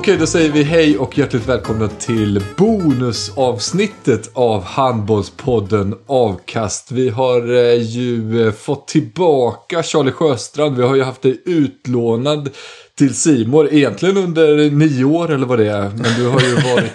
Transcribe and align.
Okej, 0.00 0.16
då 0.16 0.26
säger 0.26 0.52
vi 0.52 0.62
hej 0.62 0.98
och 0.98 1.18
hjärtligt 1.18 1.48
välkomna 1.48 1.88
till 1.88 2.44
bonusavsnittet 2.56 4.30
av 4.32 4.64
Handbollspodden 4.64 5.94
Avkast. 6.06 6.92
Vi 6.92 7.08
har 7.08 7.54
eh, 7.54 7.82
ju 7.82 8.46
eh, 8.46 8.52
fått 8.52 8.88
tillbaka 8.88 9.82
Charlie 9.82 10.12
Sjöstrand. 10.12 10.76
Vi 10.76 10.82
har 10.82 10.94
ju 10.94 11.02
haft 11.02 11.22
dig 11.22 11.42
utlånad 11.44 12.50
till 12.98 13.14
Simor 13.14 13.72
egentligen 13.72 14.16
under 14.16 14.70
nio 14.70 15.04
år 15.04 15.30
eller 15.30 15.46
vad 15.46 15.58
det 15.58 15.70
är. 15.70 15.90
Men 15.90 16.14
du 16.18 16.28
har 16.28 16.40
ju 16.40 16.54
varit 16.74 16.92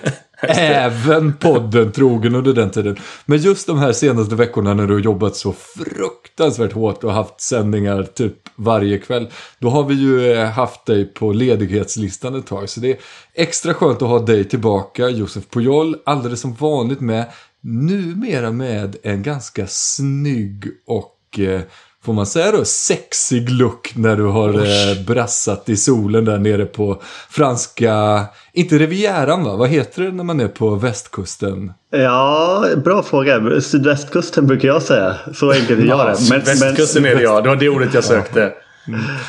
även 0.49 1.33
podden 1.33 1.91
trogen 1.91 2.35
under 2.35 2.53
den 2.53 2.69
tiden. 2.69 2.97
Men 3.25 3.37
just 3.37 3.67
de 3.67 3.77
här 3.77 3.93
senaste 3.93 4.35
veckorna 4.35 4.73
när 4.73 4.87
du 4.87 4.93
har 4.93 5.01
jobbat 5.01 5.35
så 5.35 5.53
fruktansvärt 5.53 6.73
hårt 6.73 7.03
och 7.03 7.13
haft 7.13 7.41
sändningar 7.41 8.03
typ 8.03 8.33
varje 8.55 8.97
kväll. 8.97 9.27
Då 9.59 9.69
har 9.69 9.83
vi 9.83 9.93
ju 9.93 10.31
eh, 10.31 10.49
haft 10.49 10.85
dig 10.85 11.05
på 11.05 11.33
ledighetslistan 11.33 12.35
ett 12.35 12.47
tag. 12.47 12.69
Så 12.69 12.79
det 12.79 12.91
är 12.91 12.97
extra 13.33 13.73
skönt 13.73 14.01
att 14.01 14.09
ha 14.09 14.19
dig 14.19 14.43
tillbaka, 14.43 15.09
Josef 15.09 15.43
Pujol, 15.49 15.95
alldeles 16.05 16.41
som 16.41 16.53
vanligt 16.53 17.01
med. 17.01 17.25
Numera 17.61 18.51
med 18.51 18.95
en 19.03 19.23
ganska 19.23 19.67
snygg 19.67 20.65
och 20.85 21.39
eh, 21.39 21.61
Får 22.05 22.13
man 22.13 22.25
säga 22.25 22.51
då 22.51 22.65
sexig 22.65 23.49
look 23.49 23.93
när 23.95 24.15
du 24.15 24.23
har 24.23 24.49
eh, 24.49 25.05
brassat 25.07 25.69
i 25.69 25.77
solen 25.77 26.25
där 26.25 26.37
nere 26.37 26.65
på 26.65 27.01
franska, 27.29 28.25
inte 28.53 28.77
Rivieran 28.77 29.43
va? 29.43 29.55
Vad 29.55 29.69
heter 29.69 30.03
det 30.03 30.11
när 30.11 30.23
man 30.23 30.39
är 30.39 30.47
på 30.47 30.75
västkusten? 30.75 31.73
Ja, 31.91 32.65
bra 32.83 33.03
fråga. 33.03 33.61
Sydvästkusten 33.61 34.47
brukar 34.47 34.67
jag 34.67 34.81
säga. 34.81 35.15
Så 35.33 35.51
enkelt 35.51 35.79
är 35.79 35.85
jag 35.85 36.07
det. 36.07 36.17
Men, 36.29 36.39
Västkusten 36.39 37.05
är 37.05 37.15
det 37.15 37.21
ja. 37.21 37.41
Det 37.41 37.49
var 37.49 37.55
det 37.55 37.69
ordet 37.69 37.93
jag 37.93 38.03
sökte. 38.03 38.53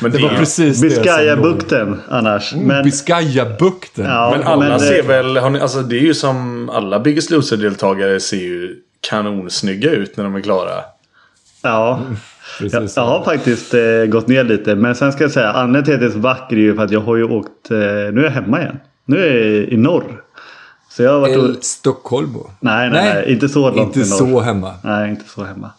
Men 0.01 0.11
det, 0.11 0.21
var 0.21 0.29
precis 0.29 0.81
det 0.81 0.87
Biscayabukten 0.87 2.01
annars. 2.09 2.53
Mm, 2.53 2.67
men, 2.67 2.83
Biscayabukten. 2.83 4.05
Ja, 4.05 4.33
men 4.37 4.47
alla 4.47 4.69
men, 4.69 4.79
ser 4.79 5.03
väl, 5.03 5.37
har 5.37 5.49
ni, 5.49 5.59
alltså 5.59 5.81
det 5.81 5.95
är 5.95 6.03
ju 6.03 6.13
som 6.13 6.69
alla 6.69 6.99
Biggest 6.99 7.29
Loser-deltagare 7.29 8.19
ser 8.19 8.37
ju 8.37 8.75
kanonsnygga 9.09 9.91
ut 9.91 10.17
när 10.17 10.23
de 10.23 10.35
är 10.35 10.41
klara. 10.41 10.81
Ja. 11.61 12.01
Jag, 12.59 12.89
jag, 12.95 13.05
har 13.05 13.23
faktiskt 13.23 13.73
eh, 13.73 14.05
gått 14.05 14.27
ner 14.27 14.43
lite. 14.43 14.75
Men 14.75 14.95
sen 14.95 15.11
ska 15.11 15.23
jag 15.23 15.31
säga 15.31 15.51
anledningen 15.51 15.85
till 15.85 15.93
att 15.93 15.99
det 15.99 16.05
är 16.05 16.11
så 16.11 16.19
vacker 16.19 16.55
är 16.55 16.59
ju 16.59 16.75
för 16.75 16.83
att 16.83 16.91
jag 16.91 17.01
har 17.01 17.15
ju 17.15 17.23
åkt. 17.23 17.71
Eh, 17.71 17.77
nu 17.77 18.19
är 18.19 18.23
jag 18.23 18.31
hemma 18.31 18.61
igen. 18.61 18.79
Nu 19.05 19.17
är 19.17 19.33
jag 19.33 19.69
i 19.69 19.77
norr. 19.77 20.21
Så 20.89 21.03
jag 21.03 21.11
har 21.11 21.19
varit 21.19 21.33
El 21.33 21.55
och... 21.55 21.63
Stockholm? 21.63 22.33
Nej, 22.33 22.49
nej, 22.59 22.89
nej, 22.89 23.13
nej, 23.13 23.33
inte 23.33 23.49
så 23.49 23.71
långt 23.71 23.95
Inte 23.95 24.09
så 24.09 24.39
hemma? 24.39 24.73
Nej, 24.83 25.09
inte 25.09 25.29
så 25.29 25.43
hemma. 25.43 25.71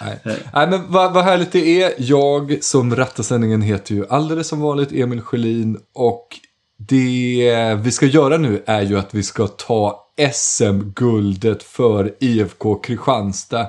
Nej, 0.00 0.20
eh. 0.24 0.32
nej 0.54 0.68
men 0.70 0.80
vad, 0.88 1.12
vad 1.12 1.24
härligt 1.24 1.52
det 1.52 1.82
är. 1.82 1.92
Jag 1.98 2.58
som 2.60 2.96
rattar 2.96 3.22
sändningen 3.22 3.62
heter 3.62 3.94
ju 3.94 4.06
alldeles 4.08 4.48
som 4.48 4.60
vanligt 4.60 4.92
Emil 4.92 5.20
Sjölin. 5.20 5.78
Och 5.94 6.28
det 6.76 7.78
vi 7.82 7.92
ska 7.92 8.06
göra 8.06 8.36
nu 8.36 8.62
är 8.66 8.82
ju 8.82 8.98
att 8.98 9.14
vi 9.14 9.22
ska 9.22 9.46
ta 9.46 10.06
SM-guldet 10.32 11.62
för 11.62 12.14
IFK 12.20 12.74
Kristianstad 12.74 13.66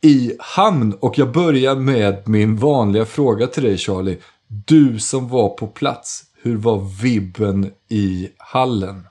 i 0.00 0.32
hamn. 0.38 0.92
Och 1.00 1.18
jag 1.18 1.32
börjar 1.32 1.74
med 1.74 2.28
min 2.28 2.56
vanliga 2.56 3.04
fråga 3.04 3.46
till 3.46 3.62
dig 3.62 3.78
Charlie. 3.78 4.18
Du 4.66 4.98
som 4.98 5.28
var 5.28 5.48
på 5.48 5.66
plats, 5.66 6.22
hur 6.42 6.56
var 6.56 7.02
vibben 7.02 7.70
i 7.88 8.28
hallen? 8.38 9.06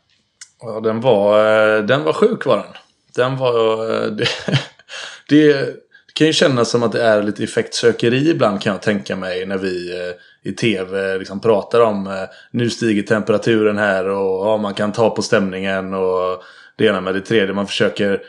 Ja, 0.61 0.79
den 0.79 1.01
var, 1.01 1.39
eh, 1.39 1.83
den 1.83 2.03
var 2.03 2.13
sjuk 2.13 2.45
var 2.45 2.57
den. 2.57 2.73
Den 3.15 3.37
var... 3.37 3.83
Eh, 3.93 4.11
det, 4.11 4.27
det, 5.29 5.75
kan 6.13 6.27
ju 6.27 6.33
kännas 6.33 6.69
som 6.69 6.83
att 6.83 6.91
det 6.91 7.03
är 7.03 7.23
lite 7.23 7.43
effektsökeri 7.43 8.29
ibland 8.29 8.61
kan 8.61 8.71
jag 8.71 8.81
tänka 8.81 9.15
mig 9.15 9.45
när 9.45 9.57
vi 9.57 9.91
eh, 9.91 10.49
i 10.51 10.53
tv 10.53 11.17
liksom 11.17 11.39
pratar 11.39 11.81
om 11.81 12.27
nu 12.51 12.69
stiger 12.69 13.03
temperaturen 13.03 13.77
här 13.77 14.07
och 14.09 14.47
ja, 14.47 14.57
man 14.57 14.73
kan 14.73 14.91
ta 14.91 15.09
på 15.09 15.21
stämningen 15.21 15.93
och 15.93 16.43
det 16.75 16.85
ena 16.85 17.01
med 17.01 17.13
det 17.13 17.21
tredje. 17.21 17.53
Man 17.53 17.67
försöker 17.67 18.21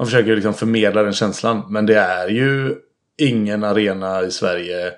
man 0.00 0.06
försöker 0.06 0.34
liksom 0.34 0.54
förmedla 0.54 1.02
den 1.02 1.12
känslan. 1.12 1.62
Men 1.68 1.86
det 1.86 1.98
är 1.98 2.28
ju 2.28 2.74
ingen 3.18 3.64
arena 3.64 4.22
i 4.22 4.30
Sverige 4.30 4.92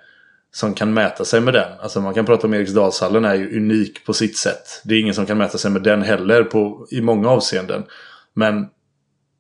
som 0.53 0.75
kan 0.75 0.95
mäta 0.95 1.25
sig 1.25 1.41
med 1.41 1.55
den. 1.55 1.79
Alltså 1.81 2.01
man 2.01 2.15
kan 2.15 2.27
prata 2.27 2.47
om 2.47 2.55
Eriksdalshallen 2.55 3.25
är 3.25 3.35
ju 3.35 3.57
unik 3.57 4.07
på 4.07 4.13
sitt 4.13 4.37
sätt. 4.37 4.83
Det 4.85 4.95
är 4.95 5.01
ingen 5.01 5.15
som 5.15 5.27
kan 5.27 5.39
mäta 5.39 5.59
sig 5.59 5.71
med 5.71 5.83
den 5.83 6.03
heller 6.03 6.45
på, 6.45 6.87
i 6.91 7.01
många 7.01 7.29
avseenden. 7.29 7.85
Men 8.35 8.67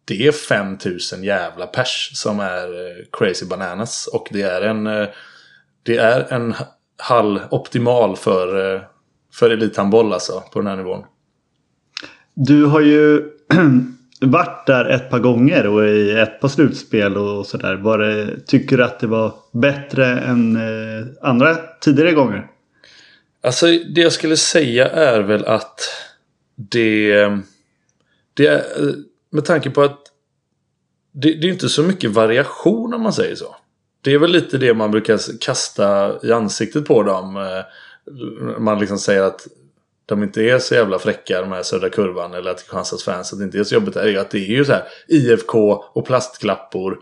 det 0.04 0.26
är 0.26 0.32
5000 0.32 1.24
jävla 1.24 1.66
pers 1.66 2.10
som 2.14 2.40
är 2.40 2.64
eh, 2.64 3.04
crazy 3.12 3.46
bananas. 3.46 4.06
Och 4.12 4.28
det 4.30 4.42
är 4.42 4.62
en, 4.62 4.86
eh, 4.86 5.08
det 5.82 5.96
är 5.96 6.32
en 6.32 6.54
hall 6.98 7.40
optimal 7.50 8.16
för, 8.16 8.74
eh, 8.74 8.80
för 9.32 9.50
elithandboll 9.50 10.12
alltså 10.12 10.42
på 10.52 10.58
den 10.58 10.68
här 10.68 10.76
nivån. 10.76 11.04
Du 12.34 12.64
har 12.64 12.80
ju 12.80 13.22
varit 14.22 14.66
där 14.66 14.84
ett 14.84 15.10
par 15.10 15.18
gånger 15.18 15.66
och 15.66 15.84
i 15.84 16.10
ett 16.10 16.40
par 16.40 16.48
slutspel 16.48 17.16
och 17.16 17.46
sådär. 17.46 18.40
Tycker 18.46 18.76
du 18.76 18.84
att 18.84 19.00
det 19.00 19.06
var 19.06 19.34
bättre 19.52 20.06
än 20.06 20.56
eh, 20.56 21.06
andra 21.22 21.56
tidigare 21.80 22.12
gånger? 22.12 22.46
Alltså 23.42 23.66
det 23.66 24.00
jag 24.00 24.12
skulle 24.12 24.36
säga 24.36 24.88
är 24.88 25.20
väl 25.20 25.44
att 25.44 25.80
det... 26.56 27.28
Det 28.34 28.46
eh, 28.46 28.62
med 29.30 29.44
tanke 29.44 29.70
på 29.70 29.82
att 29.82 29.98
det, 31.12 31.34
det 31.34 31.46
är 31.46 31.52
inte 31.52 31.68
så 31.68 31.82
mycket 31.82 32.10
variation 32.10 32.94
om 32.94 33.02
man 33.02 33.12
säger 33.12 33.34
så. 33.34 33.56
Det 34.00 34.12
är 34.12 34.18
väl 34.18 34.32
lite 34.32 34.58
det 34.58 34.74
man 34.74 34.90
brukar 34.90 35.20
kasta 35.40 36.14
i 36.22 36.32
ansiktet 36.32 36.84
på 36.86 37.02
dem. 37.02 37.36
Eh, 37.36 37.64
man 38.58 38.78
liksom 38.78 38.98
säger 38.98 39.22
att 39.22 39.46
de 40.06 40.22
inte 40.22 40.42
är 40.42 40.58
så 40.58 40.74
jävla 40.74 40.98
fräcka 40.98 41.40
de 41.40 41.52
här 41.52 41.62
södra 41.62 41.90
kurvan 41.90 42.34
eller 42.34 42.50
att 42.50 42.58
Kristianstads 42.58 43.04
fans 43.04 43.32
att 43.32 43.38
det 43.38 43.44
inte 43.44 43.58
är 43.58 43.64
så 43.64 43.74
jobbigt 43.74 43.96
är 43.96 44.08
ju 44.08 44.18
att 44.18 44.30
det 44.30 44.38
är 44.38 44.56
ju 44.56 44.64
så 44.64 44.72
här 44.72 44.82
IFK 45.08 45.72
och 45.72 46.06
plastklappor 46.06 46.98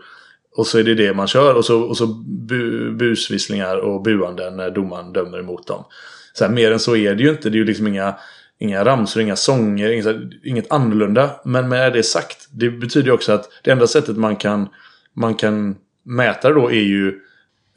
och 0.55 0.67
så 0.67 0.79
är 0.79 0.83
det 0.83 0.95
det 0.95 1.13
man 1.13 1.27
kör 1.27 1.55
och 1.55 1.65
så, 1.65 1.81
och 1.81 1.97
så 1.97 2.07
bu, 2.47 2.91
busvisslingar 2.91 3.77
och 3.77 4.01
buanden 4.01 4.57
när 4.57 4.71
domaren 4.71 5.13
dömer 5.13 5.39
emot 5.39 5.67
dem. 5.67 5.85
Så 6.33 6.45
här, 6.45 6.51
mer 6.51 6.71
än 6.71 6.79
så 6.79 6.95
är 6.95 7.15
det 7.15 7.23
ju 7.23 7.29
inte. 7.29 7.49
Det 7.49 7.55
är 7.55 7.59
ju 7.59 7.65
liksom 7.65 7.87
inga, 7.87 8.15
inga 8.59 8.85
ramsor, 8.85 9.21
inga 9.21 9.35
sånger, 9.35 9.89
inget, 9.89 10.15
inget 10.43 10.71
annorlunda. 10.71 11.29
Men 11.45 11.69
med 11.69 11.93
det 11.93 12.03
sagt, 12.03 12.47
det 12.51 12.69
betyder 12.69 13.07
ju 13.07 13.13
också 13.13 13.31
att 13.31 13.49
det 13.63 13.71
enda 13.71 13.87
sättet 13.87 14.17
man 14.17 14.35
kan, 14.35 14.69
man 15.13 15.35
kan 15.35 15.75
mäta 16.03 16.47
det 16.49 16.55
då 16.55 16.71
är 16.71 16.83
ju 16.83 17.19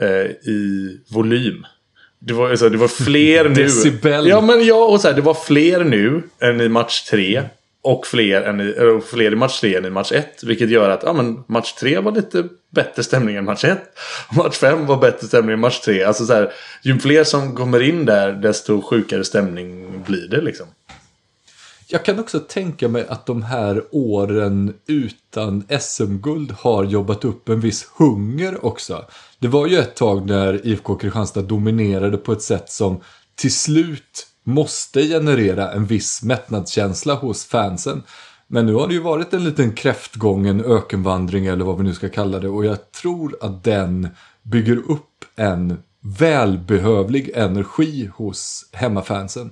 eh, 0.01 0.31
i 0.49 1.01
volym. 1.11 1.67
Det 2.27 2.35
var, 2.35 2.51
alltså, 2.51 2.69
det 2.69 2.79
var 2.79 2.89
fler 2.89 3.49
nu. 3.49 3.55
Decibel. 3.55 4.27
Ja, 4.27 4.41
men 4.41 4.65
ja, 4.65 4.85
och 4.85 5.01
så 5.01 5.09
här, 5.09 5.15
det 5.15 5.21
var 5.21 5.35
fler 5.35 5.85
nu 5.85 6.23
än 6.41 6.61
i 6.61 6.69
match 6.69 7.03
tre. 7.03 7.43
Och 7.83 8.07
fler, 8.07 8.43
än 8.43 8.61
i, 8.61 8.81
och 8.81 9.05
fler 9.05 9.33
i 9.33 9.37
match 9.37 9.61
3 9.61 9.77
än 9.77 9.85
i 9.85 9.91
match 9.91 10.13
1. 10.13 10.43
Vilket 10.43 10.71
gör 10.71 10.91
att 10.91 11.03
ja, 11.03 11.13
men 11.13 11.45
match 11.47 11.73
3 11.73 11.99
var 11.99 12.13
lite 12.13 12.45
bättre 12.71 13.03
stämning 13.03 13.37
än 13.37 13.45
match 13.45 13.65
1. 13.65 13.79
Match 14.37 14.57
5 14.59 14.87
var 14.87 14.97
bättre 14.97 15.27
stämning 15.27 15.53
än 15.53 15.61
match 15.61 15.81
3. 15.81 16.05
Alltså 16.05 16.27
så 16.27 16.33
här, 16.33 16.53
ju 16.83 16.99
fler 16.99 17.25
som 17.25 17.57
kommer 17.57 17.83
in 17.83 18.05
där 18.05 18.33
desto 18.33 18.83
sjukare 18.83 19.25
stämning 19.25 19.87
blir 20.07 20.29
det 20.29 20.41
liksom. 20.41 20.67
Jag 21.87 22.05
kan 22.05 22.19
också 22.19 22.41
tänka 22.41 22.89
mig 22.89 23.07
att 23.09 23.27
de 23.27 23.43
här 23.43 23.85
åren 23.91 24.75
utan 24.87 25.65
SM-guld 25.81 26.53
har 26.53 26.85
jobbat 26.85 27.25
upp 27.25 27.49
en 27.49 27.61
viss 27.61 27.89
hunger 27.99 28.65
också. 28.65 29.05
Det 29.39 29.49
var 29.49 29.67
ju 29.67 29.79
ett 29.79 29.97
tag 29.97 30.27
när 30.27 30.67
IFK 30.67 30.95
Kristianstad 30.95 31.43
dominerade 31.43 32.17
på 32.17 32.33
ett 32.33 32.43
sätt 32.43 32.71
som 32.71 33.01
till 33.35 33.55
slut 33.55 34.27
måste 34.45 35.03
generera 35.03 35.73
en 35.73 35.87
viss 35.87 36.23
mättnadskänsla 36.23 37.15
hos 37.15 37.45
fansen. 37.45 38.03
Men 38.47 38.67
nu 38.67 38.75
har 38.75 38.89
det 38.89 38.95
ju 38.95 39.01
varit 39.01 39.35
en 39.35 39.45
liten 39.45 39.73
kräftgång, 39.73 40.47
en 40.47 40.65
ökenvandring 40.65 41.47
eller 41.47 41.65
vad 41.65 41.79
vi 41.79 41.85
nu 41.85 41.95
ska 41.95 42.09
kalla 42.09 42.39
det. 42.39 42.49
Och 42.49 42.65
jag 42.65 42.93
tror 42.93 43.37
att 43.41 43.65
den 43.65 44.09
bygger 44.43 44.77
upp 44.77 45.25
en 45.37 45.79
välbehövlig 46.01 47.31
energi 47.35 48.11
hos 48.15 48.69
hemmafansen. 48.73 49.51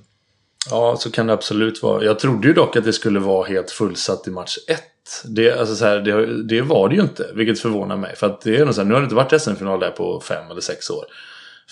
Ja, 0.69 0.95
så 0.99 1.11
kan 1.11 1.27
det 1.27 1.33
absolut 1.33 1.83
vara. 1.83 2.03
Jag 2.03 2.19
trodde 2.19 2.47
ju 2.47 2.53
dock 2.53 2.75
att 2.75 2.83
det 2.83 2.93
skulle 2.93 3.19
vara 3.19 3.47
helt 3.47 3.71
fullsatt 3.71 4.27
i 4.27 4.31
match 4.31 4.57
1. 4.67 4.79
Det, 5.25 5.59
alltså 5.59 5.75
så 5.75 5.85
här, 5.85 5.99
det, 5.99 6.43
det, 6.43 6.61
var 6.61 6.89
det 6.89 6.95
ju 6.95 7.01
inte, 7.01 7.27
vilket 7.33 7.59
förvånar 7.59 7.97
mig. 7.97 8.15
För 8.15 8.27
att 8.27 8.41
det 8.41 8.57
är 8.57 8.71
så 8.71 8.81
här, 8.81 8.87
nu 8.87 8.93
har 8.93 9.01
det 9.01 9.03
inte 9.03 9.15
varit 9.15 9.41
SM-final 9.41 9.79
där 9.79 9.91
på 9.91 10.19
fem 10.19 10.51
eller 10.51 10.61
sex 10.61 10.89
år. 10.89 11.05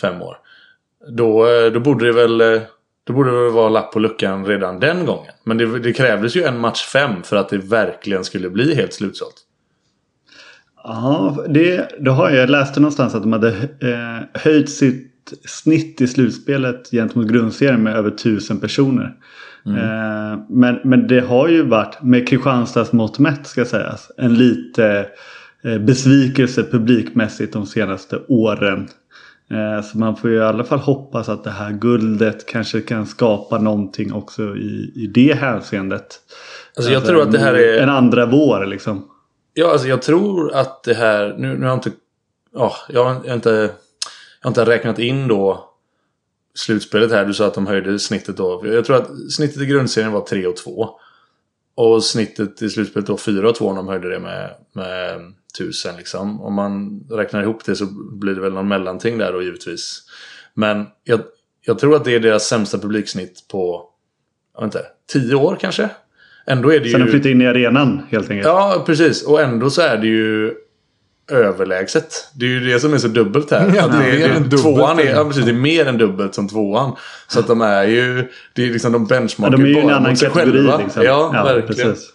Fem 0.02 0.22
år. 0.22 0.38
Då, 1.08 1.48
eh, 1.48 1.72
då 1.72 1.80
borde 1.80 2.06
det 2.06 2.12
väl 2.12 2.42
eh, 2.42 2.62
då 3.04 3.14
borde 3.14 3.32
det 3.32 3.44
väl 3.44 3.52
vara 3.52 3.70
lapp 3.70 3.92
på 3.94 4.00
luckan 4.00 4.46
redan 4.46 4.80
den 4.80 5.06
gången. 5.06 5.34
Men 5.44 5.58
det, 5.58 5.80
det 5.80 5.94
krävdes 5.94 6.36
ju 6.36 6.44
en 6.44 6.60
match 6.60 6.86
fem 6.86 7.24
för 7.24 7.36
att 7.36 7.50
det 7.50 7.58
verkligen 7.58 8.24
skulle 8.24 8.50
bli 8.50 8.76
helt 8.76 8.94
slutsålt. 8.94 9.36
Ja, 10.84 11.46
det, 11.50 11.90
det 12.00 12.12
har 12.12 12.30
jag. 12.30 12.40
Jag 12.40 12.50
läste 12.50 12.80
någonstans 12.80 13.16
att 13.16 13.22
de 13.22 13.34
hade 13.34 13.50
eh, 13.82 14.42
höjt 14.42 14.70
sitt 14.70 15.11
snitt 15.46 16.02
i 16.02 16.08
slutspelet 16.08 16.92
gentemot 16.92 17.28
grundserien 17.28 17.84
med 17.84 17.96
över 17.96 18.12
tusen 18.12 18.60
personer. 18.60 19.16
Mm. 19.66 19.78
Eh, 19.78 20.40
men, 20.50 20.80
men 20.84 21.08
det 21.08 21.20
har 21.20 21.48
ju 21.48 21.64
varit, 21.64 22.02
med 22.02 22.28
Kristianstads 22.28 22.92
mått 22.92 23.20
mätt 23.20 23.48
ska 23.48 23.66
sägas, 23.66 24.12
en 24.18 24.34
lite 24.34 25.08
eh, 25.64 25.78
besvikelse 25.78 26.64
publikmässigt 26.64 27.54
de 27.54 27.66
senaste 27.66 28.20
åren. 28.28 28.88
Eh, 29.52 29.84
så 29.84 29.98
man 29.98 30.16
får 30.16 30.30
ju 30.30 30.36
i 30.36 30.42
alla 30.42 30.64
fall 30.64 30.80
hoppas 30.80 31.30
att 31.30 31.44
det 31.44 31.52
här 31.52 31.72
guldet 31.72 32.46
kanske 32.46 32.82
kan 32.82 33.06
skapa 33.06 33.58
någonting 33.58 34.14
också 34.14 34.56
i, 34.56 34.92
i 34.96 35.08
det 35.08 35.34
hänseendet. 35.34 36.20
Alltså 36.76 36.92
jag 36.92 37.00
alltså 37.00 37.14
tror 37.14 37.22
att 37.22 37.32
det 37.32 37.40
här 37.40 37.54
är... 37.54 37.82
En 37.84 37.90
andra 37.90 38.26
vår 38.26 38.66
liksom. 38.66 39.08
Ja, 39.54 39.72
alltså 39.72 39.88
jag 39.88 40.02
tror 40.02 40.54
att 40.54 40.84
det 40.84 40.94
här... 40.94 41.36
Nu, 41.38 41.48
nu 41.58 41.62
har 41.62 41.68
jag 41.68 41.78
inte... 41.78 41.92
Oh, 42.54 42.76
jag 42.90 43.06
har 43.06 43.34
inte 43.34 43.72
jag 44.42 44.46
har 44.46 44.50
inte 44.50 44.66
räknat 44.66 45.00
in 45.00 45.28
då 45.28 45.72
slutspelet 46.56 47.12
här. 47.12 47.26
Du 47.26 47.34
sa 47.34 47.48
att 47.48 47.54
de 47.54 47.68
höjde 47.68 48.00
snittet 48.00 48.38
då. 48.38 48.62
Jag 48.66 48.86
tror 48.86 48.96
att 48.96 49.32
snittet 49.32 49.62
i 49.62 49.66
grundserien 49.66 50.12
var 50.12 50.22
3 50.22 50.48
och 50.48 50.56
2. 50.56 50.90
Och 51.76 52.04
snittet 52.04 52.62
i 52.62 52.70
slutspelet 52.70 53.08
då 53.08 53.18
4 53.18 53.50
och 53.50 53.56
2 53.56 53.68
om 53.68 53.76
de 53.76 53.88
höjde 53.88 54.10
det 54.10 54.20
med, 54.20 54.56
med 54.74 55.34
1000 55.60 55.96
liksom. 55.98 56.42
Om 56.42 56.54
man 56.54 57.04
räknar 57.10 57.42
ihop 57.42 57.66
det 57.66 57.76
så 57.76 57.86
blir 58.12 58.36
det 58.36 58.42
väl 58.42 58.54
någon 58.54 58.68
mellanting 58.68 59.18
där 59.18 59.34
då 59.34 59.44
givetvis. 59.44 60.02
Men 60.54 60.86
jag, 61.04 61.22
jag 61.66 61.80
tror 61.80 61.96
att 61.96 62.06
det 62.06 62.16
är 62.16 62.20
deras 62.20 62.48
sämsta 62.48 62.78
publiksnitt 62.78 63.48
på, 63.52 63.90
jag 64.54 64.62
vet 64.62 64.76
inte, 64.76 64.86
10 65.14 65.36
år 65.36 65.58
kanske. 65.62 65.90
Ändå 66.46 66.74
är 66.74 66.80
det 66.80 66.86
ju... 66.86 66.92
Sen 66.92 67.02
de 67.02 67.08
flyttade 67.08 67.32
in 67.32 67.42
i 67.42 67.48
arenan 67.48 68.02
helt 68.10 68.30
enkelt. 68.30 68.48
Ja, 68.48 68.84
precis. 68.86 69.24
Och 69.24 69.42
ändå 69.42 69.70
så 69.70 69.82
är 69.82 69.98
det 69.98 70.08
ju 70.08 70.54
överlägset. 71.32 72.30
Det 72.34 72.46
är 72.46 72.50
ju 72.50 72.60
det 72.60 72.80
som 72.80 72.94
är 72.94 72.98
så 72.98 73.08
dubbelt 73.08 73.52
här. 73.52 73.74
Ja, 73.76 73.88
det, 73.88 74.24
är, 74.24 74.40
det, 74.40 74.58
tvåan 74.58 75.00
är, 75.00 75.04
ja, 75.04 75.26
precis, 75.26 75.46
det 75.46 75.52
är 75.52 75.54
mer 75.54 75.86
än 75.86 75.98
dubbelt 75.98 76.36
som 76.36 76.48
tvåan. 76.48 76.96
Så 77.28 77.40
att 77.40 77.48
de 77.48 77.62
är 77.62 77.84
ju, 77.84 78.32
det 78.54 78.64
är 78.64 78.70
liksom 78.70 78.92
de 78.92 79.06
benchmarkar 79.06 79.58
ja, 79.58 79.64
de 79.64 79.64
är 79.64 79.68
ju 79.68 79.82
bara 79.82 79.96
en 79.96 80.04
annan 80.04 80.16
kategori. 80.16 80.84
Liksom. 80.84 81.04
Ja, 81.04 81.32
ja, 81.34 81.44
verkligen. 81.44 81.92
Precis. 81.92 82.10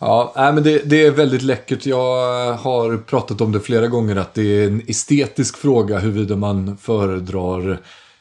Ja, 0.00 0.32
nej, 0.36 0.52
men 0.52 0.62
det, 0.62 0.82
det, 0.84 1.06
är 1.06 1.10
väldigt 1.10 1.42
läckert. 1.42 1.86
Jag 1.86 2.52
har 2.54 2.96
pratat 2.96 3.40
om 3.40 3.52
det 3.52 3.60
flera 3.60 3.86
gånger 3.86 4.16
att 4.16 4.34
det 4.34 4.62
är 4.62 4.66
en 4.66 4.82
estetisk 4.86 5.56
fråga 5.56 5.98
huruvida 5.98 6.36
man 6.36 6.76
föredrar 6.76 7.78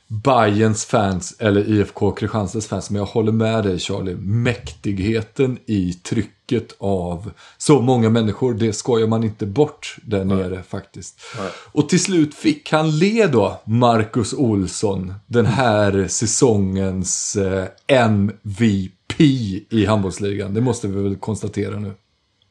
Bayerns 0.08 0.86
fans 0.86 1.36
eller 1.40 1.70
IFK 1.70 2.12
Kristianstads 2.12 2.68
fans. 2.68 2.90
Men 2.90 3.00
jag 3.00 3.06
håller 3.06 3.32
med 3.32 3.64
dig 3.64 3.80
Charlie. 3.80 4.16
Mäktigheten 4.16 5.58
i 5.66 5.94
trycket 5.94 6.76
av 6.78 7.32
så 7.58 7.82
många 7.82 8.10
människor. 8.10 8.54
Det 8.54 8.74
skojar 8.74 9.08
man 9.08 9.24
inte 9.24 9.46
bort 9.46 9.96
där 10.04 10.26
Nej. 10.26 10.38
nere 10.38 10.64
faktiskt. 10.64 11.20
Nej. 11.40 11.50
Och 11.72 11.90
till 11.90 12.04
slut 12.04 12.36
fick 12.36 12.72
han 12.72 12.98
le 12.98 13.28
då, 13.28 13.62
Marcus 13.66 14.34
Olsson. 14.34 15.14
Den 15.28 15.46
här 15.46 16.08
säsongens 16.08 17.36
eh, 17.36 17.66
MVP 17.88 19.22
i 19.70 19.86
handbollsligan. 19.88 20.54
Det 20.54 20.62
måste 20.62 20.88
vi 20.88 21.02
väl 21.04 21.16
konstatera 21.16 21.80
nu. 21.80 21.94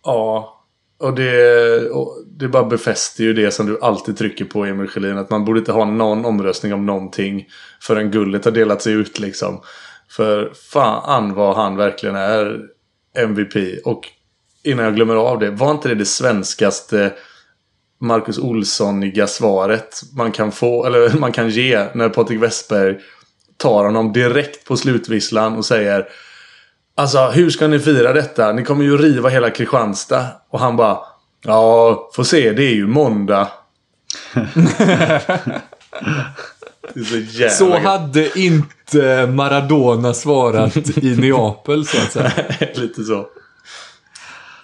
Ja, 0.04 0.55
och 0.98 1.14
det, 1.14 1.90
och 1.90 2.22
det 2.26 2.48
bara 2.48 2.64
befäster 2.64 3.24
ju 3.24 3.32
det 3.32 3.50
som 3.50 3.66
du 3.66 3.78
alltid 3.80 4.16
trycker 4.16 4.44
på 4.44 4.64
Emil 4.64 4.88
Sjölin. 4.88 5.18
Att 5.18 5.30
man 5.30 5.44
borde 5.44 5.58
inte 5.58 5.72
ha 5.72 5.84
någon 5.84 6.24
omröstning 6.24 6.74
om 6.74 6.86
någonting 6.86 7.48
förrän 7.80 8.10
guldet 8.10 8.44
har 8.44 8.52
delat 8.52 8.82
sig 8.82 8.92
ut 8.92 9.18
liksom. 9.18 9.60
För 10.08 10.52
fan 10.70 11.34
vad 11.34 11.56
han 11.56 11.76
verkligen 11.76 12.16
är 12.16 12.60
MVP. 13.14 13.56
Och 13.84 14.08
innan 14.62 14.84
jag 14.84 14.96
glömmer 14.96 15.14
av 15.14 15.38
det. 15.38 15.50
Var 15.50 15.70
inte 15.70 15.88
det 15.88 15.94
det 15.94 16.04
svenskaste 16.04 17.12
Marcus 18.00 18.38
Olssoniga 18.38 19.26
svaret 19.26 20.02
man 20.16 20.32
kan 20.32 20.52
få 20.52 20.86
eller 20.86 21.18
man 21.18 21.32
kan 21.32 21.50
ge 21.50 21.86
när 21.94 22.08
Patrik 22.08 22.42
Westberg 22.42 22.98
tar 23.56 23.84
honom 23.84 24.12
direkt 24.12 24.64
på 24.64 24.76
slutvisslan 24.76 25.56
och 25.56 25.64
säger 25.64 26.06
Alltså 26.98 27.26
hur 27.26 27.50
ska 27.50 27.66
ni 27.68 27.78
fira 27.78 28.12
detta? 28.12 28.52
Ni 28.52 28.64
kommer 28.64 28.84
ju 28.84 28.96
riva 28.98 29.28
hela 29.28 29.50
Kristianstad. 29.50 30.26
Och 30.50 30.60
han 30.60 30.76
bara 30.76 30.98
Ja, 31.42 32.10
får 32.14 32.24
se. 32.24 32.52
Det 32.52 32.62
är 32.62 32.74
ju 32.74 32.86
måndag. 32.86 33.48
så, 36.94 37.48
så 37.50 37.78
hade 37.78 38.38
inte 38.38 39.26
Maradona 39.26 40.14
svarat 40.14 40.76
i 40.96 41.16
Neapel 41.16 41.86
så 41.86 41.96
att 41.98 42.12
säga. 42.12 42.32
Lite 42.74 43.04
så. 43.04 43.26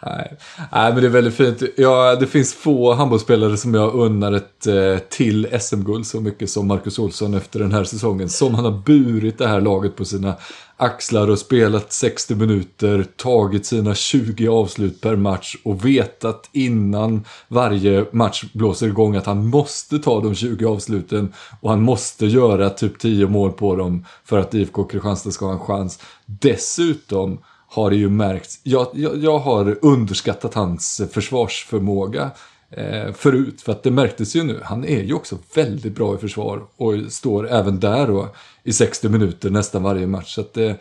Nej. 0.06 0.36
Nej, 0.72 0.92
men 0.92 1.02
det 1.02 1.08
är 1.08 1.10
väldigt 1.10 1.34
fint. 1.34 1.62
Ja, 1.76 2.16
det 2.16 2.26
finns 2.26 2.54
få 2.54 2.94
handbollsspelare 2.94 3.56
som 3.56 3.74
jag 3.74 3.94
unnar 3.94 4.32
ett 4.32 4.66
eh, 4.66 4.98
till 4.98 5.60
SM-guld 5.60 6.06
så 6.06 6.20
mycket 6.20 6.50
som 6.50 6.66
Marcus 6.66 6.98
Olsson 6.98 7.34
efter 7.34 7.60
den 7.60 7.72
här 7.72 7.84
säsongen. 7.84 8.28
Som 8.28 8.54
han 8.54 8.64
har 8.64 8.82
burit 8.86 9.38
det 9.38 9.48
här 9.48 9.60
laget 9.60 9.96
på 9.96 10.04
sina 10.04 10.34
axlar 10.76 11.30
och 11.30 11.38
spelat 11.38 11.92
60 11.92 12.34
minuter, 12.34 13.06
tagit 13.16 13.66
sina 13.66 13.94
20 13.94 14.48
avslut 14.48 15.00
per 15.00 15.16
match 15.16 15.56
och 15.64 15.84
vetat 15.84 16.50
innan 16.52 17.24
varje 17.48 18.06
match 18.12 18.44
blåser 18.52 18.86
igång 18.86 19.16
att 19.16 19.26
han 19.26 19.46
måste 19.46 19.98
ta 19.98 20.20
de 20.20 20.34
20 20.34 20.66
avsluten 20.66 21.32
och 21.60 21.70
han 21.70 21.82
måste 21.82 22.26
göra 22.26 22.70
typ 22.70 22.98
10 22.98 23.26
mål 23.26 23.52
på 23.52 23.76
dem 23.76 24.06
för 24.24 24.38
att 24.38 24.54
IFK 24.54 24.84
Kristianstad 24.84 25.30
ska 25.30 25.46
ha 25.46 25.52
en 25.52 25.58
chans. 25.58 25.98
Dessutom 26.26 27.38
har 27.72 27.90
det 27.90 27.96
ju 27.96 28.10
märkts. 28.10 28.60
Jag, 28.62 28.88
jag, 28.94 29.16
jag 29.16 29.38
har 29.38 29.78
underskattat 29.82 30.54
hans 30.54 31.02
försvarsförmåga 31.12 32.30
eh, 32.70 33.12
förut. 33.12 33.62
För 33.62 33.72
att 33.72 33.82
det 33.82 33.90
märktes 33.90 34.36
ju 34.36 34.42
nu. 34.42 34.60
Han 34.62 34.84
är 34.84 35.02
ju 35.02 35.14
också 35.14 35.38
väldigt 35.54 35.94
bra 35.94 36.14
i 36.14 36.18
försvar. 36.18 36.62
Och 36.76 36.92
står 37.08 37.48
även 37.48 37.80
där 37.80 38.06
då 38.06 38.28
i 38.64 38.72
60 38.72 39.08
minuter 39.08 39.50
nästan 39.50 39.82
varje 39.82 40.06
match. 40.06 40.34
Så 40.34 40.40
att 40.40 40.56
eh, 40.56 40.72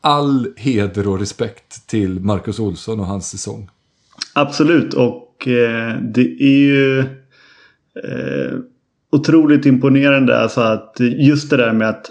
all 0.00 0.48
heder 0.56 1.08
och 1.08 1.18
respekt 1.18 1.86
till 1.86 2.20
Marcus 2.20 2.58
Olsson 2.58 3.00
och 3.00 3.06
hans 3.06 3.30
säsong. 3.30 3.70
Absolut 4.34 4.94
och 4.94 5.48
eh, 5.48 5.96
det 6.02 6.36
är 6.40 6.58
ju 6.58 6.98
eh, 7.00 8.58
otroligt 9.12 9.66
imponerande 9.66 10.40
alltså 10.40 10.60
att 10.60 10.96
just 11.00 11.50
det 11.50 11.56
där 11.56 11.72
med 11.72 11.88
att 11.88 12.10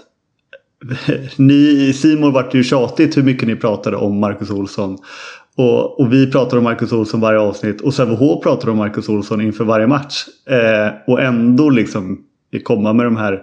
ni 1.36 1.88
i 1.88 1.92
Simon 1.92 2.32
vart 2.32 2.54
ju 2.54 2.62
tjatigt 2.62 3.16
hur 3.16 3.22
mycket 3.22 3.48
ni 3.48 3.56
pratade 3.56 3.96
om 3.96 4.20
Marcus 4.20 4.50
Olsson. 4.50 4.98
Och, 5.56 6.00
och, 6.00 6.12
vi 6.12 6.30
pratar 6.30 6.56
om 6.56 6.64
Marcus 6.64 6.92
Olsson 6.92 7.20
varje 7.20 7.40
avsnitt 7.40 7.80
och 7.80 7.94
Sävehof 7.94 8.42
pratar 8.42 8.68
om 8.68 8.76
Marcus 8.76 9.08
Olsson 9.08 9.40
inför 9.40 9.64
varje 9.64 9.86
match. 9.86 10.26
Eh, 10.50 10.92
och 11.06 11.20
ändå 11.20 11.70
liksom 11.70 12.24
komma 12.64 12.92
med 12.92 13.06
de 13.06 13.16
här 13.16 13.42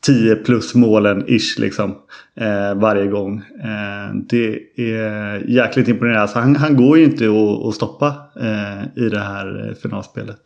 10 0.00 0.36
plus 0.36 0.74
målen 0.74 1.24
ish 1.26 1.58
liksom. 1.58 1.94
Eh, 2.40 2.74
varje 2.74 3.06
gång. 3.06 3.38
Eh, 3.38 4.14
det 4.28 4.58
är 4.76 5.50
jäkligt 5.50 5.88
imponerande. 5.88 6.22
Alltså, 6.22 6.38
han, 6.38 6.56
han 6.56 6.76
går 6.76 6.98
ju 6.98 7.04
inte 7.04 7.24
att, 7.24 7.66
att 7.68 7.74
stoppa 7.74 8.14
eh, 8.40 9.04
i 9.04 9.08
det 9.08 9.20
här 9.20 9.68
eh, 9.68 9.74
finalspelet. 9.74 10.38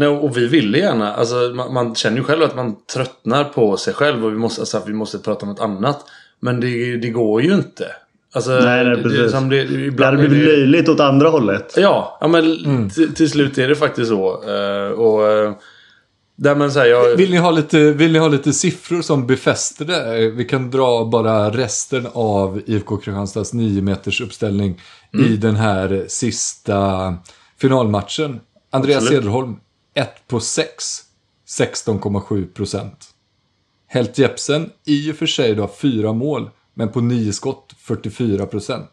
Nej, 0.00 0.08
och 0.08 0.36
vi 0.36 0.46
ville 0.46 0.78
gärna. 0.78 1.14
Alltså, 1.14 1.34
man, 1.34 1.74
man, 1.74 1.94
känner 1.94 2.16
ju 2.16 2.24
själv 2.24 2.42
att 2.42 2.56
man 2.56 2.76
tröttnar 2.94 3.44
på 3.44 3.76
sig 3.76 3.94
själv 3.94 4.24
och 4.24 4.32
vi 4.32 4.36
måste, 4.36 4.62
alltså, 4.62 4.82
vi 4.86 4.92
måste 4.92 5.18
prata 5.18 5.46
om 5.46 5.48
något 5.52 5.60
annat. 5.60 6.04
Men 6.40 6.60
det, 6.60 6.96
det 6.96 7.10
går 7.10 7.42
ju 7.42 7.54
inte. 7.54 7.86
Alltså, 8.34 8.50
Nej, 8.50 8.84
nej, 8.84 8.96
det- 8.96 9.02
precis. 9.02 9.18
det, 9.18 9.30
som 9.30 9.48
det, 9.48 9.64
Det 9.64 9.80
ibland 9.84 10.16
hade 10.16 10.26
är 10.26 10.28
blivit 10.28 10.48
löjligt 10.48 10.88
åt 10.88 11.00
andra 11.00 11.28
hållet. 11.28 11.74
Ja, 11.76 12.18
ja 12.20 12.28
men 12.28 12.64
Mm. 12.64 12.90
till, 12.90 13.30
slut 13.30 13.58
är 13.58 13.68
det 13.68 13.76
faktiskt 13.76 14.08
så. 14.08 14.42
Eh, 14.50 14.90
och... 14.90 15.20
Uh, 15.20 15.52
där 16.36 16.54
men 16.54 16.72
så 16.72 16.78
här, 16.78 16.86
jag, 16.86 17.16
Vill 17.16 17.30
ni, 17.30 17.36
ha 17.36 17.50
lite, 17.50 17.92
vill 17.92 18.12
ni 18.12 18.18
ha 18.18 18.28
lite 18.28 18.52
siffror 18.52 19.02
som 19.02 19.26
befäster 19.26 19.84
det? 19.84 20.30
Vi 20.30 20.44
kan 20.44 20.70
dra 20.70 21.04
bara 21.04 21.50
resten 21.50 22.06
av 22.12 22.60
IFK 22.66 22.96
Kristianstads 22.96 23.52
9 23.52 23.82
meters 23.82 24.20
uppställning 24.20 24.80
i 25.12 25.36
den 25.36 25.56
här 25.56 26.04
sista 26.08 27.14
finalmatchen. 27.60 28.40
Andreas 28.72 29.02
Absolut. 29.02 29.22
Cederholm, 29.22 29.56
1 29.94 30.08
på 30.28 30.40
6, 30.40 31.00
16,7 31.48 32.46
procent. 32.52 33.06
Helt 33.86 34.18
Jepsen, 34.18 34.70
i 34.86 35.12
och 35.12 35.16
för 35.16 35.26
sig 35.26 35.54
då 35.54 35.70
fyra 35.80 36.12
mål, 36.12 36.50
men 36.74 36.88
på 36.88 37.00
nio 37.00 37.32
skott 37.32 37.74
44 37.78 38.46
procent. 38.46 38.90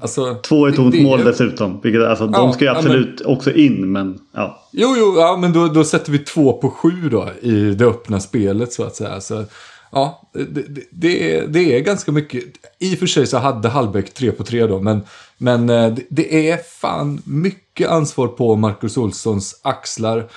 Alltså, 0.00 0.34
Två 0.34 0.66
det- 0.66 0.72
tomt 0.76 0.94
är- 0.94 1.02
mål 1.02 1.24
dessutom. 1.24 1.80
Vilket, 1.82 2.02
alltså, 2.02 2.24
Ja, 2.24 2.30
de 2.30 2.52
ska 2.52 2.64
ju 2.64 2.70
ja, 2.70 2.76
absolut 2.76 3.20
också 3.20 3.52
in, 3.52 3.92
men 3.92 4.18
ja. 4.34 4.68
Jo, 4.72 4.94
jo, 4.98 5.14
ja, 5.16 5.36
men 5.40 5.52
då, 5.52 5.66
då 5.68 5.84
sätter 5.84 6.12
vi 6.12 6.18
två 6.18 6.52
på 6.52 6.70
sju 6.70 7.08
då 7.10 7.28
i 7.42 7.50
det 7.74 7.86
öppna 7.86 8.20
spelet 8.20 8.72
så 8.72 8.84
att 8.84 8.96
säga. 8.96 9.20
Så, 9.20 9.44
ja, 9.92 10.30
det, 10.34 10.44
det, 10.44 10.82
det, 10.90 11.36
är, 11.36 11.46
det 11.48 11.76
är 11.76 11.80
ganska 11.80 12.12
mycket. 12.12 12.44
I 12.78 12.94
och 12.94 12.98
för 12.98 13.06
sig 13.06 13.26
så 13.26 13.38
hade 13.38 13.68
Hallbäck 13.68 14.14
tre 14.14 14.32
på 14.32 14.44
tre 14.44 14.66
då, 14.66 14.80
men, 14.80 15.00
men 15.42 15.70
eh, 15.70 15.94
det, 15.94 16.06
det 16.10 16.50
är 16.50 16.56
fan 16.56 17.22
mycket 17.24 17.88
ansvar 17.88 18.28
på 18.28 18.56
Marcus 18.56 18.96
Olssons 18.96 19.60
axlar. 19.62 20.30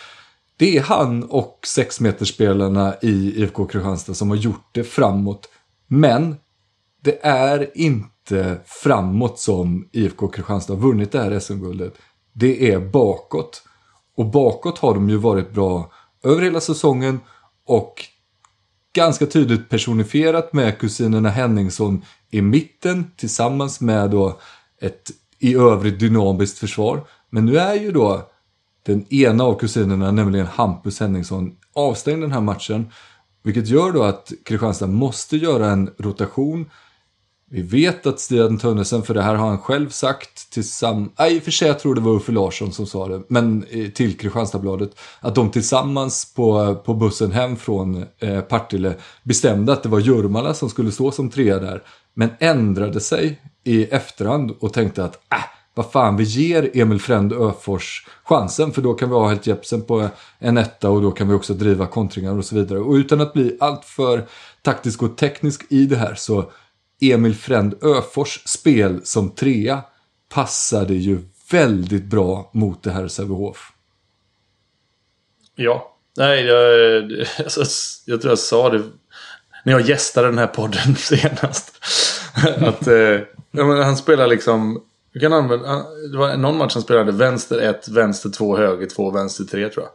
Det 0.58 0.78
är 0.78 0.82
han 0.82 1.24
och 1.24 1.60
sexmeterspelarna 1.64 2.96
i 3.02 3.42
IFK 3.42 3.66
Kristianstad 3.66 4.14
som 4.14 4.30
har 4.30 4.38
gjort 4.38 4.70
det 4.72 4.84
framåt. 4.84 5.50
Men 5.88 6.36
det 7.02 7.26
är 7.26 7.78
inte 7.78 8.58
framåt 8.66 9.40
som 9.40 9.90
IFK 9.92 10.28
Kristianstad 10.28 10.74
har 10.74 10.82
vunnit 10.82 11.12
det 11.12 11.20
här 11.20 11.40
SM-guldet. 11.40 11.94
Det 12.34 12.72
är 12.72 12.80
bakåt. 12.80 13.64
Och 14.18 14.26
bakåt 14.26 14.78
har 14.80 14.94
de 14.94 15.10
ju 15.10 15.18
varit 15.18 15.54
bra 15.54 15.92
över 16.24 16.42
hela 16.42 16.60
säsongen 16.60 17.20
och 17.66 17.94
ganska 18.94 19.26
tydligt 19.26 19.70
personifierat 19.70 20.54
med 20.54 20.80
kusinerna 20.80 21.30
Henningsson 21.30 22.06
i 22.30 22.42
mitten 22.42 23.12
tillsammans 23.18 23.82
med 23.82 24.10
då 24.10 24.40
ett 24.84 25.12
i 25.40 25.56
övrigt 25.56 26.00
dynamiskt 26.00 26.58
försvar. 26.58 27.08
Men 27.30 27.46
nu 27.46 27.58
är 27.58 27.76
ju 27.76 27.92
då 27.92 28.30
den 28.86 29.14
ena 29.14 29.44
av 29.44 29.60
kusinerna, 29.60 30.12
nämligen 30.12 30.48
Hampus 30.48 31.00
Henningsson, 31.00 31.56
avstängd 31.74 32.22
den 32.22 32.32
här 32.32 32.42
matchen. 32.42 32.92
Vilket 33.44 33.68
gör 33.68 33.92
då 33.92 34.04
att 34.04 34.32
Kristianstad 34.46 34.88
måste 34.88 35.38
göra 35.38 35.70
en 35.70 35.90
rotation. 35.98 36.70
Vi 37.50 37.62
vet 37.62 38.06
att 38.06 38.20
Stian 38.20 38.58
Tönnesen, 38.58 39.04
för 39.04 39.14
det 39.14 39.22
här 39.22 39.36
har 39.36 39.48
han 39.48 39.58
själv 39.58 39.90
sagt 39.90 40.52
tillsammans, 40.52 41.12
nej 41.20 41.36
i 41.36 41.40
och 41.40 41.44
för 41.44 41.52
sig 41.52 41.68
jag 41.68 41.80
tror 41.80 41.96
det 41.96 42.02
var 42.02 42.16
Uffe 42.16 42.32
Larsson 42.32 42.72
som 42.72 42.86
sa 42.86 43.08
det, 43.08 43.22
men 43.28 43.66
eh, 43.70 43.90
till 43.90 44.18
Kristianstadsbladet, 44.18 44.92
att 45.20 45.36
de 45.36 45.52
tillsammans 45.52 46.34
på, 46.36 46.76
på 46.76 46.94
bussen 46.94 47.32
hem 47.32 47.56
från 47.56 48.06
eh, 48.20 48.42
Partille 48.42 48.96
bestämde 49.24 49.74
att 49.74 49.84
det 49.84 49.90
var 49.90 50.00
Jurmala 50.00 50.54
som 50.54 50.70
skulle 50.70 50.92
stå 50.92 51.12
som 51.12 51.30
trea 51.30 51.60
där, 51.60 51.84
men 52.14 52.30
ändrade 52.40 53.00
sig 53.00 53.42
i 53.64 53.84
efterhand 53.86 54.52
och 54.60 54.74
tänkte 54.74 55.04
att 55.04 55.16
äh, 55.16 55.46
vad 55.74 55.92
fan, 55.92 56.18
vi 56.18 56.24
ger 56.24 56.70
Emil 56.74 57.00
Fränd 57.00 57.34
Öfors 57.34 58.08
chansen 58.24 58.72
för 58.72 58.82
då 58.82 58.94
kan 58.94 59.10
vi 59.10 59.16
ha 59.16 59.30
Helt 59.30 59.48
Jepsen 59.48 59.82
på 59.82 60.10
en 60.40 60.58
etta 60.58 60.90
och 60.90 61.02
då 61.02 61.12
kan 61.12 61.28
vi 61.28 61.34
också 61.34 61.54
driva 61.54 61.88
kontringar 61.88 62.38
och 62.38 62.46
så 62.46 62.56
vidare. 62.56 62.80
Och 62.80 62.94
utan 62.94 63.22
att 63.22 63.34
bli 63.34 63.58
alltför 63.60 64.28
taktisk 64.62 65.04
och 65.04 65.18
teknisk 65.18 65.66
i 65.70 65.86
det 65.86 65.96
här 65.96 66.16
så 66.16 66.52
Emil 67.02 67.36
Fränd 67.36 67.84
Öfors 67.84 68.42
spel 68.46 69.02
som 69.04 69.30
trea 69.30 69.82
passade 70.30 70.94
ju 70.94 71.20
väldigt 71.52 72.04
bra 72.04 72.52
mot 72.54 72.84
det 72.84 72.92
här 72.92 73.08
Sävehof. 73.08 73.72
Ja. 75.56 75.90
Nej, 76.18 76.46
jag, 76.46 77.04
alltså, 77.44 77.64
jag 78.06 78.22
tror 78.22 78.32
jag 78.32 78.40
sa 78.40 78.70
det 78.70 78.84
när 79.64 79.74
jag 79.74 79.82
gästade 79.82 80.28
den 80.28 80.38
här 80.38 80.48
podden 80.48 80.96
senast. 80.98 81.74
att 82.58 82.88
eh, 82.88 83.20
ja, 83.54 83.66
men 83.66 83.84
han 83.84 83.98
spelar 83.98 84.28
liksom... 84.28 84.84
Du 85.14 85.20
kan 85.20 85.34
använda, 85.34 85.68
han- 85.68 86.12
det 86.12 86.18
var 86.18 86.38
någon 86.38 86.58
match 86.58 86.74
han 86.74 86.84
spelade 86.84 87.12
vänster 87.12 87.60
1, 87.60 87.88
vänster 87.88 88.30
2, 88.30 88.58
höger 88.58 88.88
2, 88.88 89.12
vänster 89.12 89.44
3 89.44 89.70
tror 89.70 89.86
jag. 89.86 89.92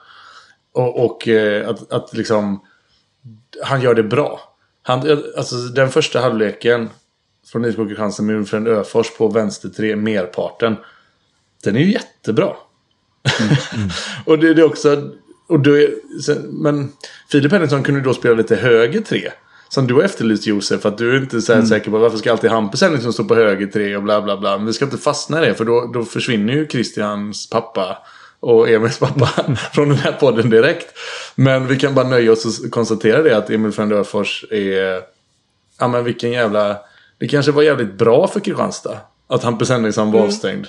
Och, 0.84 1.04
och 1.04 1.28
eh, 1.28 1.68
att, 1.68 1.92
att 1.92 2.14
liksom... 2.14 2.60
Han 3.64 3.80
gör 3.80 3.94
det 3.94 4.02
bra. 4.02 4.40
Han, 4.82 5.22
alltså 5.36 5.56
den 5.56 5.90
första 5.90 6.20
halvleken 6.20 6.90
från 7.52 7.64
IFK 7.64 7.86
Kristianstad 7.86 8.22
med 8.22 8.36
Ulfred 8.36 8.68
Öfors 8.68 9.16
på 9.16 9.28
vänster 9.28 9.68
3, 9.68 9.96
merparten. 9.96 10.76
Den 11.64 11.76
är 11.76 11.80
ju 11.80 11.92
jättebra. 11.92 12.52
och 14.24 14.38
det, 14.38 14.54
det 14.54 14.62
är 14.62 14.66
också... 14.66 15.10
Och 15.46 15.60
då 15.60 15.78
är, 15.78 15.90
men 16.62 16.92
Filip 17.32 17.52
Henriksson 17.52 17.82
kunde 17.82 18.00
då 18.00 18.14
spela 18.14 18.34
lite 18.34 18.56
höger 18.56 19.00
tre. 19.00 19.32
Som 19.68 19.87
du 19.87 19.94
har 19.94 20.02
efterlyst 20.02 20.46
Josef. 20.46 20.87
Att 20.87 20.98
du 20.98 21.16
är 21.16 21.20
inte 21.20 21.42
så 21.42 21.54
här 21.54 21.62
säker 21.62 21.90
på 21.90 21.98
varför 21.98 22.18
ska 22.18 22.32
alltid 22.32 22.50
Hampus 22.50 22.80
Henriksson 22.80 23.12
stå 23.12 23.25
på 23.25 23.34
höger 23.34 23.66
tre 23.66 23.96
och 23.96 24.02
bla 24.02 24.22
bla 24.22 24.37
bla. 24.37 24.56
Men 24.56 24.66
vi 24.66 24.72
ska 24.72 24.84
inte 24.84 24.98
fastna 24.98 25.44
i 25.44 25.46
det. 25.46 25.54
För 25.54 25.64
då, 25.64 25.90
då 25.94 26.04
försvinner 26.04 26.52
ju 26.52 26.68
Christians 26.68 27.50
pappa 27.50 27.98
och 28.40 28.68
Emils 28.68 28.98
pappa 28.98 29.26
från 29.72 29.88
den 29.88 29.98
här 29.98 30.12
podden 30.12 30.50
direkt. 30.50 30.98
Men 31.34 31.66
vi 31.66 31.76
kan 31.76 31.94
bara 31.94 32.08
nöja 32.08 32.32
oss 32.32 32.64
och 32.64 32.70
konstatera 32.70 33.22
det 33.22 33.37
att 33.37 33.50
Emil 33.50 33.72
från 33.72 33.92
Öfors 33.92 34.44
är... 34.50 35.02
Ja 35.78 35.88
men 35.88 36.04
vilken 36.04 36.30
jävla... 36.30 36.76
Det 37.18 37.28
kanske 37.28 37.52
var 37.52 37.62
jävligt 37.62 37.92
bra 37.92 38.28
för 38.28 38.40
Kristianstad. 38.40 38.98
Att 39.26 39.42
Hampus 39.42 39.68
Henriksson 39.68 40.12
var 40.12 40.20
avstängd. 40.20 40.66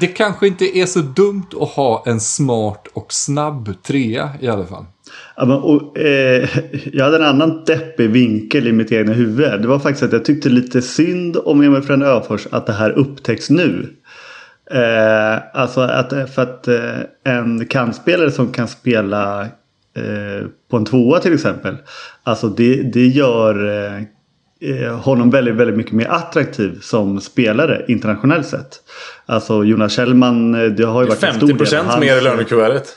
Det 0.00 0.06
kanske 0.06 0.46
inte 0.46 0.78
är 0.78 0.86
så 0.86 0.98
dumt 0.98 1.46
att 1.60 1.68
ha 1.68 2.02
en 2.06 2.20
smart 2.20 2.86
och 2.92 3.12
snabb 3.12 3.82
trea 3.82 4.30
i 4.40 4.48
alla 4.48 4.66
fall. 4.66 4.84
Och, 5.36 5.98
eh, 5.98 6.48
jag 6.92 7.04
hade 7.04 7.16
en 7.16 7.22
annan 7.22 7.64
deppig 7.64 8.10
vinkel 8.10 8.66
i 8.66 8.72
mitt 8.72 8.92
egna 8.92 9.12
huvud. 9.12 9.62
Det 9.62 9.68
var 9.68 9.78
faktiskt 9.78 10.02
att 10.02 10.12
jag 10.12 10.24
tyckte 10.24 10.48
lite 10.48 10.82
synd 10.82 11.36
om 11.44 11.62
Emil 11.62 11.82
Frän 11.82 12.02
Öfors 12.02 12.46
att 12.50 12.66
det 12.66 12.72
här 12.72 12.90
upptäcks 12.90 13.50
nu. 13.50 13.86
Eh, 14.70 15.38
alltså 15.54 15.80
att, 15.80 16.10
för 16.34 16.42
att 16.42 16.68
eh, 16.68 16.98
en 17.24 17.66
kantspelare 17.66 18.30
som 18.30 18.52
kan 18.52 18.68
spela 18.68 19.40
eh, 19.96 20.46
på 20.70 20.76
en 20.76 20.84
tvåa 20.84 21.20
till 21.20 21.34
exempel. 21.34 21.76
Alltså 22.22 22.48
det, 22.48 22.82
det 22.82 23.06
gör 23.06 23.66
eh, 23.66 24.02
eh, 24.70 24.96
honom 24.96 25.30
väldigt, 25.30 25.54
väldigt 25.54 25.76
mycket 25.76 25.92
mer 25.92 26.08
attraktiv 26.10 26.78
som 26.82 27.20
spelare 27.20 27.84
internationellt 27.88 28.46
sett. 28.46 28.80
Alltså 29.26 29.64
Jonas 29.64 29.92
Kjellman, 29.92 30.52
det 30.52 30.84
har 30.84 31.02
ju 31.02 31.08
varit 31.08 31.22
en 31.22 31.34
stor 31.34 31.46
del 31.46 31.56
av 31.56 31.66
50% 31.66 31.84
hans- 31.84 32.00
mer 32.00 32.16
i 32.16 32.20
lönekuvertet. 32.20 32.96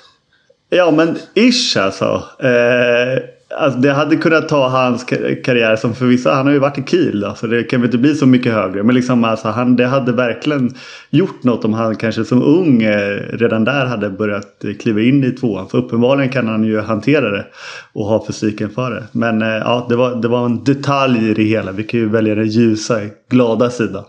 Ja 0.69 0.91
men 0.91 1.17
ish 1.33 1.77
alltså. 1.77 2.23
Eh, 2.39 3.23
alltså. 3.57 3.79
Det 3.79 3.91
hade 3.91 4.15
kunnat 4.15 4.49
ta 4.49 4.67
hans 4.67 5.03
karriär 5.43 5.75
som 5.75 5.95
förvisso, 5.95 6.29
han 6.29 6.45
har 6.45 6.53
ju 6.53 6.59
varit 6.59 6.77
i 6.77 6.83
Kiel 6.83 7.19
då, 7.19 7.35
så 7.35 7.47
det 7.47 7.63
kan 7.63 7.81
väl 7.81 7.87
inte 7.87 7.97
bli 7.97 8.15
så 8.15 8.25
mycket 8.25 8.53
högre. 8.53 8.83
Men 8.83 8.95
liksom 8.95 9.23
alltså, 9.23 9.47
han, 9.47 9.75
det 9.75 9.87
hade 9.87 10.11
verkligen 10.11 10.73
gjort 11.09 11.43
något 11.43 11.65
om 11.65 11.73
han 11.73 11.95
kanske 11.95 12.25
som 12.25 12.43
ung 12.43 12.83
eh, 12.83 13.19
redan 13.31 13.63
där 13.63 13.85
hade 13.85 14.09
börjat 14.09 14.65
kliva 14.79 15.01
in 15.01 15.23
i 15.23 15.31
tvåan. 15.31 15.69
För 15.69 15.77
uppenbarligen 15.77 16.31
kan 16.31 16.47
han 16.47 16.63
ju 16.63 16.79
hantera 16.81 17.29
det 17.29 17.45
och 17.93 18.05
ha 18.05 18.25
fysiken 18.27 18.69
för 18.69 18.91
det. 18.91 19.03
Men 19.11 19.41
eh, 19.41 19.47
ja, 19.47 19.85
det 19.89 19.95
var, 19.95 20.15
det 20.15 20.27
var 20.27 20.45
en 20.45 20.63
detalj 20.63 21.29
i 21.29 21.33
det 21.33 21.43
hela. 21.43 21.71
Vi 21.71 21.83
kan 21.83 21.99
ju 21.99 22.09
välja 22.09 22.35
den 22.35 22.47
ljusa, 22.47 22.99
glada 23.29 23.69
sidan. 23.69 24.03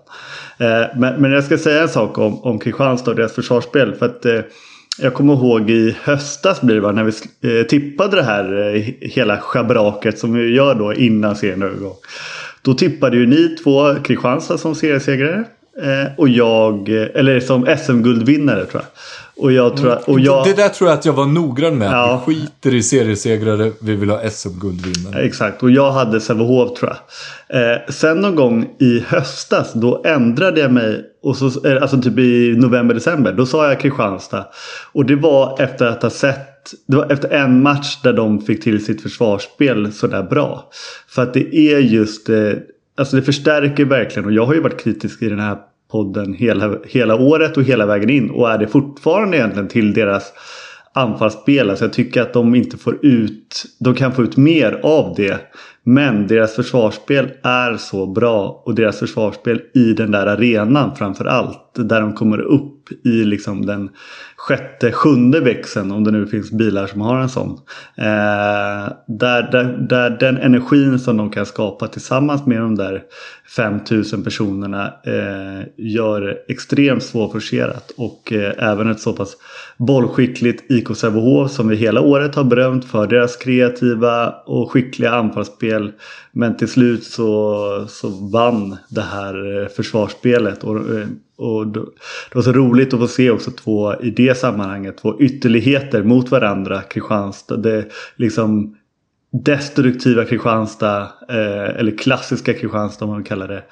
Eh, 0.59 0.83
men, 0.97 1.15
men 1.21 1.33
jag 1.33 1.45
ska 1.45 1.59
säga 1.59 1.83
en 1.83 1.89
sak 1.89 2.19
om, 2.19 2.45
om 2.45 2.59
Kristianstad 2.59 3.11
och 3.11 3.17
deras 3.17 3.35
försvarsspel. 3.35 3.95
För 3.95 4.07
att 4.07 4.27
eh, 4.27 4.41
jag 5.01 5.15
kommer 5.15 5.35
ihåg 5.35 5.71
i 5.71 5.97
höstas 6.03 6.61
blir 6.61 6.75
det 6.75 6.81
bara, 6.81 6.93
när 6.93 7.05
vi 7.05 7.13
eh, 7.61 7.67
tippade 7.67 8.17
det 8.17 8.23
här 8.23 8.75
eh, 8.75 8.83
hela 9.01 9.37
schabraket 9.37 10.19
som 10.19 10.33
vi 10.33 10.55
gör 10.55 10.75
då 10.75 10.95
innan 10.95 11.37
serien 11.37 11.61
drar. 11.61 11.93
Då 12.63 12.75
tippade 12.75 13.17
ju 13.17 13.27
ni 13.27 13.49
två 13.49 13.95
Kristianstad 13.95 14.59
som 14.59 14.75
seriesegrare. 14.75 15.45
Eh, 15.83 16.13
och 16.17 16.29
jag, 16.29 16.89
eller 16.89 17.41
som 17.41 17.67
SM-guldvinnare 17.79 18.65
tror 18.65 18.83
jag. 18.83 18.91
Och 19.39 19.53
jag 19.53 19.77
tror 19.77 19.91
att, 19.91 20.09
och 20.09 20.21
jag, 20.21 20.45
Det 20.45 20.53
där 20.53 20.69
tror 20.69 20.91
jag 20.91 20.99
att 20.99 21.05
jag 21.05 21.13
var 21.13 21.27
noggrann 21.27 21.79
med. 21.79 21.93
Ja. 21.93 22.25
Vi 22.27 22.35
skiter 22.35 22.75
i 22.75 22.83
seriesegrare, 22.83 23.73
vi 23.81 23.97
vill 23.97 24.11
ha 24.11 24.31
SM-guldvinnare. 24.31 25.23
Exakt, 25.23 25.63
och 25.63 25.71
jag 25.71 25.93
hade 25.93 26.21
Sävehof 26.21 26.79
tror 26.79 26.93
jag. 27.49 27.73
Eh, 27.73 27.79
sen 27.89 28.21
någon 28.21 28.35
gång 28.35 28.69
i 28.79 29.01
höstas 29.01 29.73
då 29.73 30.03
ändrade 30.05 30.61
jag 30.61 30.73
mig. 30.73 31.05
Och 31.23 31.37
så, 31.37 31.69
eh, 31.69 31.83
alltså 31.83 32.03
typ 32.03 32.19
i 32.19 32.55
november-december. 32.57 33.33
Då 33.33 33.47
sa 33.47 33.69
jag 33.69 33.81
Kristianstad. 33.81 34.47
Och 34.93 35.07
det 35.07 35.17
var 35.17 35.61
efter 35.61 35.87
att 35.87 36.03
ha 36.03 36.11
sett. 36.11 36.75
Det 36.87 36.97
var 36.97 37.13
efter 37.13 37.29
en 37.29 37.63
match 37.63 37.99
där 38.03 38.13
de 38.13 38.41
fick 38.41 38.63
till 38.63 38.85
sitt 38.85 39.03
försvarsspel 39.03 39.93
sådär 39.93 40.23
bra. 40.23 40.71
För 41.09 41.23
att 41.23 41.35
det 41.35 41.57
är 41.57 41.79
just. 41.79 42.29
Eh, 42.29 42.53
alltså 42.97 43.17
det 43.17 43.23
förstärker 43.23 43.85
verkligen. 43.85 44.27
Och 44.27 44.33
jag 44.33 44.47
har 44.47 44.55
ju 44.55 44.61
varit 44.61 44.81
kritisk 44.81 45.23
i 45.23 45.29
den 45.29 45.41
här 45.41 45.57
podden 45.91 46.35
hela, 46.35 46.79
hela 46.85 47.17
året 47.17 47.57
och 47.57 47.63
hela 47.63 47.87
vägen 47.87 48.11
in. 48.11 48.31
Och 48.31 48.51
är 48.51 48.59
det 48.59 48.67
fortfarande 48.67 49.37
egentligen 49.37 49.69
till 49.69 49.93
deras 49.95 50.33
anfallsspel. 50.93 51.71
Alltså 51.71 51.85
jag 51.85 51.93
tycker 51.93 52.23
att 52.23 52.33
de 52.33 52.55
inte 52.55 52.77
får 52.77 53.07
ut. 53.07 53.65
De 53.81 53.95
kan 53.95 54.13
få 54.13 54.23
ut 54.23 54.37
mer 54.37 54.81
av 54.83 55.15
det 55.17 55.41
Men 55.89 56.27
deras 56.27 56.55
försvarsspel 56.55 57.29
är 57.43 57.77
så 57.77 58.07
bra 58.07 58.63
och 58.65 58.75
deras 58.75 58.99
försvarsspel 58.99 59.61
i 59.75 59.93
den 59.93 60.11
där 60.11 60.27
arenan 60.27 60.97
framför 60.97 61.25
allt. 61.25 61.68
Där 61.83 62.01
de 62.01 62.13
kommer 62.13 62.41
upp 62.41 62.75
i 63.05 63.25
liksom 63.25 63.67
den 63.67 63.91
sjätte, 64.37 64.93
sjunde 64.93 65.41
växeln 65.41 65.93
om 65.93 66.05
det 66.05 66.11
nu 66.11 66.27
finns 66.27 66.51
bilar 66.51 66.87
som 66.87 67.01
har 67.01 67.21
en 67.21 67.29
sån. 67.29 67.51
Eh, 67.97 68.93
där, 69.07 69.51
där, 69.53 69.87
där 69.89 70.11
den 70.11 70.37
energin 70.37 70.99
som 70.99 71.17
de 71.17 71.31
kan 71.31 71.47
skapa 71.47 71.89
tillsammans 71.89 72.47
med 72.47 72.61
de 72.61 72.75
där 72.75 73.03
5000 73.57 74.25
personerna 74.25 74.87
eh, 74.87 75.67
gör 75.77 76.39
extremt 76.49 77.03
svårforcerat. 77.03 77.93
Och 77.97 78.33
eh, 78.33 78.53
även 78.59 78.91
ett 78.91 79.01
så 79.01 79.13
pass 79.13 79.37
bollskickligt 79.77 80.71
IK 80.71 80.97
Sävehof 80.97 81.51
som 81.51 81.69
vi 81.69 81.77
hela 81.77 82.01
året 82.01 82.35
har 82.35 82.45
berömt 82.45 82.85
för 82.85 83.07
deras 83.07 83.37
kreativa 83.37 84.31
och 84.31 84.73
skickliga 84.73 85.11
anfallsspel. 85.11 85.93
Men 86.39 86.57
till 86.57 86.69
slut 86.69 87.05
så, 87.05 87.87
så 87.89 88.09
vann 88.09 88.77
det 88.89 89.01
här 89.01 89.63
eh, 89.63 89.69
försvarsspelet. 89.69 90.65
Och, 90.65 90.77
eh, 90.77 91.07
och 91.37 91.67
det 91.67 91.81
var 92.35 92.43
så 92.43 92.53
roligt 92.53 92.95
att 92.95 93.01
få 93.01 93.09
se 93.09 93.31
också 93.31 93.51
två 93.51 93.95
i 94.03 94.11
det 94.11 94.39
sammanhanget 94.39 94.99
två 94.99 95.21
ytterligheter 95.21 96.03
mot 96.03 96.31
varandra. 96.31 96.83
Kristianstad. 96.83 97.57
Det 97.57 97.87
liksom 98.17 98.77
destruktiva 99.31 100.25
Kristianstad 100.25 101.01
eh, 101.29 101.79
eller 101.79 101.99
klassiska 101.99 102.55
Kristianstad 102.55 103.05
om 103.05 103.11
man 103.11 103.25
kallar 103.25 103.49
det. 103.49 103.63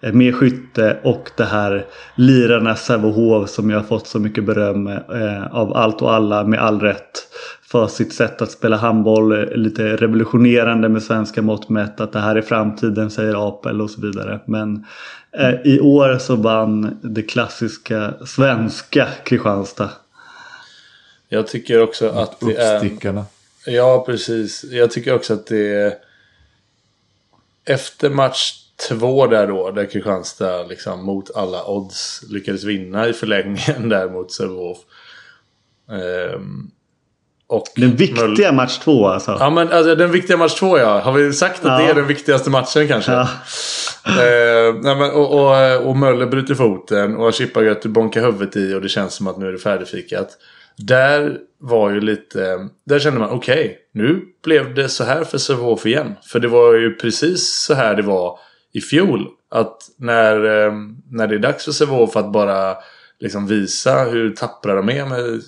Eh, 0.00 0.12
med 0.12 0.34
skytte 0.34 1.00
och 1.02 1.30
det 1.36 1.44
här 1.44 1.86
lirarnas 2.14 2.84
Sävehof 2.84 3.50
som 3.50 3.70
jag 3.70 3.78
har 3.78 3.84
fått 3.84 4.06
så 4.06 4.18
mycket 4.18 4.44
beröm 4.44 4.86
eh, 4.86 5.46
av 5.52 5.76
allt 5.76 6.02
och 6.02 6.14
alla 6.14 6.44
med 6.44 6.60
all 6.60 6.80
rätt. 6.80 7.28
För 7.62 7.86
sitt 7.86 8.14
sätt 8.14 8.42
att 8.42 8.50
spela 8.50 8.76
handboll, 8.76 9.32
eh, 9.32 9.56
lite 9.56 9.96
revolutionerande 9.96 10.88
med 10.88 11.02
svenska 11.02 11.42
mått 11.42 11.68
mätt. 11.68 12.00
Att 12.00 12.12
det 12.12 12.20
här 12.20 12.36
är 12.36 12.42
framtiden 12.42 13.10
säger 13.10 13.48
Apel 13.48 13.80
och 13.80 13.90
så 13.90 14.00
vidare. 14.00 14.40
Men 14.46 14.86
i 15.64 15.80
år 15.80 16.18
så 16.18 16.36
vann 16.36 16.98
det 17.02 17.22
klassiska 17.22 18.14
svenska 18.26 19.08
Kristianstad. 19.24 19.90
Jag 21.28 21.46
tycker 21.46 21.82
också 21.82 22.08
att 22.08 22.40
det 22.40 22.56
är... 22.56 22.74
Uppstickarna. 22.74 23.24
Ja, 23.66 24.04
precis. 24.06 24.64
Jag 24.64 24.90
tycker 24.90 25.14
också 25.14 25.34
att 25.34 25.46
det. 25.46 25.98
Efter 27.66 28.10
match 28.10 28.54
två 28.88 29.26
där 29.26 29.46
då, 29.46 29.70
där 29.70 29.86
Kristianstad 29.86 30.62
liksom 30.62 31.04
mot 31.04 31.36
alla 31.36 31.64
odds 31.64 32.22
lyckades 32.30 32.64
vinna 32.64 33.08
i 33.08 33.12
förlängningen 33.12 33.88
där 33.88 34.08
mot 34.08 34.32
Sävehof. 34.32 34.78
Ehm, 35.90 36.70
och 37.46 37.64
Den 37.76 37.96
viktiga 37.96 38.52
match 38.52 38.78
två 38.78 39.06
alltså. 39.06 39.36
Ja, 39.40 39.50
men 39.50 39.72
alltså, 39.72 39.94
den 39.94 40.12
viktiga 40.12 40.36
match 40.36 40.54
två 40.54 40.78
ja. 40.78 41.00
Har 41.00 41.12
vi 41.12 41.32
sagt 41.32 41.64
att 41.64 41.64
Ja. 41.64 41.78
det 41.78 41.90
är 41.90 41.94
den 41.94 42.06
viktigaste 42.06 42.50
matchen 42.50 42.88
kanske? 42.88 43.12
Ja. 43.12 43.28
Eh, 44.06 44.74
nej, 44.82 44.96
men, 44.96 45.10
och, 45.10 45.32
och, 45.32 45.86
och 45.86 45.96
Möller 45.96 46.26
bryter 46.26 46.54
foten 46.54 47.16
och 47.16 47.32
Chippagötu 47.34 47.88
bonkar 47.88 48.20
huvudet 48.22 48.56
i 48.56 48.74
och 48.74 48.80
det 48.80 48.88
känns 48.88 49.14
som 49.14 49.26
att 49.26 49.38
nu 49.38 49.48
är 49.48 49.52
det 49.52 49.58
färdigfikat. 49.58 50.28
Där 50.76 51.38
var 51.58 51.90
ju 51.90 52.00
lite... 52.00 52.68
Där 52.86 52.98
kände 52.98 53.20
man 53.20 53.30
okej, 53.30 53.78
nu 53.92 54.22
blev 54.44 54.74
det 54.74 54.88
så 54.88 55.04
här 55.04 55.24
för 55.24 55.38
Sävehof 55.38 55.86
igen. 55.86 56.14
För 56.22 56.40
det 56.40 56.48
var 56.48 56.74
ju 56.74 56.94
precis 56.94 57.64
så 57.66 57.74
här 57.74 57.94
det 57.94 58.02
var 58.02 58.38
i 58.72 58.80
fjol. 58.80 59.28
Att 59.50 59.76
när, 59.98 60.36
eh, 60.36 60.72
när 61.10 61.26
det 61.26 61.34
är 61.34 61.38
dags 61.38 61.64
för 61.64 61.72
Sävehof 61.72 62.16
att 62.16 62.32
bara 62.32 62.76
liksom 63.20 63.46
visa 63.46 64.04
hur 64.04 64.30
tappra 64.30 64.74
de 64.74 64.88
är 64.88 65.06
med 65.06 65.42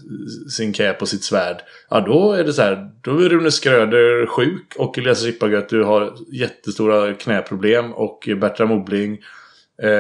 sin 0.51 0.73
cap 0.73 1.03
och 1.03 1.09
sitt 1.09 1.25
svärd. 1.25 1.57
Ja, 1.91 2.01
då 2.01 2.33
är 2.33 2.45
det 2.45 2.53
så 2.53 2.63
här. 2.63 2.91
Då 3.01 3.19
är 3.19 3.29
Rune 3.29 3.51
Skröder 3.51 4.27
sjuk 4.27 4.75
och 4.79 4.99
Elias 4.99 5.23
Chippagötu 5.23 5.83
har 5.83 6.15
jättestora 6.33 7.15
knäproblem 7.15 7.93
och 7.93 8.29
Bertram 8.41 8.73
Obling 8.73 9.19
Eh, 9.83 9.91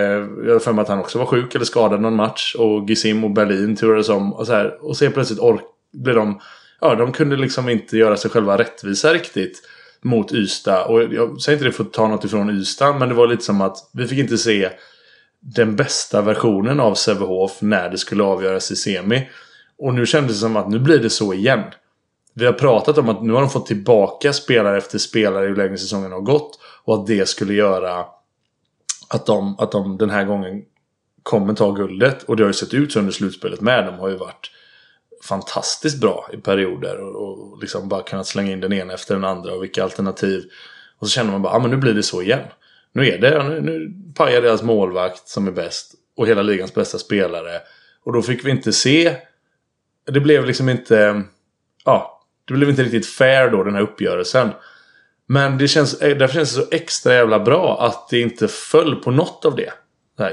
jag 0.46 0.52
har 0.52 0.58
för 0.58 0.72
mig 0.72 0.82
att 0.82 0.88
han 0.88 0.98
också 0.98 1.18
var 1.18 1.26
sjuk 1.26 1.54
eller 1.54 1.64
skadad 1.64 2.00
någon 2.00 2.16
match. 2.16 2.54
Och 2.58 2.88
Gisim 2.88 3.24
och 3.24 3.30
Berlin 3.30 3.76
turades 3.76 4.08
om. 4.08 4.32
Och, 4.32 4.46
så 4.46 4.52
här, 4.52 4.84
och 4.84 4.96
sen 4.96 5.12
plötsligt 5.12 5.40
ork 5.40 5.62
blev 5.92 6.14
de... 6.14 6.40
Ja, 6.80 6.94
de 6.94 7.12
kunde 7.12 7.36
liksom 7.36 7.68
inte 7.68 7.96
göra 7.96 8.16
sig 8.16 8.30
själva 8.30 8.58
rättvisa 8.58 9.14
riktigt 9.14 9.62
mot 10.02 10.32
Ystad. 10.32 10.84
Och 10.84 11.02
jag 11.02 11.40
säger 11.40 11.56
inte 11.56 11.68
det 11.68 11.72
för 11.72 11.84
att 11.84 11.92
ta 11.92 12.08
något 12.08 12.24
ifrån 12.24 12.50
Ystad. 12.50 12.92
Men 12.92 13.08
det 13.08 13.14
var 13.14 13.26
lite 13.26 13.44
som 13.44 13.60
att 13.60 13.76
vi 13.92 14.06
fick 14.06 14.18
inte 14.18 14.38
se 14.38 14.70
den 15.40 15.76
bästa 15.76 16.22
versionen 16.22 16.80
av 16.80 16.94
Sävehof 16.94 17.62
när 17.62 17.90
det 17.90 17.98
skulle 17.98 18.24
avgöras 18.24 18.70
i 18.70 18.76
semi. 18.76 19.28
Och 19.78 19.94
nu 19.94 20.06
kändes 20.06 20.32
det 20.32 20.40
som 20.40 20.56
att 20.56 20.68
nu 20.68 20.78
blir 20.78 20.98
det 20.98 21.10
så 21.10 21.34
igen. 21.34 21.62
Vi 22.34 22.46
har 22.46 22.52
pratat 22.52 22.98
om 22.98 23.08
att 23.08 23.22
nu 23.22 23.32
har 23.32 23.40
de 23.40 23.50
fått 23.50 23.66
tillbaka 23.66 24.32
spelare 24.32 24.78
efter 24.78 24.98
spelare 24.98 25.46
ju 25.46 25.56
längre 25.56 25.78
säsongen 25.78 26.12
har 26.12 26.20
gått. 26.20 26.58
Och 26.84 26.94
att 26.94 27.06
det 27.06 27.28
skulle 27.28 27.54
göra 27.54 28.04
att 29.08 29.26
de, 29.26 29.58
att 29.58 29.72
de 29.72 29.98
den 29.98 30.10
här 30.10 30.24
gången 30.24 30.62
kommer 31.22 31.54
ta 31.54 31.70
guldet. 31.70 32.22
Och 32.22 32.36
det 32.36 32.42
har 32.42 32.48
ju 32.48 32.54
sett 32.54 32.74
ut 32.74 32.92
så 32.92 32.98
under 32.98 33.12
slutspelet 33.12 33.60
med. 33.60 33.86
De 33.86 33.94
har 33.94 34.08
ju 34.08 34.16
varit 34.16 34.50
fantastiskt 35.22 36.00
bra 36.00 36.30
i 36.32 36.36
perioder. 36.36 36.96
Och, 37.00 37.52
och 37.52 37.58
liksom 37.60 37.88
bara 37.88 38.02
kunnat 38.02 38.26
slänga 38.26 38.52
in 38.52 38.60
den 38.60 38.72
ena 38.72 38.92
efter 38.92 39.14
den 39.14 39.24
andra. 39.24 39.54
Och 39.54 39.62
vilka 39.62 39.82
alternativ. 39.82 40.44
Och 40.98 41.06
så 41.06 41.10
känner 41.10 41.32
man 41.32 41.42
bara, 41.42 41.52
ja 41.52 41.56
ah, 41.56 41.58
men 41.58 41.70
nu 41.70 41.76
blir 41.76 41.94
det 41.94 42.02
så 42.02 42.22
igen. 42.22 42.44
Nu 42.92 43.08
är 43.08 43.18
det, 43.18 43.42
nu, 43.42 43.60
nu 43.60 43.94
pajar 44.14 44.42
deras 44.42 44.62
målvakt 44.62 45.28
som 45.28 45.46
är 45.46 45.52
bäst. 45.52 45.94
Och 46.16 46.26
hela 46.26 46.42
ligans 46.42 46.74
bästa 46.74 46.98
spelare. 46.98 47.60
Och 48.04 48.12
då 48.12 48.22
fick 48.22 48.44
vi 48.44 48.50
inte 48.50 48.72
se. 48.72 49.16
Det 50.06 50.20
blev 50.20 50.44
liksom 50.44 50.68
inte. 50.68 51.22
Ja, 51.84 52.22
det 52.44 52.54
blev 52.54 52.70
inte 52.70 52.82
riktigt 52.82 53.06
fair 53.06 53.50
då 53.50 53.64
den 53.64 53.74
här 53.74 53.82
uppgörelsen. 53.82 54.50
Men 55.28 55.58
det 55.58 55.68
känns, 55.68 55.98
därför 55.98 56.34
känns 56.34 56.56
det 56.56 56.62
så 56.62 56.68
extra 56.70 57.14
jävla 57.14 57.40
bra 57.40 57.86
att 57.86 58.08
det 58.08 58.20
inte 58.20 58.48
föll 58.48 58.96
på 58.96 59.10
något 59.10 59.44
av 59.44 59.56
det. 59.56 59.72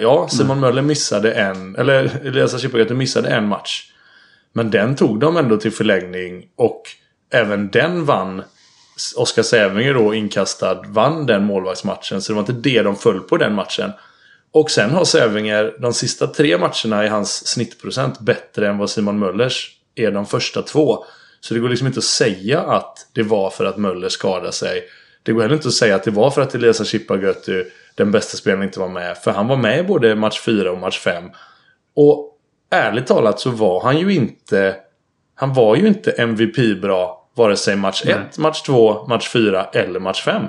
Ja, 0.01 0.27
Simon 0.27 0.59
Möller 0.59 0.81
missade 0.81 1.33
en, 1.33 1.75
eller 1.75 2.21
Elias 2.25 2.61
Chippagötu 2.61 2.93
missade 2.93 3.29
en 3.29 3.47
match. 3.47 3.91
Men 4.53 4.71
den 4.71 4.95
tog 4.95 5.19
de 5.19 5.37
ändå 5.37 5.57
till 5.57 5.71
förlängning 5.71 6.45
och 6.55 6.81
även 7.31 7.71
den 7.71 8.05
vann. 8.05 8.43
Oskar 9.15 9.43
Sävlinger 9.43 9.93
då 9.93 10.13
inkastad 10.13 10.83
vann 10.87 11.25
den 11.25 11.43
målvaktsmatchen. 11.43 12.21
Så 12.21 12.31
det 12.31 12.33
var 12.33 12.41
inte 12.41 12.69
det 12.69 12.81
de 12.81 12.95
föll 12.95 13.19
på 13.19 13.37
den 13.37 13.53
matchen. 13.53 13.91
Och 14.51 14.71
sen 14.71 14.91
har 14.91 15.05
Sävlinger 15.05 15.75
de 15.79 15.93
sista 15.93 16.27
tre 16.27 16.57
matcherna 16.57 17.05
i 17.05 17.07
hans 17.07 17.47
snittprocent 17.47 18.19
bättre 18.19 18.67
än 18.67 18.77
vad 18.77 18.89
Simon 18.89 19.19
Möllers 19.19 19.71
är 19.95 20.11
de 20.11 20.25
första 20.25 20.61
två. 20.61 21.05
Så 21.43 21.53
det 21.53 21.59
går 21.59 21.69
liksom 21.69 21.87
inte 21.87 21.99
att 21.99 22.03
säga 22.03 22.61
att 22.61 23.07
det 23.13 23.23
var 23.23 23.49
för 23.49 23.65
att 23.65 23.77
Möller 23.77 24.09
skadade 24.09 24.51
sig. 24.51 24.83
Det 25.23 25.31
går 25.31 25.41
heller 25.41 25.55
inte 25.55 25.67
att 25.67 25.73
säga 25.73 25.95
att 25.95 26.03
det 26.03 26.11
var 26.11 26.31
för 26.31 26.41
att 26.41 26.55
Elias 26.55 26.87
Chippagötu, 26.87 27.65
den 27.95 28.11
bästa 28.11 28.37
spelaren, 28.37 28.63
inte 28.63 28.79
var 28.79 28.89
med. 28.89 29.17
För 29.17 29.31
han 29.31 29.47
var 29.47 29.57
med 29.57 29.79
i 29.79 29.83
både 29.83 30.15
match 30.15 30.39
4 30.39 30.71
och 30.71 30.77
match 30.77 30.99
5. 30.99 31.23
Och 31.95 32.37
ärligt 32.71 33.07
talat 33.07 33.39
så 33.39 33.49
var 33.49 33.83
han 33.83 33.99
ju 33.99 34.13
inte... 34.13 34.75
Han 35.35 35.53
var 35.53 35.75
ju 35.75 35.87
inte 35.87 36.11
MVP-bra 36.11 37.29
vare 37.35 37.55
sig 37.55 37.75
match 37.75 38.03
1, 38.05 38.37
match 38.37 38.61
2, 38.61 39.07
match 39.07 39.29
4 39.29 39.65
eller 39.65 39.99
match 39.99 40.23
5. 40.23 40.43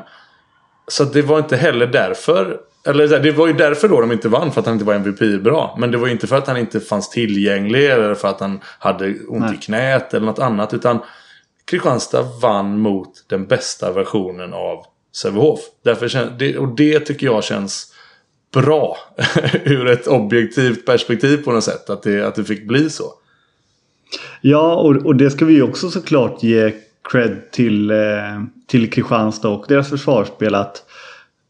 Så 0.89 1.05
det 1.05 1.23
var 1.23 1.39
inte 1.39 1.57
heller 1.57 1.87
därför... 1.87 2.61
Eller 2.87 3.21
det 3.21 3.33
var 3.33 3.47
ju 3.47 3.53
därför 3.53 3.89
då 3.89 4.01
de 4.01 4.13
inte 4.13 4.29
vann, 4.29 4.53
för 4.53 4.61
att 4.61 4.67
han 4.67 4.75
inte 4.75 4.85
var 4.85 4.95
MVP-bra. 4.95 5.77
Men 5.79 5.91
det 5.91 5.99
var 5.99 6.07
ju 6.07 6.13
inte 6.13 6.27
för 6.27 6.37
att 6.37 6.47
han 6.47 6.57
inte 6.57 6.81
fanns 6.81 7.11
tillgänglig 7.11 7.91
eller 7.91 8.15
för 8.15 8.29
att 8.29 8.41
han 8.41 8.61
hade 8.79 9.15
ont 9.29 9.45
Nej. 9.45 9.55
i 9.55 9.57
knät 9.57 10.15
eller 10.15 10.27
något 10.27 10.39
annat. 10.39 10.75
Utan 10.75 10.99
Kristianstad 11.65 12.23
vann 12.43 12.79
mot 12.79 13.25
den 13.29 13.47
bästa 13.47 13.93
versionen 13.93 14.53
av 14.55 14.85
Sävehof. 15.17 15.61
Och 16.59 16.69
det 16.77 17.01
tycker 17.01 17.27
jag 17.27 17.45
känns 17.45 17.95
bra 18.53 18.99
ur 19.65 19.89
ett 19.89 20.07
objektivt 20.07 20.87
perspektiv 20.87 21.45
på 21.45 21.53
något 21.53 21.65
sätt. 21.65 21.91
Att 21.91 22.03
det, 22.03 22.23
att 22.23 22.35
det 22.35 22.45
fick 22.45 22.69
bli 22.69 22.91
så. 22.91 23.05
Ja, 24.41 24.75
och, 24.75 24.97
och 24.97 25.17
det 25.17 25.31
ska 25.31 25.45
vi 25.45 25.55
ju 25.55 25.63
också 25.63 25.91
såklart 25.91 26.43
ge 26.43 26.73
cred 27.11 27.51
till, 27.51 27.91
eh, 27.91 27.97
till 28.67 28.91
Kristianstad 28.91 29.49
och 29.49 29.65
deras 29.69 29.91
försvarsspel. 29.91 30.55
Att 30.55 30.83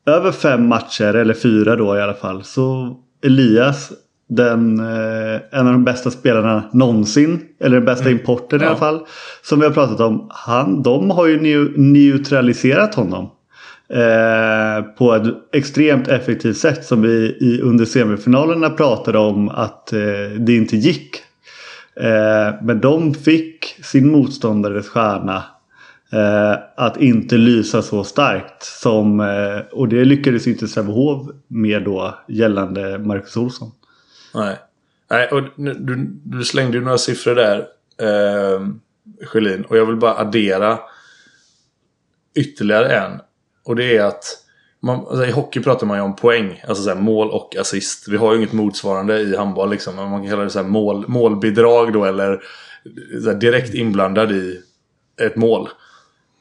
över 0.07 0.33
fem 0.33 0.67
matcher, 0.69 1.15
eller 1.15 1.35
fyra 1.35 1.77
då 1.77 1.97
i 1.97 2.01
alla 2.01 2.15
fall, 2.15 2.45
så 2.45 2.97
Elias 3.27 3.93
den, 4.29 4.79
eh, 4.79 5.41
en 5.51 5.67
av 5.67 5.73
de 5.73 5.85
bästa 5.85 6.11
spelarna 6.11 6.63
någonsin. 6.73 7.41
Eller 7.61 7.77
den 7.77 7.85
bästa 7.85 8.11
importen 8.11 8.61
i 8.61 8.65
Ja. 8.65 8.69
alla 8.69 8.79
fall. 8.79 9.01
Som 9.43 9.61
vi 9.61 9.67
har 9.67 9.73
pratat 9.73 10.01
om. 10.01 10.27
Han, 10.31 10.83
de 10.83 11.11
har 11.11 11.27
ju 11.27 11.39
neu- 11.41 11.73
neutraliserat 11.77 12.95
honom. 12.95 13.31
Eh, 13.89 14.83
på 14.99 15.15
ett 15.15 15.23
extremt 15.53 16.09
effektivt 16.09 16.57
sätt 16.57 16.85
som 16.85 17.03
vi 17.03 17.37
i, 17.41 17.61
under 17.63 17.85
semifinalerna 17.85 18.71
pratade 18.71 19.19
om 19.19 19.49
att 19.49 19.93
eh, 19.93 19.99
det 20.39 20.57
inte 20.57 20.77
gick. 20.77 21.17
Eh, 22.01 22.55
men 22.63 22.81
de 22.81 23.15
fick 23.15 23.65
sin 23.83 24.11
motståndares 24.13 24.89
stjärna 24.89 25.43
eh, 26.13 26.59
att 26.77 26.97
inte 26.97 27.37
lysa 27.37 27.83
så 27.83 28.05
starkt. 28.05 28.63
Som, 28.63 29.21
eh, 29.21 29.59
och 29.73 29.89
det 29.89 30.05
lyckades 30.05 30.47
inte 30.47 30.69
Sävehof 30.69 31.29
med 31.49 31.85
då 31.85 32.19
gällande 32.29 32.99
Marcus 32.99 33.37
Olsson. 33.37 33.71
Nej. 34.35 34.57
Nej, 35.11 35.29
och 35.29 35.43
nu- 35.57 35.75
du, 35.75 36.07
du 36.25 36.45
slängde 36.45 36.79
ju 36.79 36.85
några 36.85 36.99
siffror 36.99 37.35
där. 37.35 37.59
Eh, 38.01 38.67
Sjölin. 39.27 39.65
Och 39.65 39.77
jag 39.77 39.87
vill 39.87 39.97
bara 39.97 40.15
addera 40.15 40.79
ytterligare 42.35 42.89
en. 42.89 43.13
Och 43.65 43.77
det 43.77 43.97
är 43.97 44.05
att 44.05 44.25
man, 44.81 45.01
alltså 45.01 45.27
I 45.27 45.31
hockey 45.31 45.61
pratar 45.63 45.87
man 45.87 45.97
ju 45.97 46.03
om 46.03 46.17
poäng. 46.17 46.63
Alltså 46.69 46.83
så 46.83 46.89
här, 46.91 46.97
mål 46.97 47.31
och 47.31 47.57
assist. 47.57 48.09
Vi 48.09 48.17
har 48.17 48.33
ju 48.33 48.39
inget 48.39 48.53
motsvarande 48.53 49.21
i 49.21 49.37
handboll 49.37 49.71
liksom. 49.71 49.97
Man 49.97 50.21
kan 50.23 50.31
kalla 50.31 50.43
det 50.45 50.51
så 50.51 50.63
här 50.63 50.69
mål, 50.69 51.05
målbidrag 51.09 51.93
då 51.93 52.05
eller 52.05 52.43
så 53.23 53.31
här, 53.31 53.39
direkt 53.39 53.75
inblandad 53.75 54.33
i 54.33 54.61
ett 55.23 55.37
mål. 55.37 55.69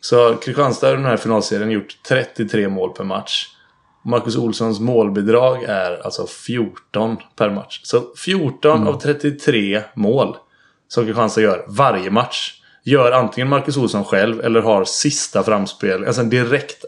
Så 0.03 0.35
Kristianstad 0.35 0.87
har 0.87 0.93
i 0.93 0.97
den 0.97 1.05
här 1.05 1.17
finalserien 1.17 1.71
gjort 1.71 1.97
33 2.07 2.69
mål 2.69 2.93
per 2.93 3.03
match. 3.03 3.47
Marcus 4.05 4.37
Olssons 4.37 4.79
målbidrag 4.79 5.63
är 5.63 6.05
alltså 6.05 6.27
14 6.27 7.17
per 7.35 7.49
match. 7.49 7.81
Så 7.83 8.03
14 8.17 8.71
mm. 8.71 8.87
av 8.87 8.99
33 8.99 9.81
mål 9.93 10.37
som 10.87 11.05
Kristianstad 11.05 11.41
gör 11.41 11.65
varje 11.67 12.11
match 12.11 12.53
gör 12.83 13.11
antingen 13.11 13.49
Marcus 13.49 13.77
Olsson 13.77 14.05
själv 14.05 14.41
eller 14.41 14.61
har 14.61 14.85
sista 14.85 15.43
framspel. 15.43 16.05
Alltså 16.05 16.21
en 16.21 16.29
direkt 16.29 16.85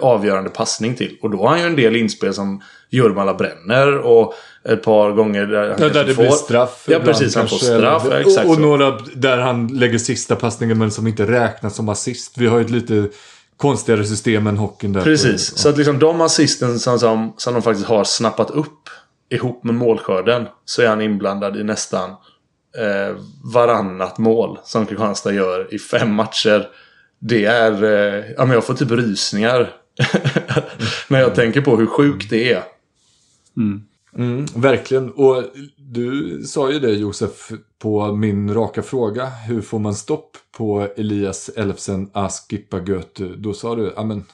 avgörande 0.00 0.50
passning 0.50 0.94
till. 0.94 1.18
Och 1.22 1.30
då 1.30 1.38
har 1.38 1.48
han 1.48 1.60
ju 1.60 1.66
en 1.66 1.76
del 1.76 1.96
inspel 1.96 2.34
som 2.34 2.62
Jurmala 2.90 3.34
bränner 3.34 3.98
och 3.98 4.34
ett 4.68 4.82
par 4.82 5.12
gånger 5.12 5.46
där 5.46 5.68
han 5.68 5.76
ja, 5.78 5.88
där 5.88 6.04
det 6.04 6.14
får... 6.14 6.22
blir 6.22 6.32
straff. 6.32 6.84
Ja, 6.88 6.98
precis. 6.98 7.34
Han 7.34 7.48
får 7.48 7.56
straff. 7.56 8.04
Eller, 8.04 8.20
exakt 8.20 8.46
och, 8.46 8.52
och 8.52 8.60
några 8.60 8.98
där 9.14 9.38
han 9.38 9.66
lägger 9.66 9.98
sista 9.98 10.36
passningen 10.36 10.78
men 10.78 10.90
som 10.90 11.06
inte 11.06 11.26
räknas 11.26 11.76
som 11.76 11.88
assist. 11.88 12.38
Vi 12.38 12.46
har 12.46 12.58
ju 12.58 12.64
ett 12.64 12.70
lite 12.70 13.08
konstigare 13.56 14.04
system 14.04 14.46
än 14.46 14.56
hockeyn 14.56 14.92
där. 14.92 15.02
Precis. 15.02 15.50
På, 15.50 15.58
Så 15.58 15.68
att 15.68 15.76
liksom 15.76 15.98
de 15.98 16.20
assisten 16.20 16.78
som, 16.78 16.98
som, 16.98 17.34
som 17.36 17.54
de 17.54 17.62
faktiskt 17.62 17.86
har 17.86 18.04
snappat 18.04 18.50
upp 18.50 18.88
ihop 19.30 19.64
med 19.64 19.74
målskörden 19.74 20.46
så 20.64 20.82
är 20.82 20.88
han 20.88 21.00
inblandad 21.00 21.56
i 21.56 21.64
nästan 21.64 22.10
eh, 22.78 23.16
varannat 23.54 24.18
mål 24.18 24.58
som 24.64 24.86
Kristianstad 24.86 25.32
gör 25.32 25.74
i 25.74 25.78
fem 25.78 26.14
matcher. 26.14 26.68
Det 27.18 27.44
är... 27.44 27.84
Eh, 27.84 28.24
ja, 28.36 28.44
men 28.44 28.50
jag 28.50 28.64
får 28.64 28.74
typ 28.74 28.90
rysningar 28.90 29.72
när 31.08 31.20
jag 31.20 31.34
tänker 31.34 31.60
på 31.60 31.76
hur 31.76 31.86
sjukt 31.86 32.30
det 32.30 32.52
är. 32.52 32.62
Mm, 33.56 33.82
Mm, 34.16 34.46
verkligen. 34.56 35.10
Och 35.10 35.44
du 35.76 36.42
sa 36.42 36.72
ju 36.72 36.78
det 36.78 36.92
Josef 36.92 37.52
på 37.78 38.12
min 38.12 38.54
raka 38.54 38.82
fråga. 38.82 39.26
Hur 39.26 39.60
får 39.60 39.78
man 39.78 39.94
stopp 39.94 40.36
på 40.56 40.88
Elias 40.96 41.48
Elfsen 41.48 42.10
Askippa 42.12 42.80
Götu? 42.80 43.36
Då 43.36 43.52
sa 43.52 43.74
du, 43.74 43.92
ja 43.96 44.04
men 44.04 44.24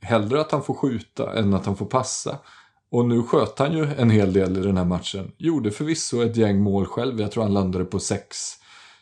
hellre 0.00 0.40
att 0.40 0.52
han 0.52 0.62
får 0.62 0.74
skjuta 0.74 1.38
än 1.38 1.54
att 1.54 1.66
han 1.66 1.76
får 1.76 1.86
passa. 1.86 2.38
Och 2.90 3.08
nu 3.08 3.22
sköt 3.22 3.58
han 3.58 3.72
ju 3.72 3.86
en 3.98 4.10
hel 4.10 4.32
del 4.32 4.56
i 4.58 4.60
den 4.60 4.76
här 4.76 4.84
matchen. 4.84 5.32
Gjorde 5.38 5.70
förvisso 5.70 6.22
ett 6.22 6.36
gäng 6.36 6.62
mål 6.62 6.86
själv. 6.86 7.20
Jag 7.20 7.30
tror 7.30 7.42
han 7.42 7.54
landade 7.54 7.84
på 7.84 7.98
sex 7.98 8.36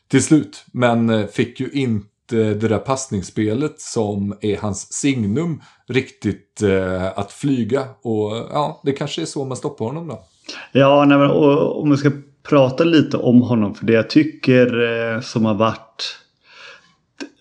till 0.09 0.23
slut. 0.23 0.65
Men 0.73 1.11
eh, 1.11 1.27
fick 1.27 1.61
ju 1.61 1.71
inte 1.71 2.12
Eh, 2.33 2.39
det 2.39 2.69
där 2.69 2.79
passningsspelet 2.79 3.81
som 3.81 4.37
är 4.41 4.57
hans 4.57 4.93
signum 4.93 5.63
riktigt 5.89 6.63
eh, 6.63 7.19
att 7.19 7.33
flyga. 7.33 7.81
Och 8.03 8.33
ja, 8.53 8.81
det 8.85 8.93
kanske 8.93 9.23
är 9.23 9.27
så 9.27 9.45
man 9.45 9.57
stoppar 9.57 9.85
honom 9.85 10.09
då. 10.09 10.25
Ja, 10.73 11.05
nej, 11.05 11.19
men, 11.19 11.31
och, 11.31 11.83
om 11.83 11.91
vi 11.91 11.97
ska 11.97 12.11
prata 12.49 12.85
lite 12.85 13.17
om 13.17 13.43
honom. 13.43 13.75
För 13.75 13.87
det 13.87 13.93
jag 13.93 14.11
tycker 14.11 14.83
eh, 14.83 15.21
som 15.21 15.45
har 15.45 15.55
varit... 15.55 16.19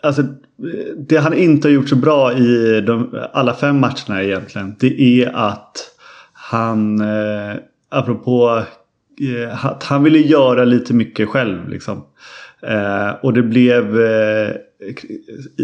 Alltså, 0.04 0.24
det 0.98 1.18
han 1.18 1.34
inte 1.34 1.68
har 1.68 1.74
gjort 1.74 1.90
så 1.90 1.96
bra 1.96 2.34
i 2.34 2.82
de, 2.82 3.26
alla 3.34 3.54
fem 3.54 3.80
matcherna 3.80 4.24
egentligen. 4.24 4.76
Det 4.80 5.02
är 5.02 5.32
att 5.36 5.78
han, 6.34 7.02
eh, 7.02 7.56
apropå 7.90 8.64
eh, 9.22 9.66
att 9.66 9.84
han 9.84 10.04
ville 10.04 10.20
göra 10.20 10.64
lite 10.64 10.94
mycket 10.94 11.30
själv. 11.30 11.70
Liksom. 11.70 12.06
Eh, 12.68 13.10
och 13.22 13.34
det 13.34 13.44
blev... 13.44 14.02
Eh, 14.02 14.56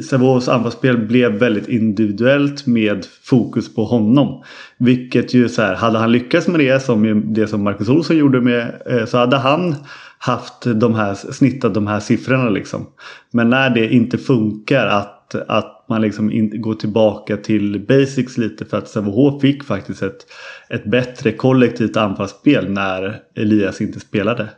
Sävehofs 0.09 0.47
anfallsspel 0.47 0.97
blev 0.97 1.31
väldigt 1.31 1.67
individuellt 1.67 2.65
med 2.65 3.05
fokus 3.23 3.75
på 3.75 3.83
honom. 3.83 4.43
Vilket 4.77 5.33
ju 5.33 5.49
så 5.49 5.61
här, 5.61 5.75
hade 5.75 5.99
han 5.99 6.11
lyckats 6.11 6.47
med 6.47 6.59
det 6.59 6.83
som 6.83 7.33
det 7.33 7.47
som 7.47 7.63
Marcus 7.63 7.89
Olsson 7.89 8.17
gjorde 8.17 8.41
med 8.41 8.81
eh, 8.85 9.05
så 9.05 9.17
hade 9.17 9.37
han 9.37 9.75
haft 10.17 10.61
de 10.75 10.95
här, 10.95 11.13
snittat 11.13 11.73
de 11.73 11.87
här 11.87 11.99
siffrorna 11.99 12.49
liksom. 12.49 12.87
Men 13.31 13.49
när 13.49 13.69
det 13.69 13.93
inte 13.93 14.17
funkar 14.17 14.87
att, 14.87 15.16
att 15.47 15.85
man 15.89 16.01
liksom 16.01 16.31
in, 16.31 16.61
går 16.61 16.73
tillbaka 16.73 17.37
till 17.37 17.85
basics 17.87 18.37
lite 18.37 18.65
för 18.65 18.77
att 18.77 18.87
Sävehof 18.87 19.41
fick 19.41 19.63
faktiskt 19.63 20.03
ett, 20.03 20.25
ett 20.69 20.85
bättre 20.85 21.31
kollektivt 21.31 21.97
anfallsspel 21.97 22.69
när 22.69 23.19
Elias 23.35 23.81
inte 23.81 23.99
spelade. 23.99 24.49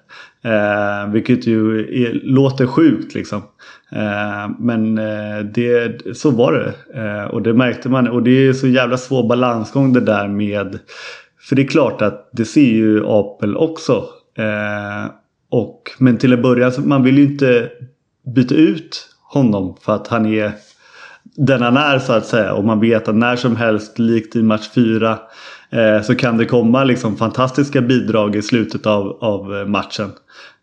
Eh, 0.43 1.11
vilket 1.11 1.47
ju 1.47 1.79
är, 1.79 2.13
låter 2.23 2.67
sjukt 2.67 3.15
liksom. 3.15 3.41
Eh, 3.91 4.49
men 4.59 4.97
eh, 4.97 5.39
det, 5.53 6.01
så 6.17 6.31
var 6.31 6.53
det. 6.53 6.99
Eh, 7.01 7.23
och 7.23 7.41
det 7.41 7.53
märkte 7.53 7.89
man. 7.89 8.07
Och 8.07 8.23
det 8.23 8.47
är 8.47 8.53
så 8.53 8.67
jävla 8.67 8.97
svår 8.97 9.27
balansgång 9.27 9.93
det 9.93 10.01
där 10.01 10.27
med. 10.27 10.79
För 11.41 11.55
det 11.55 11.61
är 11.61 11.67
klart 11.67 12.01
att 12.01 12.29
det 12.33 12.45
ser 12.45 12.71
ju 12.71 13.05
Apel 13.05 13.57
också. 13.57 14.05
Eh, 14.37 15.11
och, 15.51 15.91
men 15.97 16.17
till 16.17 16.33
att 16.33 16.41
börja 16.41 16.71
så 16.71 16.81
man 16.81 17.03
vill 17.03 17.17
ju 17.17 17.23
inte 17.23 17.69
byta 18.35 18.55
ut 18.55 19.05
honom 19.33 19.77
för 19.81 19.95
att 19.95 20.07
han 20.07 20.25
är 20.25 20.51
den 21.23 21.61
han 21.61 21.77
är 21.77 21.99
så 21.99 22.13
att 22.13 22.25
säga. 22.25 22.53
Och 22.53 22.65
man 22.65 22.79
vet 22.79 23.07
att 23.07 23.15
när 23.15 23.35
som 23.35 23.55
helst, 23.55 23.99
likt 23.99 24.35
i 24.35 24.43
match 24.43 24.69
4, 24.75 25.19
eh, 25.69 26.01
så 26.01 26.15
kan 26.15 26.37
det 26.37 26.45
komma 26.45 26.83
liksom 26.83 27.17
fantastiska 27.17 27.81
bidrag 27.81 28.35
i 28.35 28.41
slutet 28.41 28.85
av, 28.85 29.17
av 29.21 29.69
matchen. 29.69 30.11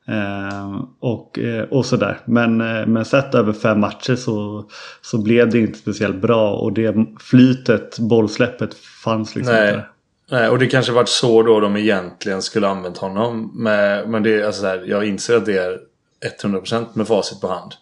Eh, 0.09 0.83
och, 1.00 1.38
eh, 1.38 1.62
och 1.62 1.87
sådär. 1.87 2.20
Men, 2.24 2.61
eh, 2.61 2.87
men 2.87 3.05
sett 3.05 3.35
över 3.35 3.52
fem 3.52 3.81
matcher 3.81 4.14
så, 4.14 4.64
så 5.00 5.18
blev 5.22 5.50
det 5.50 5.59
inte 5.59 5.79
speciellt 5.79 6.16
bra. 6.16 6.52
Och 6.52 6.72
det 6.72 6.94
flytet, 7.20 7.98
bollsläppet 7.98 8.74
fanns 9.05 9.35
liksom 9.35 9.55
Nej. 9.55 9.68
inte. 9.68 9.87
Nej, 10.31 10.48
och 10.48 10.59
det 10.59 10.66
kanske 10.66 10.92
varit 10.92 11.09
så 11.09 11.42
då 11.42 11.61
de 11.61 11.76
egentligen 11.76 12.42
skulle 12.42 12.68
använt 12.68 12.98
honom. 12.98 13.50
Med, 13.55 14.09
men 14.09 14.22
det 14.22 14.40
är 14.40 14.46
alltså 14.46 14.61
så 14.61 14.66
här, 14.66 14.85
jag 14.87 15.05
inser 15.05 15.37
att 15.37 15.46
det 15.46 15.59
är 15.59 15.79
100% 16.42 16.87
med 16.92 17.07
facit 17.07 17.40
på 17.40 17.48
hand. 17.48 17.72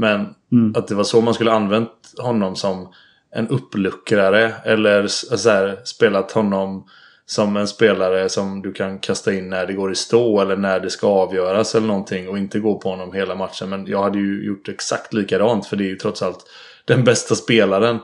Men 0.00 0.34
att 0.74 0.88
det 0.88 0.94
var 0.94 1.04
så 1.04 1.20
man 1.20 1.34
skulle 1.34 1.52
använt 1.52 1.90
honom 2.18 2.56
som 2.56 2.92
en 3.34 3.48
uppluckrare. 3.48 4.52
Eller 4.64 5.06
så 5.06 5.50
här, 5.50 5.80
spelat 5.84 6.32
honom 6.32 6.84
som 7.26 7.56
en 7.56 7.68
spelare 7.68 8.28
som 8.28 8.62
du 8.62 8.72
kan 8.72 8.98
kasta 8.98 9.32
in 9.32 9.50
när 9.50 9.66
det 9.66 9.72
går 9.72 9.92
i 9.92 9.94
stå 9.94 10.40
eller 10.40 10.56
när 10.56 10.80
det 10.80 10.90
ska 10.90 11.06
avgöras 11.06 11.74
eller 11.74 11.86
någonting 11.86 12.28
och 12.28 12.38
inte 12.38 12.60
gå 12.60 12.78
på 12.78 12.90
honom 12.90 13.12
hela 13.12 13.34
matchen. 13.34 13.68
Men 13.68 13.86
jag 13.86 14.02
hade 14.02 14.18
ju 14.18 14.46
gjort 14.46 14.68
exakt 14.68 15.12
likadant 15.12 15.66
för 15.66 15.76
det 15.76 15.84
är 15.84 15.88
ju 15.88 15.96
trots 15.96 16.22
allt 16.22 16.44
den 16.84 17.04
bästa 17.04 17.34
spelaren. 17.34 17.98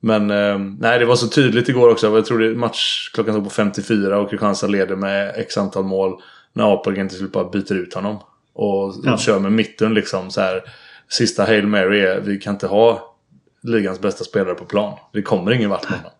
Men 0.00 0.30
eh, 0.30 0.58
nej, 0.58 0.98
det 0.98 1.04
var 1.04 1.16
så 1.16 1.28
tydligt 1.28 1.68
igår 1.68 1.90
också. 1.90 2.16
Jag 2.16 2.26
tror 2.26 2.38
det 2.38 2.54
match 2.54 3.10
klockan 3.14 3.34
stod 3.34 3.44
på 3.44 3.50
54 3.50 4.18
och 4.18 4.30
Kristianstad 4.30 4.66
leder 4.66 4.96
med 4.96 5.32
x 5.36 5.58
antal 5.58 5.84
mål. 5.84 6.20
När 6.52 6.74
Apelgren 6.74 7.08
till 7.08 7.18
slut 7.18 7.32
bara 7.32 7.50
byter 7.50 7.72
ut 7.74 7.94
honom. 7.94 8.18
Och, 8.54 8.94
Ja. 9.04 9.18
kör 9.18 9.38
med 9.38 9.52
mitten 9.52 9.94
liksom 9.94 10.30
så 10.30 10.40
här. 10.40 10.62
Sista 11.12 11.44
Hail 11.44 11.66
Mary 11.66 12.00
är 12.00 12.20
vi 12.20 12.38
kan 12.38 12.54
inte 12.54 12.66
ha 12.66 13.16
ligans 13.62 14.00
bästa 14.00 14.24
spelare 14.24 14.54
på 14.54 14.64
plan. 14.64 14.98
Det 15.12 15.22
kommer 15.22 15.52
ingen 15.52 15.70
vart 15.70 15.90
med 15.90 15.98
honom. 15.98 16.12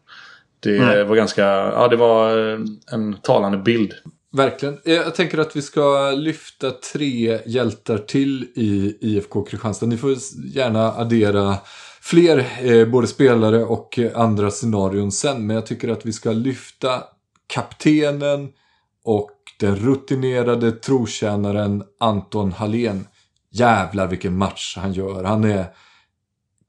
Det 0.61 0.81
Nej. 0.81 1.05
var 1.05 1.17
ganska, 1.17 1.43
ja 1.43 1.89
det 1.89 1.97
var 1.97 2.53
eh, 2.53 2.59
en 2.93 3.17
talande 3.23 3.59
bild. 3.59 3.95
Verkligen. 4.33 4.79
Jag 4.85 5.15
tänker 5.15 5.39
att 5.39 5.57
vi 5.57 5.63
ska 5.63 6.11
lyfta 6.11 6.71
tre 6.71 7.41
hjältar 7.47 7.99
till 7.99 8.47
i 8.55 8.99
IFK 9.01 9.43
Kristianstad. 9.43 9.87
Ni 9.87 9.97
får 9.97 10.15
gärna 10.55 10.93
addera 10.93 11.57
fler, 12.01 12.47
eh, 12.63 12.89
både 12.89 13.07
spelare 13.07 13.65
och 13.65 13.99
eh, 13.99 14.21
andra 14.21 14.51
scenarion 14.51 15.13
sen. 15.13 15.47
Men 15.47 15.57
jag 15.57 15.67
tycker 15.67 15.89
att 15.89 16.07
vi 16.07 16.13
ska 16.13 16.33
lyfta 16.33 17.03
kaptenen 17.47 18.49
och 19.05 19.31
den 19.61 19.77
rutinerade 19.77 20.73
trotjänaren 20.73 21.83
Anton 22.01 22.53
Hallén. 22.53 23.07
Jävlar 23.53 24.07
vilken 24.07 24.39
match 24.39 24.77
han 24.77 24.93
gör. 24.93 25.25
Han 25.25 25.45
är 25.45 25.67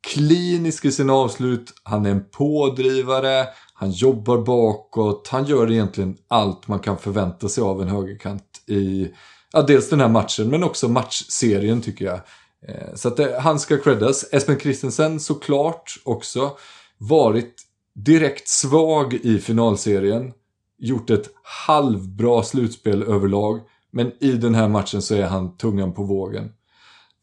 klinisk 0.07 0.85
i 0.85 0.91
sina 0.91 1.13
avslut. 1.13 1.73
Han 1.83 2.05
är 2.05 2.11
en 2.11 2.25
pådrivare. 2.31 3.47
Han 3.73 3.91
jobbar 3.91 4.37
bakåt. 4.37 5.27
Han 5.27 5.45
gör 5.45 5.71
egentligen 5.71 6.17
allt 6.27 6.67
man 6.67 6.79
kan 6.79 6.97
förvänta 6.97 7.49
sig 7.49 7.63
av 7.63 7.81
en 7.81 7.87
högerkant 7.87 8.63
i 8.67 9.11
ja, 9.51 9.61
dels 9.61 9.89
den 9.89 9.99
här 9.99 10.09
matchen 10.09 10.49
men 10.49 10.63
också 10.63 10.87
matchserien 10.87 11.81
tycker 11.81 12.05
jag. 12.05 12.19
Eh, 12.67 12.95
så 12.95 13.07
att 13.07 13.17
det, 13.17 13.39
han 13.39 13.59
ska 13.59 13.77
creddas. 13.77 14.25
Espen 14.31 14.59
Christensen 14.59 15.19
såklart 15.19 15.93
också 16.03 16.57
varit 16.97 17.55
direkt 17.95 18.47
svag 18.47 19.13
i 19.13 19.39
finalserien. 19.39 20.31
Gjort 20.77 21.09
ett 21.09 21.29
halvbra 21.67 22.43
slutspel 22.43 23.03
överlag. 23.03 23.59
Men 23.91 24.11
i 24.19 24.31
den 24.31 24.55
här 24.55 24.67
matchen 24.67 25.01
så 25.01 25.15
är 25.15 25.25
han 25.25 25.57
tungan 25.57 25.93
på 25.93 26.03
vågen. 26.03 26.51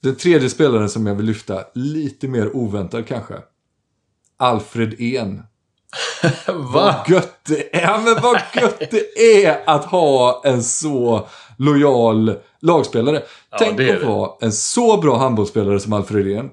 Den 0.02 0.16
tredje 0.16 0.50
spelaren 0.50 0.88
som 0.88 1.06
jag 1.06 1.14
vill 1.14 1.26
lyfta, 1.26 1.64
lite 1.74 2.28
mer 2.28 2.56
oväntad 2.56 3.06
kanske. 3.06 3.34
Alfred 4.37 5.00
En. 5.00 5.42
Vad 6.46 6.94
gött 7.08 7.40
det 7.46 7.76
är, 7.76 7.82
ja, 7.82 8.00
men 8.04 8.22
vad 8.22 8.40
gött 8.54 8.90
det 8.90 9.18
är 9.44 9.61
att 9.66 9.84
ha 9.84 10.42
en 10.44 10.62
så 10.62 11.28
lojal 11.58 12.34
lagspelare. 12.61 13.22
Tänk 13.58 13.76
det 13.76 13.90
är 13.90 13.96
att 13.96 14.06
vara 14.06 14.30
en 14.40 14.52
så 14.52 14.96
bra 14.96 15.18
handbollsspelare 15.18 15.80
som 15.80 15.92
Alfred 15.92 16.26
En. 16.26 16.50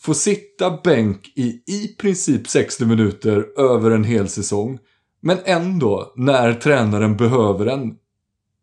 får 0.00 0.14
sitta 0.14 0.78
bänk 0.84 1.32
i 1.36 1.62
i 1.66 1.96
princip 1.98 2.48
60 2.48 2.84
minuter 2.84 3.46
över 3.58 3.90
en 3.90 4.04
hel 4.04 4.28
säsong. 4.28 4.78
Men 5.22 5.38
ändå, 5.44 6.12
när 6.16 6.52
tränaren 6.52 7.16
behöver 7.16 7.66
en, 7.66 7.94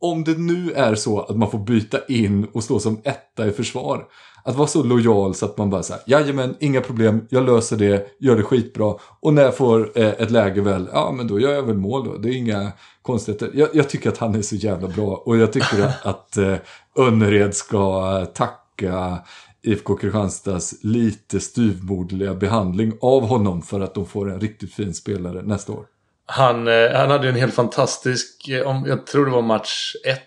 om 0.03 0.23
det 0.23 0.37
nu 0.37 0.71
är 0.71 0.95
så 0.95 1.19
att 1.19 1.37
man 1.37 1.51
får 1.51 1.59
byta 1.59 1.97
in 2.07 2.47
och 2.53 2.63
stå 2.63 2.79
som 2.79 3.01
etta 3.03 3.47
i 3.47 3.51
försvar. 3.51 4.05
Att 4.43 4.55
vara 4.55 4.67
så 4.67 4.83
lojal 4.83 5.35
så 5.35 5.45
att 5.45 5.57
man 5.57 5.69
bara 5.69 5.83
säger 5.83 6.03
jajamän, 6.05 6.55
inga 6.59 6.81
problem, 6.81 7.27
jag 7.29 7.45
löser 7.45 7.77
det, 7.77 8.07
gör 8.19 8.35
det 8.35 8.43
skitbra. 8.43 8.95
Och 9.19 9.33
när 9.33 9.41
jag 9.41 9.57
får 9.57 9.91
eh, 9.95 10.07
ett 10.07 10.31
läge 10.31 10.61
väl, 10.61 10.89
ja 10.93 11.11
men 11.11 11.27
då 11.27 11.39
gör 11.39 11.53
jag 11.53 11.63
väl 11.63 11.77
mål 11.77 12.05
då. 12.05 12.17
Det 12.17 12.29
är 12.29 12.33
inga 12.33 12.71
konstigheter. 13.01 13.51
Jag, 13.53 13.69
jag 13.73 13.89
tycker 13.89 14.09
att 14.09 14.17
han 14.17 14.35
är 14.35 14.41
så 14.41 14.55
jävla 14.55 14.87
bra 14.87 15.23
och 15.25 15.37
jag 15.37 15.53
tycker 15.53 15.83
att, 15.83 16.05
att 16.05 16.37
eh, 16.37 16.55
Önnered 16.97 17.55
ska 17.55 18.25
tacka 18.25 19.17
IFK 19.61 19.95
Kristianstads 19.95 20.75
lite 20.83 21.39
styvmoderliga 21.39 22.33
behandling 22.33 22.93
av 23.01 23.27
honom 23.27 23.61
för 23.61 23.81
att 23.81 23.93
de 23.93 24.05
får 24.05 24.31
en 24.31 24.39
riktigt 24.39 24.73
fin 24.73 24.93
spelare 24.93 25.41
nästa 25.41 25.73
år. 25.73 25.85
Han, 26.25 26.67
eh, 26.67 26.91
han 26.91 27.11
hade 27.11 27.29
en 27.29 27.35
helt 27.35 27.53
fantastisk, 27.53 28.49
eh, 28.49 28.81
jag 28.85 29.07
tror 29.07 29.25
det 29.25 29.31
var 29.31 29.41
match 29.41 29.95
1. 30.05 30.19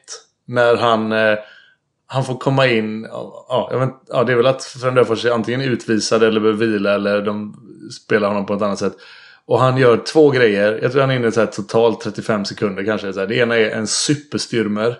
När 0.46 0.76
han, 0.76 1.12
eh, 1.12 1.38
han 2.06 2.24
får 2.24 2.38
komma 2.38 2.66
in. 2.66 3.02
Ja, 3.48 3.68
jag 3.72 3.80
vet, 3.80 3.94
ja, 4.08 4.24
det 4.24 4.32
är 4.32 4.36
väl 4.36 4.46
att 4.46 4.64
Frölunda 4.64 5.00
är 5.00 5.30
antingen 5.30 5.60
utvisad 5.60 6.22
eller 6.22 6.40
behöver 6.40 6.66
vila 6.66 6.94
eller 6.94 7.22
de 7.22 7.54
spelar 8.04 8.28
honom 8.28 8.46
på 8.46 8.54
ett 8.54 8.62
annat 8.62 8.78
sätt. 8.78 8.96
Och 9.46 9.60
han 9.60 9.76
gör 9.76 9.96
två 9.96 10.30
grejer. 10.30 10.78
Jag 10.82 10.92
tror 10.92 11.00
han 11.00 11.10
är 11.10 11.16
inne 11.16 11.28
i 11.28 11.46
totalt 11.46 12.00
35 12.00 12.44
sekunder 12.44 12.84
kanske. 12.84 13.12
Så 13.12 13.20
här. 13.20 13.26
Det 13.26 13.36
ena 13.36 13.56
är 13.56 13.70
en 13.70 13.86
superstyrmer. 13.86 14.96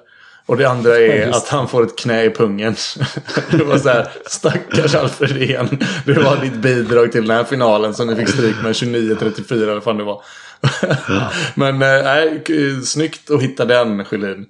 Och 0.47 0.57
det 0.57 0.65
andra 0.65 0.99
är 0.99 1.31
att 1.37 1.49
han 1.49 1.69
får 1.69 1.83
ett 1.83 1.99
knä 1.99 2.25
i 2.25 2.31
pungen. 2.31 2.77
det 3.51 3.65
var 3.65 3.79
så 3.79 3.89
här, 3.89 4.09
stackars 4.27 4.95
Alfredén. 4.95 5.79
Det 6.05 6.13
var 6.13 6.37
ditt 6.37 6.55
bidrag 6.57 7.13
till 7.13 7.27
den 7.27 7.37
här 7.37 7.45
finalen 7.45 7.95
som 7.95 8.07
ni 8.07 8.17
fick 8.17 8.29
stryk 8.29 8.57
med 8.63 8.73
29-34 8.73 9.53
eller 9.53 9.75
vad 9.75 9.85
fan 9.85 9.97
det 9.97 10.05
var. 10.05 10.23
Men 11.55 11.79
nej, 11.79 12.43
äh, 12.49 12.81
snyggt 12.83 13.31
att 13.31 13.43
hitta 13.43 13.65
den 13.65 14.05
Sjölin. 14.05 14.47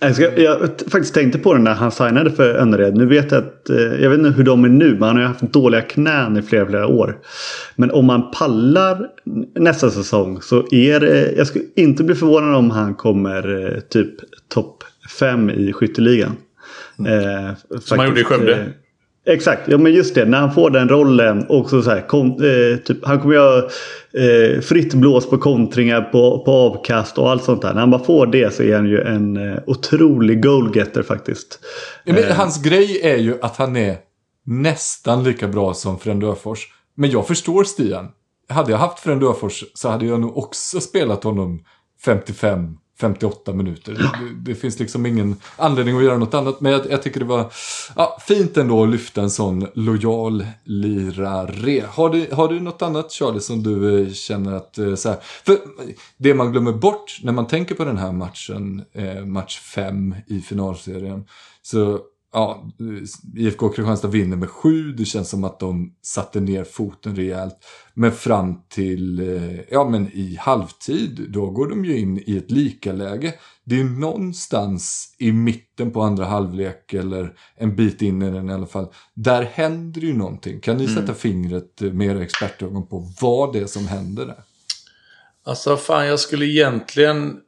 Jag, 0.00 0.14
ska, 0.14 0.38
jag 0.40 0.58
faktiskt 0.90 1.14
tänkte 1.14 1.38
på 1.38 1.54
det 1.54 1.60
när 1.60 1.74
han 1.74 1.92
signade 1.92 2.30
för 2.30 2.54
Önnered. 2.54 2.96
Nu 2.96 3.06
vet 3.06 3.32
jag 3.32 3.38
att, 3.38 3.70
eh, 3.70 3.76
jag 3.76 4.10
vet 4.10 4.18
inte 4.18 4.30
hur 4.30 4.44
de 4.44 4.64
är 4.64 4.68
nu, 4.68 4.90
men 4.90 5.02
han 5.02 5.16
har 5.16 5.22
ju 5.22 5.28
haft 5.28 5.40
dåliga 5.40 5.80
knän 5.80 6.36
i 6.36 6.42
flera, 6.42 6.66
flera 6.66 6.86
år. 6.86 7.18
Men 7.76 7.90
om 7.90 8.06
man 8.06 8.30
pallar 8.30 9.08
nästa 9.54 9.90
säsong 9.90 10.42
så 10.42 10.74
är 10.74 11.00
det, 11.00 11.32
jag 11.36 11.46
skulle 11.46 11.64
inte 11.76 12.04
bli 12.04 12.14
förvånad 12.14 12.54
om 12.54 12.70
han 12.70 12.94
kommer 12.94 13.74
eh, 13.74 13.80
typ 13.80 14.14
topp 14.48 14.84
fem 15.20 15.50
i 15.50 15.72
skytteligan. 15.72 16.36
Mm. 16.98 17.46
Eh, 17.46 17.54
Som 17.80 17.98
han 17.98 18.08
gjorde 18.08 18.20
i 18.20 18.24
Skövde? 18.24 18.72
Eh, 19.28 19.34
Exakt, 19.34 19.68
ja 19.68 19.78
men 19.78 19.92
just 19.92 20.14
det. 20.14 20.24
När 20.24 20.38
han 20.38 20.54
får 20.54 20.70
den 20.70 20.88
rollen 20.88 21.46
och 21.48 21.70
så, 21.70 21.82
så 21.82 21.90
här, 21.90 22.06
kom, 22.08 22.30
eh, 22.30 22.78
typ, 22.84 23.06
han 23.06 23.20
kommer 23.20 23.34
göra 23.34 23.64
eh, 24.12 24.60
fritt 24.60 24.94
blås 24.94 25.30
på 25.30 25.38
kontringar, 25.38 26.00
på, 26.00 26.44
på 26.44 26.52
avkast 26.52 27.18
och 27.18 27.30
allt 27.30 27.44
sånt 27.44 27.62
där. 27.62 27.74
När 27.74 27.80
han 27.80 27.90
bara 27.90 28.04
får 28.04 28.26
det 28.26 28.54
så 28.54 28.62
är 28.62 28.76
han 28.76 28.88
ju 28.88 29.00
en 29.00 29.36
eh, 29.36 29.58
otrolig 29.66 30.42
goalgetter 30.42 31.02
faktiskt. 31.02 31.60
Ja, 32.04 32.14
men, 32.14 32.36
hans 32.36 32.62
grej 32.62 33.00
är 33.02 33.16
ju 33.16 33.38
att 33.42 33.56
han 33.56 33.76
är 33.76 33.96
nästan 34.44 35.24
lika 35.24 35.48
bra 35.48 35.74
som 35.74 35.98
Frendöfors. 35.98 36.68
Men 36.94 37.10
jag 37.10 37.26
förstår 37.26 37.64
Stian. 37.64 38.08
Hade 38.48 38.70
jag 38.70 38.78
haft 38.78 38.98
Frendöfors 38.98 39.64
så 39.74 39.88
hade 39.88 40.06
jag 40.06 40.20
nog 40.20 40.38
också 40.38 40.80
spelat 40.80 41.24
honom 41.24 41.64
55 42.04 42.76
58 43.00 43.52
minuter. 43.52 43.92
Det, 43.92 44.50
det, 44.50 44.54
finns 44.54 44.78
liksom 44.78 45.06
ingen 45.06 45.36
anledning 45.56 45.96
att 45.96 46.04
göra 46.04 46.18
något 46.18 46.34
annat. 46.34 46.60
Men 46.60 46.72
jag, 46.72 46.90
jag, 46.90 47.02
tycker 47.02 47.20
det 47.20 47.26
var 47.26 47.52
ja, 47.96 48.18
fint 48.26 48.56
ändå 48.56 48.82
att 48.82 48.88
lyfta 48.88 49.22
en 49.22 49.30
sån 49.30 49.66
lojal 49.74 50.46
lirare. 50.64 51.84
Har 51.88 52.10
du, 52.10 52.26
har 52.32 52.48
du 52.48 52.60
något 52.60 52.82
annat 52.82 53.12
Charlie 53.12 53.40
som 53.40 53.62
du 53.62 54.02
eh, 54.02 54.12
känner 54.12 54.52
att 54.52 54.78
eh, 54.78 54.94
så 54.94 55.08
här, 55.08 55.18
För 55.44 55.58
det 56.16 56.34
man 56.34 56.52
glömmer 56.52 56.72
bort 56.72 57.18
när 57.22 57.32
man 57.32 57.46
tänker 57.46 57.74
på 57.74 57.84
den 57.84 57.98
här 57.98 58.12
matchen, 58.12 58.84
eh, 58.92 59.24
match 59.24 59.60
5 59.60 60.14
i 60.26 60.40
finalserien. 60.40 61.24
Så 61.62 62.00
ja, 62.38 62.64
IFK 63.36 63.68
Kristianstad 63.68 64.08
vinner 64.08 64.36
med 64.36 64.50
sju. 64.50 64.92
Det 64.92 65.04
känns 65.04 65.28
som 65.28 65.44
att 65.44 65.60
de 65.60 65.94
satte 66.02 66.40
ner 66.40 66.64
foten 66.64 67.16
rejält. 67.16 67.56
Men 67.94 68.12
fram 68.12 68.62
till, 68.68 69.20
eh, 69.20 69.60
ja 69.70 69.88
men 69.88 70.08
i 70.12 70.36
halvtid, 70.40 71.26
då 71.28 71.50
går 71.50 71.68
de 71.68 71.84
ju 71.84 71.98
in 71.98 72.22
i 72.26 72.36
ett 72.36 72.50
likaläge. 72.50 73.34
Det 73.64 73.80
är 73.80 73.84
någonstans 73.84 75.14
i 75.18 75.32
mitten 75.32 75.90
på 75.90 76.02
andra 76.02 76.24
halvlek 76.24 76.94
eller 76.94 77.32
en 77.56 77.76
bit 77.76 78.02
in 78.02 78.22
i 78.22 78.30
den 78.30 78.50
i 78.50 78.52
alla 78.52 78.66
fall. 78.66 78.86
Där 79.14 79.42
händer 79.42 80.00
ju 80.00 80.12
någonting. 80.16 80.60
Kan 80.60 80.76
ni 80.76 80.84
mm. 80.84 80.96
sätta 80.96 81.14
fingret 81.14 81.80
med 81.80 82.06
era 82.06 82.22
expertögon 82.22 82.86
på 82.86 83.12
vad 83.20 83.52
det 83.52 83.58
är 83.58 83.66
som 83.66 83.88
händer 83.88 84.26
där? 84.26 84.42
Alltså 85.44 85.76
fan, 85.76 86.06
jag 86.06 86.20
skulle 86.20 86.46
egentligen 86.46 87.40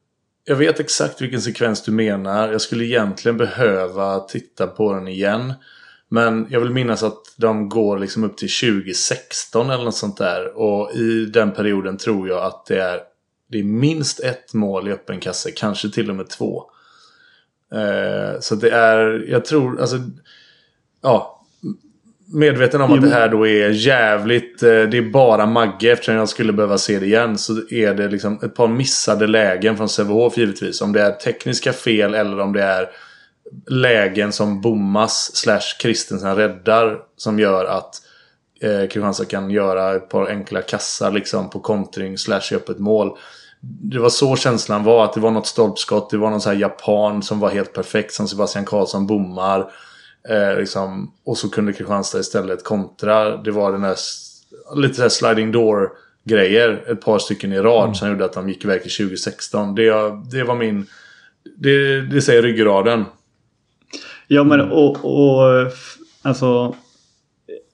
jag 0.44 0.57
vet 0.57 0.81
exakt 0.81 1.20
vilken 1.20 1.42
sekvens 1.42 1.83
du 1.83 1.92
menar. 1.92 2.53
Jag 2.53 2.61
skulle 2.61 2.85
egentligen 2.85 3.37
behöva 3.37 4.20
titta 4.20 4.66
på 4.66 4.94
den 4.94 5.09
igen. 5.09 5.55
Men 6.09 6.46
jag 6.50 6.61
vill 6.61 6.70
minnas 6.70 7.03
att 7.03 7.35
de 7.37 7.68
går 7.68 7.98
liksom 7.98 8.24
upp 8.24 8.37
till 8.37 8.48
2016 8.48 9.70
eller 9.70 9.85
något 9.85 9.96
sånt 9.96 10.16
där. 10.16 10.59
Och 10.59 10.92
i 10.94 11.24
den 11.24 11.53
perioden 11.53 11.96
tror 11.96 12.29
jag 12.29 12.44
att 12.44 12.66
det 12.66 12.83
är, 12.83 13.00
det 13.48 13.59
är 13.59 13.64
minst 13.64 14.20
ett 14.20 14.55
mål 14.55 14.88
i 14.88 14.92
öppen 14.92 15.20
kasse. 15.20 15.50
Kanske 15.50 15.90
till 15.90 16.11
och 16.11 16.16
med 16.16 16.29
två. 16.29 16.64
Eh, 17.72 18.40
så 18.40 18.55
det 18.55 18.70
är, 18.70 19.24
jag 19.29 19.44
tror, 19.44 19.81
alltså... 19.81 19.96
Ja, 21.03 21.39
medveten 22.33 22.81
om 22.81 22.93
att 22.93 23.03
det 23.03 23.11
här 23.11 23.29
då 23.29 23.47
är 23.47 23.69
jävligt... 23.71 24.62
Eh, 24.62 24.69
det 24.69 24.99
är 24.99 25.11
bara 25.11 25.47
Magge 25.47 25.93
eftersom 25.93 26.14
jag 26.14 26.29
skulle 26.29 26.53
behöva 26.53 26.79
se 26.79 26.99
det 26.99 27.07
igen. 27.07 27.38
Så 27.38 27.53
är 27.71 27.95
det 27.95 28.09
liksom 28.09 28.38
ett 28.43 28.55
par 28.55 28.69
missade 28.69 29.27
lägen 29.27 29.77
från 29.77 29.88
Sävehof 29.88 30.38
givetvis. 30.38 30.81
Om 30.81 30.93
det 30.93 31.03
är 31.03 31.12
tekniska 31.12 31.73
fel 31.73 32.14
eller 32.14 32.40
om 32.40 32.53
det 32.53 32.62
är 32.62 32.88
lägen 33.71 34.33
som 34.33 34.61
bommas 34.61 35.37
slash 35.37 35.79
Kristensen 35.81 36.37
räddar. 36.37 36.99
Som 37.16 37.38
gör 37.38 37.64
att 37.64 37.95
eh, 38.61 38.88
Kristianstad 38.88 39.25
kan 39.25 39.51
göra 39.51 39.95
ett 39.95 40.09
par 40.09 40.27
enkla 40.27 40.62
kassar 40.62 41.11
liksom 41.11 41.51
på 41.51 41.61
kontring 41.61 42.19
slash 42.19 42.55
öppet 42.55 42.79
mål. 42.79 43.11
Det 43.62 43.99
var 43.99 44.09
så 44.09 44.37
känslan 44.37 44.85
var. 44.85 45.05
Att 45.05 45.12
det 45.12 45.21
var 45.21 45.31
något 45.31 45.47
stolpskott. 45.47 46.11
Det 46.11 46.16
var 46.16 46.31
någon 46.31 46.40
sån 46.40 46.53
här 46.53 46.61
japan 46.61 47.23
som 47.23 47.40
var 47.40 47.51
helt 47.51 47.73
perfekt. 47.73 48.12
Som 48.12 48.29
Sebastian 48.29 48.64
Karlsson 48.64 49.07
bommar. 49.07 49.71
Eh, 50.28 50.59
liksom, 50.59 51.12
och 51.24 51.38
så 51.38 51.50
kunde 51.50 51.72
Kristianstad 51.72 52.18
istället 52.18 52.64
kontra. 52.64 53.37
Det 53.37 53.50
var 53.50 53.72
den 53.72 53.83
här 53.83 53.96
lite 54.76 54.94
så 54.94 55.02
här 55.02 55.09
sliding 55.09 55.52
door 55.52 55.90
grejer. 56.24 56.85
Ett 56.92 57.00
par 57.00 57.18
stycken 57.18 57.52
i 57.52 57.59
rad 57.59 57.85
mm. 57.85 57.94
som 57.94 58.09
gjorde 58.09 58.24
att 58.24 58.33
de 58.33 58.48
gick 58.48 58.64
iväg 58.64 58.83
till 58.83 58.92
2016. 58.92 59.74
Det, 59.74 59.92
det 60.30 60.44
var 60.44 60.54
min... 60.54 60.87
Det, 61.56 62.00
det 62.00 62.22
säger 62.22 62.42
ryggraden. 62.42 63.04
Ja 64.28 64.44
men 64.44 64.61
och, 64.61 65.04
och 65.04 65.72
alltså 66.22 66.74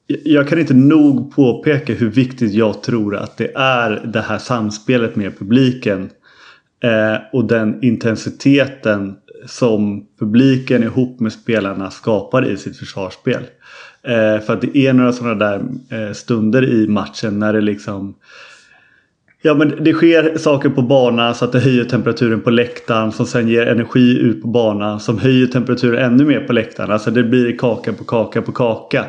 jag 0.06 0.48
kan 0.48 0.58
inte 0.58 0.74
nog 0.74 1.34
påpeka 1.34 1.92
hur 1.92 2.10
viktigt 2.10 2.52
jag 2.52 2.82
tror 2.82 3.16
att 3.16 3.36
det 3.36 3.52
är 3.54 3.90
det 4.06 4.20
här 4.20 4.38
samspelet 4.38 5.16
med 5.16 5.38
publiken. 5.38 6.10
Eh, 6.82 7.16
och 7.32 7.44
den 7.44 7.84
intensiteten 7.84 9.16
som 9.46 10.06
publiken 10.18 10.82
ihop 10.82 11.20
med 11.20 11.32
spelarna 11.32 11.90
skapar 11.90 12.50
i 12.50 12.56
sitt 12.56 12.76
försvarsspel. 12.76 13.42
Eh, 14.02 14.40
för 14.40 14.52
att 14.52 14.60
det 14.60 14.76
är 14.76 14.92
några 14.92 15.12
sådana 15.12 15.34
där 15.34 15.62
eh, 15.90 16.12
stunder 16.12 16.64
i 16.64 16.88
matchen 16.88 17.38
när 17.38 17.52
det 17.52 17.60
liksom 17.60 18.14
Ja 19.42 19.54
men 19.54 19.84
det 19.84 19.92
sker 19.92 20.38
saker 20.38 20.68
på 20.68 20.82
banan 20.82 21.34
så 21.34 21.44
att 21.44 21.52
det 21.52 21.60
höjer 21.60 21.84
temperaturen 21.84 22.40
på 22.40 22.50
läktaren 22.50 23.12
som 23.12 23.26
sen 23.26 23.48
ger 23.48 23.66
energi 23.66 24.18
ut 24.18 24.42
på 24.42 24.48
banan 24.48 25.00
som 25.00 25.18
höjer 25.18 25.46
temperaturen 25.46 26.04
ännu 26.04 26.24
mer 26.24 26.40
på 26.40 26.52
läktaren. 26.52 26.90
Alltså 26.90 27.10
det 27.10 27.22
blir 27.22 27.58
kaka 27.58 27.92
på 27.92 28.04
kaka 28.04 28.42
på 28.42 28.52
kaka. 28.52 29.04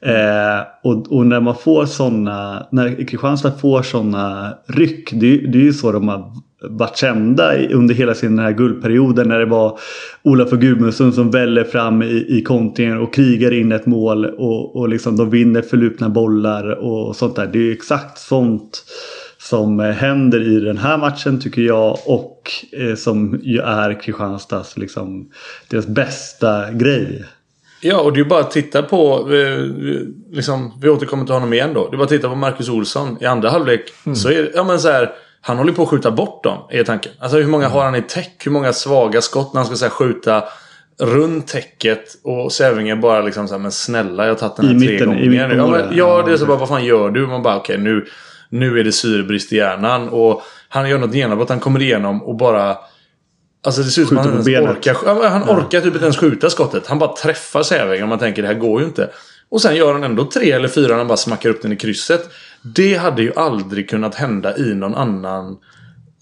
Eh, 0.00 0.66
och, 0.82 1.12
och, 1.12 1.26
när 1.26 1.40
man 1.40 1.54
får 1.54 1.86
sådana, 1.86 2.66
när 2.72 3.06
Kristianstad 3.08 3.52
får 3.52 3.82
sådana 3.82 4.54
ryck, 4.66 5.12
det, 5.12 5.36
det 5.36 5.58
är 5.58 5.62
ju 5.62 5.72
så 5.72 5.92
de 5.92 6.08
har 6.08 6.32
varit 6.60 6.96
kända 6.96 7.68
under 7.68 7.94
hela 7.94 8.14
sin 8.14 8.36
den 8.36 8.44
här 8.44 8.52
guldperioden 8.52 9.28
när 9.28 9.38
det 9.38 9.46
var 9.46 9.78
Olof 10.22 10.52
och 10.52 10.60
Gudmundsson 10.60 11.12
som 11.12 11.30
väller 11.30 11.64
fram 11.64 12.02
i, 12.02 12.26
i 12.28 12.42
kontringen 12.42 12.98
och 12.98 13.14
krigar 13.14 13.52
in 13.52 13.72
ett 13.72 13.86
mål 13.86 14.24
och, 14.24 14.76
och 14.76 14.88
liksom 14.88 15.16
de 15.16 15.30
vinner 15.30 15.62
förlupna 15.62 16.08
bollar 16.08 16.70
och 16.70 17.16
sånt 17.16 17.36
där. 17.36 17.46
Det 17.46 17.58
är 17.58 17.72
exakt 17.72 18.18
sånt 18.18 18.84
som 19.38 19.78
händer 19.78 20.56
i 20.56 20.60
den 20.60 20.78
här 20.78 20.98
matchen 20.98 21.40
tycker 21.40 21.62
jag 21.62 21.98
och 22.06 22.50
eh, 22.72 22.94
som 22.94 23.40
ju 23.42 23.58
är 23.60 24.00
Kristianstads 24.00 24.76
liksom 24.76 25.30
deras 25.70 25.86
bästa 25.86 26.72
grej. 26.72 27.24
Ja, 27.80 28.00
och 28.00 28.12
det 28.12 28.20
är 28.20 28.24
bara 28.24 28.40
att 28.40 28.50
titta 28.50 28.82
på... 28.82 29.28
Eh, 29.34 29.64
liksom, 30.30 30.78
vi 30.82 30.88
återkommer 30.88 31.24
till 31.24 31.34
honom 31.34 31.52
igen 31.52 31.74
då. 31.74 31.88
Det 31.88 31.94
är 31.94 31.98
bara 31.98 32.04
att 32.04 32.08
titta 32.08 32.28
på 32.28 32.34
Marcus 32.34 32.68
Olsson 32.68 33.16
i 33.20 33.26
andra 33.26 33.50
halvlek. 33.50 33.80
Mm. 34.06 34.16
Så 34.16 34.28
är 34.28 34.50
ja 34.54 34.64
men 34.64 34.80
så 34.80 34.88
här, 34.88 35.10
Han 35.40 35.58
håller 35.58 35.72
på 35.72 35.82
att 35.82 35.88
skjuta 35.88 36.10
bort 36.10 36.44
dem, 36.44 36.58
är 36.70 36.84
tanken. 36.84 37.12
Alltså 37.18 37.38
hur 37.38 37.46
många 37.46 37.64
mm. 37.64 37.76
har 37.76 37.84
han 37.84 37.94
i 37.94 38.02
täck? 38.02 38.46
Hur 38.46 38.50
många 38.50 38.72
svaga 38.72 39.20
skott 39.20 39.52
när 39.52 39.58
han 39.60 39.66
ska 39.66 39.76
så 39.76 39.84
här, 39.84 39.90
skjuta 39.90 40.44
runt 41.00 41.46
täcket 41.48 42.04
och 42.24 42.52
Sävinge 42.52 42.96
bara 42.96 43.20
liksom 43.20 43.48
såhär, 43.48 43.58
men 43.58 43.72
snälla 43.72 44.24
jag 44.26 44.30
har 44.30 44.38
tagit 44.38 44.56
den 44.56 44.66
här 44.66 44.74
I 44.74 44.78
tre 44.78 44.90
mitten, 44.90 45.08
i 45.08 45.26
gånger. 45.26 45.30
mitten 45.30 45.58
ja, 45.58 45.66
men, 45.66 45.96
ja, 45.96 46.22
det 46.26 46.32
är 46.32 46.36
så 46.36 46.46
bara, 46.46 46.56
vad 46.56 46.68
fan 46.68 46.84
gör 46.84 47.10
du? 47.10 47.26
Man 47.26 47.42
bara, 47.42 47.56
okej 47.56 47.78
nu, 47.78 48.06
nu 48.48 48.80
är 48.80 48.84
det 48.84 48.92
syrebrist 48.92 49.52
i 49.52 49.56
hjärnan. 49.56 50.08
Och 50.08 50.42
han 50.68 50.88
gör 50.90 50.98
något 50.98 51.14
genombrott, 51.14 51.48
han 51.48 51.60
kommer 51.60 51.82
igenom 51.82 52.22
och 52.22 52.36
bara... 52.36 52.76
Alltså 53.64 53.82
det 53.82 53.90
ser 53.90 54.02
ut 54.02 54.08
som 54.08 54.16
han 54.16 54.38
orkar, 54.38 55.28
han 55.28 55.42
orkar 55.42 55.80
typ 55.80 55.94
inte 55.94 56.04
ens 56.04 56.16
skjuta 56.16 56.50
skottet. 56.50 56.86
Han 56.86 56.98
bara 56.98 57.12
träffar 57.12 57.62
Sävinge 57.62 58.02
och 58.02 58.08
man 58.08 58.18
tänker 58.18 58.42
det 58.42 58.48
här 58.48 58.54
går 58.54 58.80
ju 58.80 58.86
inte. 58.86 59.10
Och 59.50 59.62
sen 59.62 59.76
gör 59.76 59.92
han 59.92 60.04
ändå 60.04 60.24
tre 60.24 60.50
eller 60.50 60.68
fyra 60.68 60.88
när 60.88 60.98
han 60.98 61.06
bara 61.06 61.16
smackar 61.16 61.50
upp 61.50 61.62
den 61.62 61.72
i 61.72 61.76
krysset. 61.76 62.30
Det 62.62 62.94
hade 62.94 63.22
ju 63.22 63.32
aldrig 63.36 63.90
kunnat 63.90 64.14
hända 64.14 64.56
i 64.56 64.74
någon 64.74 64.94
annan 64.94 65.56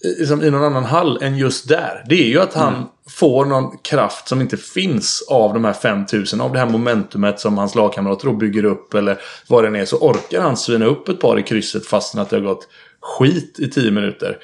liksom, 0.03 0.43
i 0.43 0.51
någon 0.51 0.63
annan 0.63 0.83
hall 0.83 1.19
än 1.21 1.37
just 1.37 1.67
där. 1.67 2.03
Det 2.09 2.15
är 2.15 2.27
ju 2.27 2.39
att 2.39 2.53
han 2.53 2.85
får 3.09 3.45
någon 3.45 3.77
kraft 3.77 4.27
som 4.27 4.41
inte 4.41 4.57
finns 4.57 5.27
av 5.29 5.53
de 5.53 5.65
här 5.65 5.73
5000. 5.73 6.41
Av 6.41 6.53
det 6.53 6.59
här 6.59 6.69
momentumet 6.69 7.39
som 7.39 7.57
hans 7.57 7.75
lagkamrater 7.75 8.27
då 8.27 8.33
bygger 8.33 8.65
upp 8.65 8.93
eller 8.93 9.17
vad 9.47 9.63
det 9.63 9.67
än 9.67 9.75
är. 9.75 9.85
Så 9.85 9.97
orkar 9.97 10.41
han 10.41 10.57
svina 10.57 10.85
upp 10.85 11.09
ett 11.09 11.19
par 11.19 11.39
i 11.39 11.43
krysset 11.43 11.85
fastän 11.85 12.21
att 12.21 12.29
det 12.29 12.35
har 12.35 12.43
gått 12.43 12.67
skit 13.01 13.59
i 13.59 13.69
10 13.69 13.91
minuter. 13.91 14.37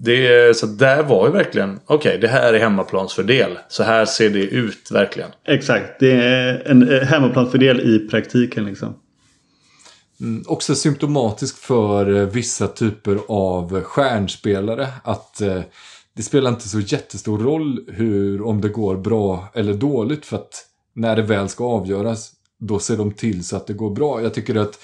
Det 0.00 0.56
så 0.56 0.66
där 0.66 1.02
var 1.02 1.26
ju 1.26 1.32
verkligen, 1.32 1.80
okej 1.86 2.18
det 2.20 2.28
här 2.28 2.54
är 2.54 2.58
hemmaplansfördel. 2.58 3.58
Så 3.68 3.82
här 3.82 4.04
ser 4.04 4.30
det 4.30 4.42
ut 4.42 4.90
verkligen. 4.90 5.30
Exakt. 5.44 6.00
Det 6.00 6.12
är 6.12 6.62
en 6.66 6.92
eh, 6.92 7.00
hemmaplansfördel 7.00 7.80
i 7.80 8.08
praktiken 8.08 8.64
liksom. 8.64 8.94
Mm, 10.20 10.44
också 10.46 10.74
symptomatisk 10.74 11.56
för 11.56 12.16
eh, 12.16 12.26
vissa 12.26 12.68
typer 12.68 13.18
av 13.28 13.82
stjärnspelare 13.82 14.88
att 15.04 15.40
eh, 15.40 15.62
det 16.16 16.22
spelar 16.22 16.50
inte 16.50 16.68
så 16.68 16.80
jättestor 16.80 17.38
roll 17.38 17.84
hur, 17.88 18.42
om 18.42 18.60
det 18.60 18.68
går 18.68 18.96
bra 18.96 19.48
eller 19.54 19.74
dåligt 19.74 20.26
för 20.26 20.36
att 20.36 20.64
när 20.94 21.16
det 21.16 21.22
väl 21.22 21.48
ska 21.48 21.64
avgöras 21.64 22.32
då 22.58 22.78
ser 22.78 22.96
de 22.96 23.12
till 23.12 23.44
så 23.44 23.56
att 23.56 23.66
det 23.66 23.72
går 23.72 23.90
bra. 23.90 24.22
Jag 24.22 24.34
tycker 24.34 24.54
att 24.54 24.78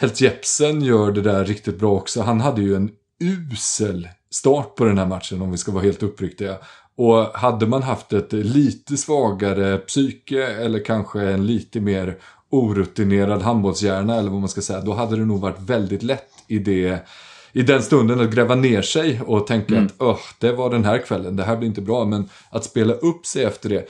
Helt 0.00 0.20
Jepsen 0.20 0.82
gör 0.82 1.12
det 1.12 1.20
där 1.20 1.44
riktigt 1.44 1.78
bra 1.78 1.92
också. 1.92 2.22
Han 2.22 2.40
hade 2.40 2.62
ju 2.62 2.74
en 2.74 2.90
usel 3.20 4.08
start 4.30 4.74
på 4.74 4.84
den 4.84 4.98
här 4.98 5.06
matchen 5.06 5.42
om 5.42 5.50
vi 5.50 5.58
ska 5.58 5.72
vara 5.72 5.82
helt 5.82 6.02
uppriktiga. 6.02 6.56
Och 6.96 7.24
hade 7.24 7.66
man 7.66 7.82
haft 7.82 8.12
ett 8.12 8.32
lite 8.32 8.96
svagare 8.96 9.78
psyke 9.78 10.46
eller 10.46 10.84
kanske 10.84 11.20
en 11.20 11.46
lite 11.46 11.80
mer 11.80 12.18
orutinerad 12.50 13.42
handbollshjärna 13.42 14.16
eller 14.16 14.30
vad 14.30 14.40
man 14.40 14.48
ska 14.48 14.60
säga. 14.60 14.80
Då 14.80 14.92
hade 14.92 15.16
det 15.16 15.24
nog 15.24 15.40
varit 15.40 15.60
väldigt 15.60 16.02
lätt 16.02 16.28
i, 16.46 16.58
det, 16.58 17.06
i 17.52 17.62
den 17.62 17.82
stunden 17.82 18.20
att 18.20 18.30
gräva 18.30 18.54
ner 18.54 18.82
sig 18.82 19.20
och 19.26 19.46
tänka 19.46 19.78
att 19.78 20.02
Öh, 20.02 20.16
det 20.38 20.52
var 20.52 20.70
den 20.70 20.84
här 20.84 20.98
kvällen, 20.98 21.36
det 21.36 21.42
här 21.42 21.56
blir 21.56 21.68
inte 21.68 21.80
bra. 21.80 22.04
Men 22.04 22.28
att 22.50 22.64
spela 22.64 22.92
upp 22.92 23.26
sig 23.26 23.44
efter 23.44 23.68
det. 23.68 23.86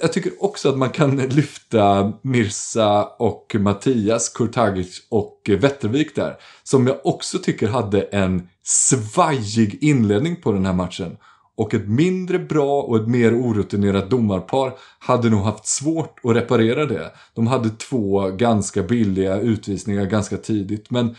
Jag 0.00 0.12
tycker 0.12 0.32
också 0.44 0.68
att 0.68 0.78
man 0.78 0.90
kan 0.90 1.16
lyfta 1.16 2.12
Mirsa 2.22 3.04
och 3.04 3.56
Mattias, 3.58 4.28
Kurtagic 4.28 5.06
och 5.10 5.50
Wettervik 5.60 6.16
där. 6.16 6.36
Som 6.62 6.86
jag 6.86 6.96
också 7.04 7.38
tycker 7.38 7.68
hade 7.68 8.02
en 8.02 8.48
svajig 8.62 9.78
inledning 9.80 10.36
på 10.36 10.52
den 10.52 10.66
här 10.66 10.72
matchen. 10.72 11.16
Och 11.56 11.74
ett 11.74 11.88
mindre 11.88 12.38
bra 12.38 12.82
och 12.82 12.96
ett 12.96 13.08
mer 13.08 13.34
orutinerat 13.34 14.10
domarpar 14.10 14.72
hade 14.98 15.30
nog 15.30 15.40
haft 15.40 15.66
svårt 15.66 16.20
att 16.24 16.36
reparera 16.36 16.86
det. 16.86 17.10
De 17.34 17.46
hade 17.46 17.70
två 17.70 18.30
ganska 18.30 18.82
billiga 18.82 19.40
utvisningar 19.40 20.04
ganska 20.04 20.36
tidigt. 20.36 20.90
Men 20.90 21.16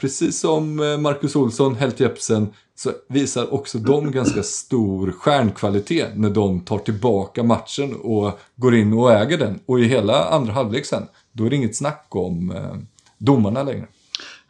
precis 0.00 0.40
som 0.40 0.80
eh, 0.80 0.98
Marcus 0.98 1.36
Olsson, 1.36 1.74
Helt 1.74 2.00
Jepsen, 2.00 2.48
så 2.74 2.90
visar 3.08 3.54
också 3.54 3.78
de 3.78 4.10
ganska 4.10 4.42
stor 4.42 5.10
stjärnkvalitet 5.10 6.08
när 6.16 6.30
de 6.30 6.60
tar 6.60 6.78
tillbaka 6.78 7.42
matchen 7.42 7.94
och 7.94 8.40
går 8.56 8.74
in 8.74 8.92
och 8.92 9.12
äger 9.12 9.38
den. 9.38 9.60
Och 9.66 9.80
i 9.80 9.84
hela 9.84 10.24
andra 10.24 10.52
halvlek 10.52 10.86
sen, 10.86 11.02
då 11.32 11.46
är 11.46 11.50
det 11.50 11.56
inget 11.56 11.76
snack 11.76 12.06
om 12.08 12.50
eh, 12.50 12.76
domarna 13.18 13.62
längre. 13.62 13.86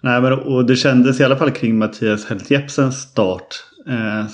Nej, 0.01 0.21
men, 0.21 0.33
och 0.33 0.67
det 0.67 0.77
kändes 0.77 1.21
i 1.21 1.25
alla 1.25 1.37
fall 1.37 1.51
kring 1.51 1.79
Mattias 1.79 2.25
Helt 2.25 2.51
Jepsens 2.51 3.03
start. 3.03 3.65
Eh, 3.89 4.27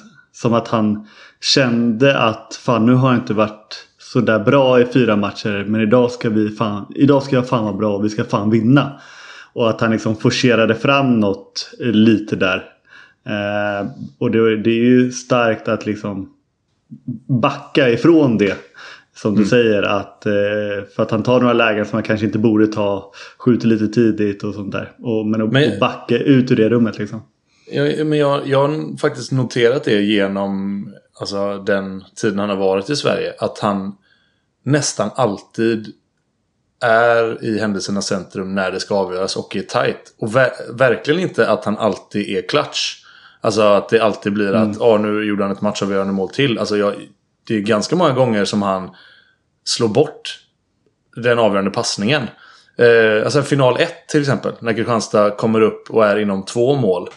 som 0.42 0.54
att 0.54 0.68
han 0.68 1.06
kände 1.40 2.18
att 2.18 2.60
fan 2.64 2.86
nu 2.86 2.92
har 2.92 3.10
jag 3.12 3.20
inte 3.20 3.34
varit 3.34 3.86
så 3.98 4.20
där 4.20 4.38
bra 4.38 4.80
i 4.80 4.84
fyra 4.84 5.16
matcher. 5.16 5.64
Men 5.68 5.80
idag 5.80 6.10
ska, 6.10 6.30
vi 6.30 6.48
fan, 6.50 6.86
idag 6.94 7.22
ska 7.22 7.36
jag 7.36 7.48
fan 7.48 7.64
vara 7.64 7.76
bra 7.76 7.96
och 7.96 8.04
vi 8.04 8.08
ska 8.08 8.24
fan 8.24 8.50
vinna. 8.50 9.00
Och 9.52 9.70
att 9.70 9.80
han 9.80 9.90
liksom 9.90 10.16
forcerade 10.16 10.74
fram 10.74 11.20
något 11.20 11.70
lite 11.78 12.36
där. 12.36 12.64
Eh, 13.26 13.88
och 14.18 14.30
det, 14.30 14.56
det 14.56 14.70
är 14.70 14.84
ju 14.84 15.12
starkt 15.12 15.68
att 15.68 15.86
liksom 15.86 16.28
backa 17.28 17.90
ifrån 17.90 18.38
det. 18.38 18.56
Som 19.16 19.34
du 19.34 19.44
säger 19.44 19.82
att 19.82 20.26
eh, 20.26 20.32
för 20.96 21.02
att 21.02 21.10
han 21.10 21.22
tar 21.22 21.40
några 21.40 21.52
lägen 21.52 21.86
som 21.86 21.96
han 21.96 22.02
kanske 22.02 22.26
inte 22.26 22.38
borde 22.38 22.66
ta. 22.66 23.12
Skjuter 23.38 23.66
lite 23.68 23.88
tidigt 23.88 24.44
och 24.44 24.54
sånt 24.54 24.72
där. 24.72 24.92
Och, 24.98 25.26
men 25.26 25.42
att 25.42 25.52
Men- 25.52 25.78
backa 25.80 26.18
ut 26.18 26.50
ur 26.50 26.56
det 26.56 26.68
rummet 26.68 26.98
liksom. 26.98 27.22
Jag, 27.72 28.06
men 28.06 28.18
jag, 28.18 28.48
jag 28.48 28.68
har 28.68 28.96
faktiskt 28.98 29.32
noterat 29.32 29.84
det 29.84 30.00
genom 30.00 30.86
alltså, 31.20 31.58
den 31.58 32.04
tiden 32.16 32.38
han 32.38 32.48
har 32.48 32.56
varit 32.56 32.90
i 32.90 32.96
Sverige. 32.96 33.34
Att 33.38 33.58
han 33.58 33.96
nästan 34.64 35.10
alltid 35.14 35.92
är 36.82 37.44
i 37.44 37.60
händelsernas 37.60 38.06
centrum 38.06 38.54
när 38.54 38.70
det 38.70 38.80
ska 38.80 38.94
avgöras 38.94 39.36
och 39.36 39.56
är 39.56 39.62
tight. 39.62 40.14
Och 40.18 40.28
ver- 40.28 40.72
verkligen 40.78 41.20
inte 41.20 41.48
att 41.48 41.64
han 41.64 41.78
alltid 41.78 42.36
är 42.36 42.48
clutch. 42.48 42.96
Alltså 43.40 43.62
att 43.62 43.88
det 43.88 44.00
alltid 44.00 44.32
blir 44.32 44.52
att 44.52 44.80
ah, 44.80 44.98
nu 44.98 45.24
gjorde 45.24 45.42
han 45.42 45.52
ett 45.52 45.60
matchavgörande 45.60 46.12
mål 46.12 46.28
till. 46.28 46.58
Alltså 46.58 46.76
jag, 46.76 46.94
det 47.46 47.54
är 47.54 47.60
ganska 47.60 47.96
många 47.96 48.12
gånger 48.12 48.44
som 48.44 48.62
han 48.62 48.90
slår 49.64 49.88
bort 49.88 50.38
den 51.16 51.38
avgörande 51.38 51.70
passningen. 51.70 52.22
Eh, 52.76 53.24
alltså 53.24 53.42
final 53.42 53.76
1 53.80 54.08
till 54.08 54.20
exempel. 54.20 54.52
När 54.60 54.72
Kristianstad 54.72 55.30
kommer 55.30 55.60
upp 55.60 55.90
och 55.90 56.06
är 56.06 56.18
inom 56.18 56.44
två 56.44 56.76
mål. 56.76 57.08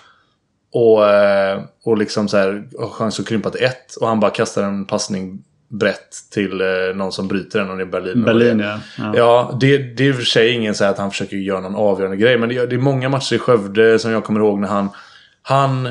Och, 0.74 1.10
eh, 1.10 1.62
och 1.84 1.98
liksom 1.98 2.28
så 2.28 2.38
här 2.38 2.68
har 2.80 2.90
chans 2.90 3.20
att 3.20 3.28
krympa 3.28 3.50
till 3.50 3.64
ett. 3.64 3.96
Och 3.96 4.08
han 4.08 4.20
bara 4.20 4.32
kastar 4.32 4.64
en 4.64 4.86
passning 4.86 5.44
brett 5.68 6.16
till 6.32 6.62
eh, 6.62 6.96
någon 6.96 7.12
som 7.12 7.28
bryter 7.28 7.60
den. 7.60 7.70
Och 7.70 7.78
det 7.78 7.84
är 7.84 7.86
Berlin. 7.86 8.24
Berlin 8.24 8.60
ja. 8.60 8.80
ja. 8.98 9.14
Ja, 9.16 9.58
det, 9.62 9.78
det 9.78 10.04
är 10.04 10.08
i 10.08 10.12
och 10.12 10.16
för 10.16 10.24
sig 10.24 10.52
ingen 10.52 10.76
så 10.76 10.86
att 10.86 10.98
han 10.98 11.12
försöker 11.12 11.38
göra 11.38 11.60
någon 11.60 11.76
avgörande 11.76 12.18
grej. 12.18 12.38
Men 12.38 12.50
det, 12.50 12.66
det 12.66 12.76
är 12.76 12.80
många 12.80 13.10
matcher 13.10 13.36
i 13.36 13.40
Skövde 13.40 14.00
som 14.00 14.12
jag 14.12 14.24
kommer 14.24 14.40
ihåg 14.40 14.60
när 14.60 14.68
han... 14.68 14.90
Han... 15.42 15.90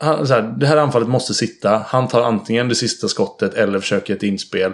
han 0.00 0.26
så 0.26 0.34
här, 0.34 0.42
det 0.42 0.66
här 0.66 0.76
anfallet 0.76 1.08
måste 1.08 1.34
sitta. 1.34 1.82
Han 1.86 2.08
tar 2.08 2.22
antingen 2.22 2.68
det 2.68 2.74
sista 2.74 3.08
skottet 3.08 3.54
eller 3.54 3.80
försöker 3.80 4.14
ett 4.14 4.22
inspel. 4.22 4.72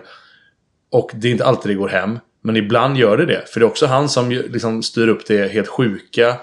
Och 0.93 1.11
det 1.15 1.29
är 1.29 1.33
inte 1.33 1.45
alltid 1.45 1.71
det 1.71 1.77
går 1.77 1.89
hem. 1.89 2.19
Men 2.43 2.57
ibland 2.57 2.97
gör 2.97 3.17
det 3.17 3.27
det. 3.27 3.43
För 3.47 3.61
det 3.61 3.67
är 3.67 3.69
också 3.69 3.87
han 3.87 4.09
som 4.09 4.31
liksom 4.31 4.83
styr 4.83 5.09
upp 5.09 5.27
det 5.27 5.53
helt 5.53 5.69
sjuka 5.69 6.37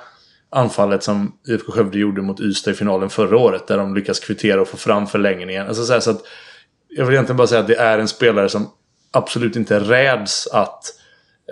anfallet 0.49 1.03
som 1.03 1.33
IFK 1.47 1.71
Skövde 1.71 1.97
gjorde 1.97 2.21
mot 2.21 2.39
Ystad 2.39 2.71
i 2.71 2.73
finalen 2.73 3.09
förra 3.09 3.37
året. 3.37 3.67
Där 3.67 3.77
de 3.77 3.95
lyckas 3.95 4.19
kvittera 4.19 4.61
och 4.61 4.67
få 4.67 4.77
fram 4.77 5.07
förlängningen. 5.07 5.67
Alltså 5.67 5.83
så, 5.83 5.93
här, 5.93 5.99
så 5.99 6.11
att 6.11 6.21
jag 6.89 7.05
vill 7.05 7.13
egentligen 7.13 7.37
bara 7.37 7.47
säga 7.47 7.61
att 7.61 7.67
det 7.67 7.75
är 7.75 7.99
en 7.99 8.07
spelare 8.07 8.49
som 8.49 8.69
absolut 9.11 9.55
inte 9.55 9.79
räds 9.79 10.47
att 10.47 10.83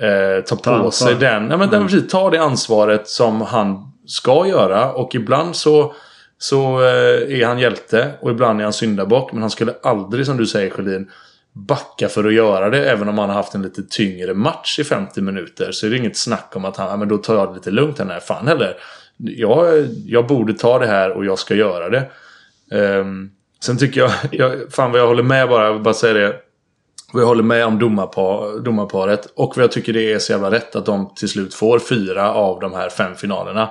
eh, 0.01 0.43
ta 0.43 0.55
på 0.55 0.69
ansvar. 0.69 1.07
sig 1.07 1.15
den. 1.15 1.47
Nej, 1.47 1.57
men 1.57 1.69
mm. 1.69 1.87
precis, 1.87 2.11
ta 2.11 2.29
det 2.29 2.41
ansvaret 2.41 3.07
som 3.07 3.41
han 3.41 3.91
ska 4.07 4.47
göra. 4.47 4.93
Och 4.93 5.15
ibland 5.15 5.55
så, 5.55 5.93
så 6.37 6.81
eh, 6.81 7.39
är 7.39 7.45
han 7.45 7.59
hjälte 7.59 8.11
och 8.21 8.31
ibland 8.31 8.59
är 8.59 8.63
han 8.63 8.73
syndabock. 8.73 9.31
Men 9.31 9.41
han 9.41 9.51
skulle 9.51 9.73
aldrig, 9.83 10.25
som 10.25 10.37
du 10.37 10.45
säger 10.45 10.69
Sjölin, 10.69 11.11
backa 11.55 12.09
för 12.09 12.23
att 12.23 12.33
göra 12.33 12.69
det. 12.69 12.91
Även 12.91 13.09
om 13.09 13.17
han 13.17 13.29
har 13.29 13.35
haft 13.35 13.55
en 13.55 13.61
lite 13.61 13.83
tyngre 13.83 14.33
match 14.33 14.79
i 14.79 14.83
50 14.83 15.21
minuter. 15.21 15.71
Så 15.71 15.85
är 15.85 15.89
det 15.89 15.97
inget 15.97 16.17
snack 16.17 16.51
om 16.55 16.65
att 16.65 16.77
han, 16.77 16.99
men 16.99 17.07
då 17.07 17.17
tar 17.17 17.35
jag 17.35 17.49
det 17.49 17.53
lite 17.53 17.71
lugnt 17.71 17.99
här. 17.99 18.05
Nej, 18.05 18.21
fan 18.21 18.47
heller. 18.47 18.77
Jag, 19.17 19.87
jag 20.05 20.27
borde 20.27 20.53
ta 20.53 20.79
det 20.79 20.87
här 20.87 21.11
och 21.11 21.25
jag 21.25 21.39
ska 21.39 21.55
göra 21.55 21.89
det. 21.89 22.09
Um, 22.71 23.31
sen 23.63 23.77
tycker 23.77 24.01
jag, 24.01 24.11
jag, 24.31 24.73
fan 24.73 24.91
vad 24.91 25.01
jag 25.01 25.07
håller 25.07 25.23
med 25.23 25.49
bara, 25.49 25.65
jag 25.65 25.73
vill 25.73 25.81
bara 25.83 25.93
säga 25.93 26.13
det. 26.13 26.35
Och 27.13 27.21
jag 27.21 27.25
håller 27.25 27.43
med 27.43 27.65
om 27.65 27.79
domarpar, 27.79 28.59
domarparet. 28.59 29.31
Och 29.35 29.53
vad 29.55 29.63
jag 29.63 29.71
tycker 29.71 29.93
det 29.93 30.13
är 30.13 30.19
så 30.19 30.31
jävla 30.31 30.51
rätt 30.51 30.75
att 30.75 30.85
de 30.85 31.13
till 31.15 31.29
slut 31.29 31.53
får 31.53 31.79
fyra 31.79 32.33
av 32.33 32.59
de 32.59 32.73
här 32.73 32.89
fem 32.89 33.15
finalerna. 33.15 33.69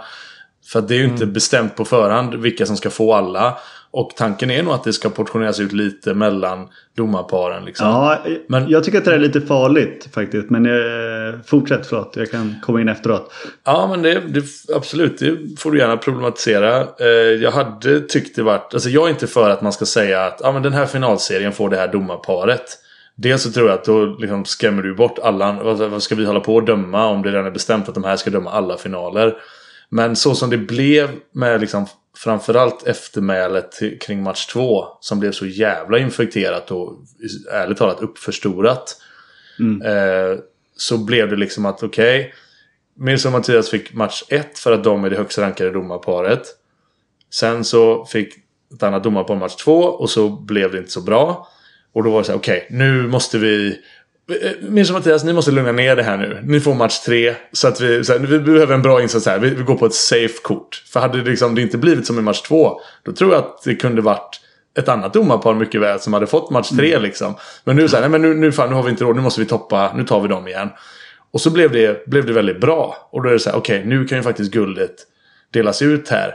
För 0.67 0.79
att 0.79 0.89
det 0.89 0.95
är 0.95 0.99
ju 0.99 1.05
inte 1.05 1.27
bestämt 1.27 1.77
på 1.77 1.85
förhand 1.85 2.35
vilka 2.35 2.67
som 2.67 2.77
ska 2.77 2.91
få 2.91 3.15
alla. 3.15 3.59
Och 3.97 4.13
tanken 4.17 4.51
är 4.51 4.63
nog 4.63 4.75
att 4.75 4.85
det 4.85 4.93
ska 4.93 5.09
portioneras 5.09 5.61
ut 5.61 5.73
lite 5.73 6.15
mellan 6.15 6.69
domarparen. 6.97 7.65
Liksom. 7.65 7.87
Ja, 7.87 8.19
Men- 8.47 8.69
jag 8.69 8.85
tycker 8.85 8.99
att 8.99 9.05
det 9.05 9.15
är 9.15 9.19
lite 9.19 9.41
farligt 9.41 10.09
faktiskt. 10.15 10.51
Men 10.51 10.67
eh, 10.67 11.41
fortsätt 11.47 11.87
förlåt. 11.87 12.13
Jag 12.17 12.31
kan 12.31 12.55
komma 12.63 12.81
in 12.81 12.89
efteråt. 12.89 13.33
Ja, 13.65 13.87
men 13.91 14.03
det, 14.03 14.21
det, 14.21 14.45
absolut. 14.77 15.19
Det 15.19 15.61
får 15.61 15.73
du 15.73 15.79
gärna 15.79 15.97
problematisera. 15.97 16.81
Eh, 16.81 17.07
jag 17.43 17.51
hade 17.51 18.01
tyckt 18.01 18.37
det 18.37 18.43
varit... 18.43 18.75
Alltså 18.75 18.89
jag 18.89 19.07
är 19.07 19.11
inte 19.11 19.27
för 19.27 19.51
att 19.51 19.63
man 19.63 19.73
ska 19.73 19.85
säga 19.85 20.25
att 20.25 20.45
ah, 20.45 20.53
men 20.53 20.63
den 20.63 20.73
här 20.73 20.87
finalserien 20.87 21.53
får 21.53 21.71
det 21.71 21.77
här 21.77 21.89
domarparet. 21.89 22.79
Dels 23.17 23.43
så 23.43 23.53
tror 23.53 23.69
jag 23.69 23.75
att 23.75 23.85
då 23.85 24.07
liksom 24.07 24.45
skrämmer 24.45 24.83
du 24.83 24.95
bort 24.95 25.19
alla. 25.19 25.53
Vad, 25.63 26.03
ska 26.03 26.15
vi 26.15 26.25
hålla 26.25 26.41
på 26.41 26.55
och 26.55 26.65
döma 26.65 27.07
om 27.07 27.23
det 27.23 27.31
redan 27.31 27.47
är 27.47 27.51
bestämt 27.51 27.89
att 27.89 27.95
de 27.95 28.05
här 28.05 28.17
ska 28.17 28.31
döma 28.31 28.51
alla 28.51 28.77
finaler? 28.77 29.35
Men 29.89 30.17
så 30.17 30.35
som 30.35 30.51
det 30.51 30.59
blev 30.59 31.11
med 31.33 31.61
liksom 31.61 31.87
framförallt 32.17 32.87
eftermälet 32.87 33.79
kring 34.01 34.23
match 34.23 34.47
två. 34.47 34.87
Som 35.01 35.21
blev 35.21 35.33
så 35.33 35.47
jävla 35.47 35.99
infekterat 35.99 36.71
och 36.71 36.99
ärligt 37.53 37.79
talat 37.79 38.01
uppförstorat. 38.01 38.97
Eh, 39.85 40.39
så 40.77 40.99
blev 40.99 41.31
det 41.31 41.37
liksom 41.37 41.67
att 41.67 41.83
okej. 41.83 42.35
Mirza 42.97 43.29
och 43.29 43.33
Mattias 43.33 43.71
fick 43.71 43.93
match 43.93 44.23
ett 44.29 44.59
för 44.59 44.73
att 44.73 44.85
de 44.85 45.05
är 45.05 45.11
det 45.11 45.17
högst 45.17 45.39
rankade 45.39 45.71
domarparet. 45.71 46.43
Sen 47.31 47.65
så 47.65 48.05
fick 48.05 48.35
ett 48.75 48.83
annat 48.83 49.05
domarpar 49.05 49.37
match 49.37 49.57
två 49.57 49.79
och 49.83 50.11
så 50.11 50.29
blev 50.29 50.73
det 50.73 50.79
inte 50.79 50.91
så 50.91 51.01
bra. 51.01 51.49
Och 51.93 52.05
då 52.05 52.11
var 52.11 52.19
det 52.19 52.25
så 52.25 52.33
här, 52.33 52.39
okej, 52.39 52.67
nu 52.71 53.09
måste 53.09 53.39
vi... 53.39 53.79
eh, 54.31 54.51
Mirza 54.61 54.93
och 54.93 54.99
Mattias, 54.99 55.25
ni 55.25 55.33
måste 55.33 55.51
lugna 55.51 55.73
ner 55.73 55.97
det 55.97 56.03
här 56.03 56.17
nu. 56.17 56.41
Ni 56.43 56.61
får 56.61 56.75
match 56.75 56.99
tre. 56.99 57.35
Så 57.53 57.69
att 57.69 57.81
vi, 57.81 58.05
så 58.05 58.13
här, 58.13 58.21
vi 58.21 58.39
behöver 58.39 58.75
en 58.75 58.83
bra 58.83 59.03
insats 59.03 59.27
här. 59.27 59.39
Vi, 59.39 59.51
vi 59.51 59.63
går 59.63 59.75
på 59.75 59.87
ett 59.87 59.95
safe 59.95 60.35
kort. 60.43 60.85
För 60.87 61.01
hade 61.01 61.23
det, 61.23 61.31
liksom, 61.31 61.55
det 61.55 61.63
inte 61.63 61.79
blivit 61.79 62.07
som 62.07 62.19
i 62.19 62.23
match 62.23 62.41
två. 62.41 62.81
Då 63.03 63.13
tror 63.13 63.33
jag 63.33 63.39
att 63.39 63.63
det 63.65 63.75
kunde 63.75 64.03
varit 64.03 64.41
ett 64.79 64.89
annat 64.89 65.13
domarpar 65.13 65.55
mycket 65.55 65.81
väl 65.81 66.01
som 66.01 66.13
hade 66.13 66.27
fått 66.27 66.51
match 66.51 66.69
tre 66.69 66.99
liksom. 66.99 67.35
Men 67.65 67.77
nu 67.77 67.89
så 67.89 67.97
här, 67.97 68.01
nej 68.01 68.11
men 68.11 68.23
nu, 68.23 68.35
nu, 68.35 68.53
fan, 68.53 68.69
nu 68.69 68.75
har 68.75 68.83
vi 68.83 68.91
inte 68.91 69.05
råd. 69.05 69.17
Nu 69.17 69.23
måste 69.23 69.41
vi 69.41 69.47
toppa. 69.47 69.93
Nu 69.97 70.05
tar 70.05 70.21
vi 70.21 70.29
dem 70.29 70.49
igen. 70.49 70.71
Och 71.31 71.41
så 71.41 71.51
blev 71.51 71.73
det, 71.73 72.07
blev 72.07 72.27
det 72.27 72.33
väldigt 72.33 72.61
bra. 72.61 73.09
Och 73.11 73.23
då 73.23 73.29
är 73.29 73.33
det 73.33 73.39
så 73.39 73.51
här, 73.51 73.57
okej, 73.57 73.83
nu 73.85 74.05
kan 74.05 74.19
ju 74.19 74.23
faktiskt 74.23 74.53
guldet 74.53 74.95
delas 75.51 75.83
ut 75.83 76.09
här. 76.09 76.35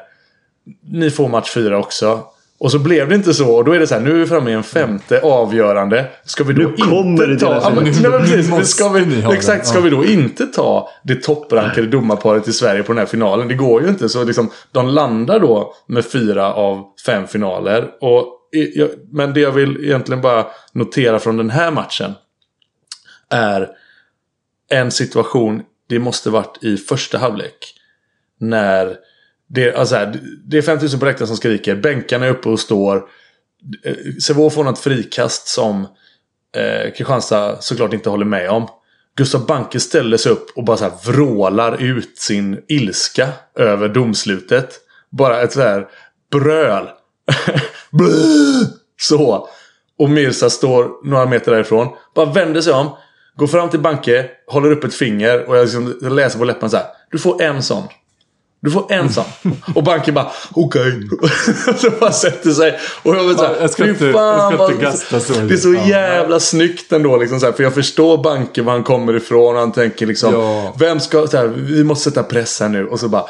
Ni 0.92 1.12
får 1.12 1.30
match 1.30 1.50
fyra 1.50 1.78
också. 1.78 2.24
Och 2.60 2.72
så 2.72 2.80
blev 2.80 3.10
det 3.10 3.16
inte 3.16 3.34
så. 3.34 3.56
Och 3.56 3.66
då 3.66 3.72
är 3.72 3.80
det 3.80 3.88
så 3.88 3.96
här, 3.96 4.02
nu 4.02 4.12
är 4.12 4.16
vi 4.16 4.26
framme 4.26 4.52
i 4.52 4.54
en 4.54 4.64
femte 4.64 5.22
avgörande. 5.22 6.06
Ska 6.26 6.44
vi 6.44 6.54
då 6.54 6.62
Nu 6.62 6.78
kommer 6.78 7.28
det 7.28 7.34
inte 7.34 7.46
ta... 7.46 7.50
delas 7.50 7.64
Ja, 7.64 7.76
men, 7.76 7.84
nej, 7.84 8.12
men 8.12 8.22
precis, 8.22 8.52
Nu 8.52 8.66
ska 8.66 8.90
vi, 8.90 9.24
exakt, 9.34 9.68
ska 9.68 9.80
vi 9.80 9.90
då 9.90 10.06
inte 10.06 10.46
ta 10.46 10.90
det 11.04 11.16
topprankade 11.16 11.88
domarparet 11.88 12.48
i 12.48 12.54
Sverige 12.54 12.84
på 12.84 12.92
den 12.92 13.00
här 13.00 13.06
finalen? 13.06 13.48
Det 13.48 13.54
går 13.54 13.82
ju 13.82 13.90
inte. 13.90 14.10
Så 14.10 14.24
liksom, 14.24 14.52
de 14.72 14.88
landar 14.88 15.40
då 15.40 15.74
med 15.88 16.06
fyra 16.06 16.54
av 16.54 16.84
fem 17.06 17.28
finaler. 17.28 17.90
Och, 18.02 18.26
men 19.12 19.34
det 19.34 19.40
jag 19.40 19.52
vill 19.52 19.84
egentligen 19.84 20.22
bara 20.22 20.46
notera 20.74 21.20
från 21.20 21.38
den 21.38 21.50
här 21.50 21.72
matchen. 21.72 22.12
Är 23.30 23.68
en 24.70 24.92
situation, 24.92 25.62
det 25.90 26.00
måste 26.00 26.30
varit 26.30 26.64
i 26.64 26.78
första 26.78 27.18
halvlek. 27.18 27.76
När 28.40 28.96
det, 29.50 29.76
alltså 29.76 29.96
här, 29.96 30.20
det 30.46 30.58
är 30.58 30.62
5000 30.62 31.00
på 31.00 31.06
läktaren 31.06 31.28
som 31.28 31.38
skriker. 31.38 31.76
Bänkarna 31.76 32.26
är 32.26 32.30
uppe 32.30 32.50
och 32.50 32.60
står. 32.60 33.04
Eh, 33.84 34.50
får 34.50 34.64
något 34.64 34.80
frikast 34.80 35.48
som 35.48 35.88
eh, 36.56 36.94
Kristianstad 36.98 37.62
såklart 37.62 37.94
inte 37.94 38.10
håller 38.10 38.26
med 38.26 38.50
om. 38.50 38.68
Gustav 39.18 39.46
Banke 39.46 39.80
ställer 39.80 40.18
sig 40.18 40.32
upp 40.32 40.50
och 40.56 40.64
bara 40.64 40.78
så 40.78 40.84
här 40.84 40.94
vrålar 41.06 41.82
ut 41.82 42.18
sin 42.18 42.60
ilska 42.68 43.30
över 43.56 43.90
domslutet. 43.90 44.80
Bara 45.10 45.42
ett 45.42 45.52
så 45.52 45.62
här 45.62 45.88
bröl. 46.32 46.88
Så. 49.02 49.50
Och 49.98 50.10
Mirza 50.10 50.50
står 50.50 51.08
några 51.10 51.26
meter 51.26 51.52
därifrån. 51.52 51.88
Bara 52.16 52.26
vänder 52.26 52.62
sig 52.62 52.74
om. 52.74 52.90
Går 53.36 53.48
fram 53.48 53.70
till 53.70 53.80
Banke. 53.80 54.30
Håller 54.48 54.72
upp 54.72 54.84
ett 54.84 54.94
finger. 54.94 55.50
Och 55.50 55.58
jag, 55.58 55.64
liksom, 55.64 55.98
jag 56.02 56.12
läser 56.12 56.40
på 56.40 56.46
läpparna 56.46 56.70
så 56.70 56.78
här. 56.78 56.86
Du 57.12 57.20
får 57.20 57.42
en 57.42 57.64
sån. 57.64 57.84
Du 58.62 58.72
får 58.72 58.92
en 58.92 59.14
sån. 59.14 59.24
Och 59.76 59.84
banken 59.84 60.14
bara 60.14 60.32
okej. 60.52 60.94
så 61.78 61.90
bara 62.00 62.12
sätter 62.12 62.50
sig. 62.52 62.80
Och 63.04 63.16
jag, 63.16 63.36
så 63.38 63.44
här, 63.44 63.54
Ja, 63.54 63.58
jag 63.62 63.70
ska 63.70 63.84
"Fy 63.84 63.90
inte- 63.90 64.12
fan, 64.12 64.38
jag 64.38 64.54
ska 64.54 64.64
inte 64.74 64.74
vad- 64.76 64.82
gasta 64.94 65.20
så. 65.20 65.34
Det 65.34 65.54
är 65.54 65.58
så 65.58 65.74
Ja. 65.74 65.88
jävla 65.88 66.40
snyggt 66.40 66.92
ändå. 66.92 67.18
Liksom, 67.18 67.40
så 67.40 67.46
här, 67.46 67.54
för 67.54 67.64
jag 67.64 67.74
förstår 67.74 68.24
banken 68.24 68.66
var 68.66 68.74
han 68.74 68.84
kommer 68.84 69.14
ifrån. 69.16 69.54
Och 69.56 69.60
han 69.62 69.72
tänker 69.72 70.06
liksom. 70.06 70.34
Ja. 70.34 70.76
Vem 70.80 71.00
ska, 71.00 71.28
så 71.28 71.38
här, 71.38 71.48
vi 71.48 71.84
måste 71.84 72.10
sätta 72.10 72.24
press 72.24 72.60
här 72.60 72.70
nu. 72.70 72.88
Och 72.88 73.00
så 73.00 73.10
bara. 73.10 73.26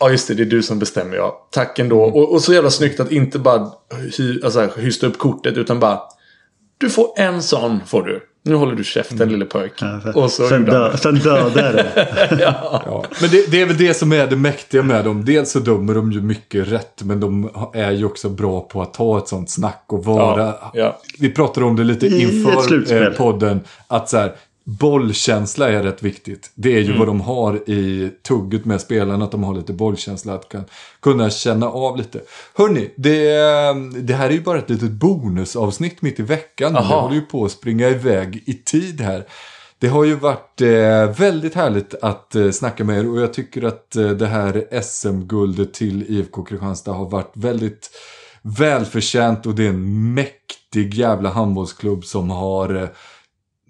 Ja 0.00 0.10
just 0.10 0.28
det, 0.28 0.34
det 0.34 0.42
är 0.42 0.44
du 0.44 0.62
som 0.62 0.78
bestämmer 0.78 1.16
ja. 1.16 1.48
Tack 1.52 1.78
ändå. 1.78 2.02
Mm. 2.04 2.14
Och, 2.14 2.32
och 2.32 2.42
så 2.42 2.54
jävla 2.54 2.70
snyggt 2.70 3.00
att 3.00 3.12
inte 3.12 3.38
bara 3.38 3.66
hy, 4.18 4.40
alltså, 4.44 4.68
hysta 4.76 5.06
upp 5.06 5.18
kortet. 5.18 5.56
Utan 5.56 5.80
bara. 5.80 6.00
Du 6.78 6.90
får 6.90 7.08
en 7.16 7.42
sån 7.42 7.80
får 7.86 8.02
du. 8.02 8.20
Nu 8.46 8.54
håller 8.54 8.74
du 8.74 8.84
käften 8.84 9.16
Mm. 9.16 9.28
lille 9.28 9.44
pojk. 9.44 9.72
Ja, 9.80 10.00
för- 10.02 10.16
och 10.16 10.30
så 10.30 10.48
sen, 10.48 10.64
dö, 10.64 10.96
sen 10.96 11.14
dödar 11.14 11.72
det. 11.72 11.86
Ja, 12.40 13.04
men 13.20 13.30
det, 13.30 13.50
det 13.50 13.60
är 13.62 13.66
väl 13.66 13.76
det 13.78 13.94
som 13.94 14.12
är 14.12 14.26
det 14.26 14.36
mäktiga 14.36 14.82
med 14.82 15.04
dem. 15.04 15.24
Dels 15.24 15.50
så 15.50 15.58
dömer 15.58 15.94
de 15.94 16.12
ju 16.12 16.20
mycket 16.20 16.68
rätt, 16.72 17.02
men 17.02 17.20
de 17.20 17.50
är 17.74 17.90
ju 17.90 18.04
också 18.04 18.28
bra 18.28 18.60
på 18.60 18.82
att 18.82 18.94
ta 18.94 19.18
ett 19.18 19.28
sånt 19.28 19.50
snack 19.50 19.84
och 19.86 20.04
vara... 20.04 20.40
Ja, 20.46 20.70
ja. 20.74 20.98
Vi 21.18 21.30
pratade 21.32 21.66
om 21.66 21.76
det 21.76 21.84
lite 21.84 22.06
I 22.06 22.22
inför 22.22 22.62
slutspel. 22.62 23.02
eh, 23.02 23.08
podden, 23.10 23.60
att 23.88 24.08
så 24.08 24.16
här, 24.16 24.32
bollkänsla 24.66 25.68
är 25.68 25.82
rätt 25.82 26.02
viktigt. 26.02 26.50
Det 26.54 26.74
är 26.74 26.80
ju 26.80 26.86
Mm. 26.86 26.98
vad 26.98 27.08
de 27.08 27.20
har 27.20 27.70
i 27.70 28.10
tugget 28.28 28.64
med 28.64 28.80
spelarna, 28.80 29.24
att 29.24 29.30
de 29.30 29.44
har 29.44 29.54
lite 29.54 29.72
bollkänsla, 29.72 30.34
att 30.34 30.48
kan, 30.48 30.64
kunna 31.02 31.30
känna 31.30 31.68
av 31.68 31.96
lite. 31.96 32.20
Hörni, 32.54 32.90
det, 32.96 33.22
det 34.02 34.14
här 34.14 34.28
är 34.28 34.32
ju 34.32 34.40
bara 34.40 34.58
ett 34.58 34.70
litet 34.70 34.90
bonusavsnitt 34.90 36.02
mitt 36.02 36.20
i 36.20 36.22
veckan. 36.22 36.76
Aha. 36.76 37.00
håller 37.00 37.14
ju 37.14 37.20
på 37.20 37.44
att 37.44 37.52
springa 37.52 37.88
iväg 37.88 38.42
i 38.46 38.52
tid 38.54 39.00
här. 39.00 39.26
Det 39.78 39.88
har 39.88 40.04
ju 40.04 40.14
varit 40.14 40.60
eh, 40.60 41.18
väldigt 41.18 41.54
härligt 41.54 41.94
att 42.02 42.34
eh, 42.34 42.50
snacka 42.50 42.84
med 42.84 42.98
er 42.98 43.10
och 43.10 43.20
jag 43.20 43.32
tycker 43.34 43.62
att 43.62 43.96
eh, 43.96 44.08
det 44.08 44.26
här 44.26 44.80
SM-guldet 44.82 45.74
till 45.74 46.04
IFK 46.08 46.42
Kristianstad 46.44 46.92
har 46.92 47.10
varit 47.10 47.32
väldigt 47.34 47.90
välförtjänt 48.42 49.46
och 49.46 49.54
det 49.54 49.64
är 49.64 49.68
en 49.68 50.14
mäktig 50.14 50.94
jävla 50.94 51.30
handbollsklubb 51.30 52.04
som 52.04 52.30
har 52.30 52.74
eh, 52.82 52.88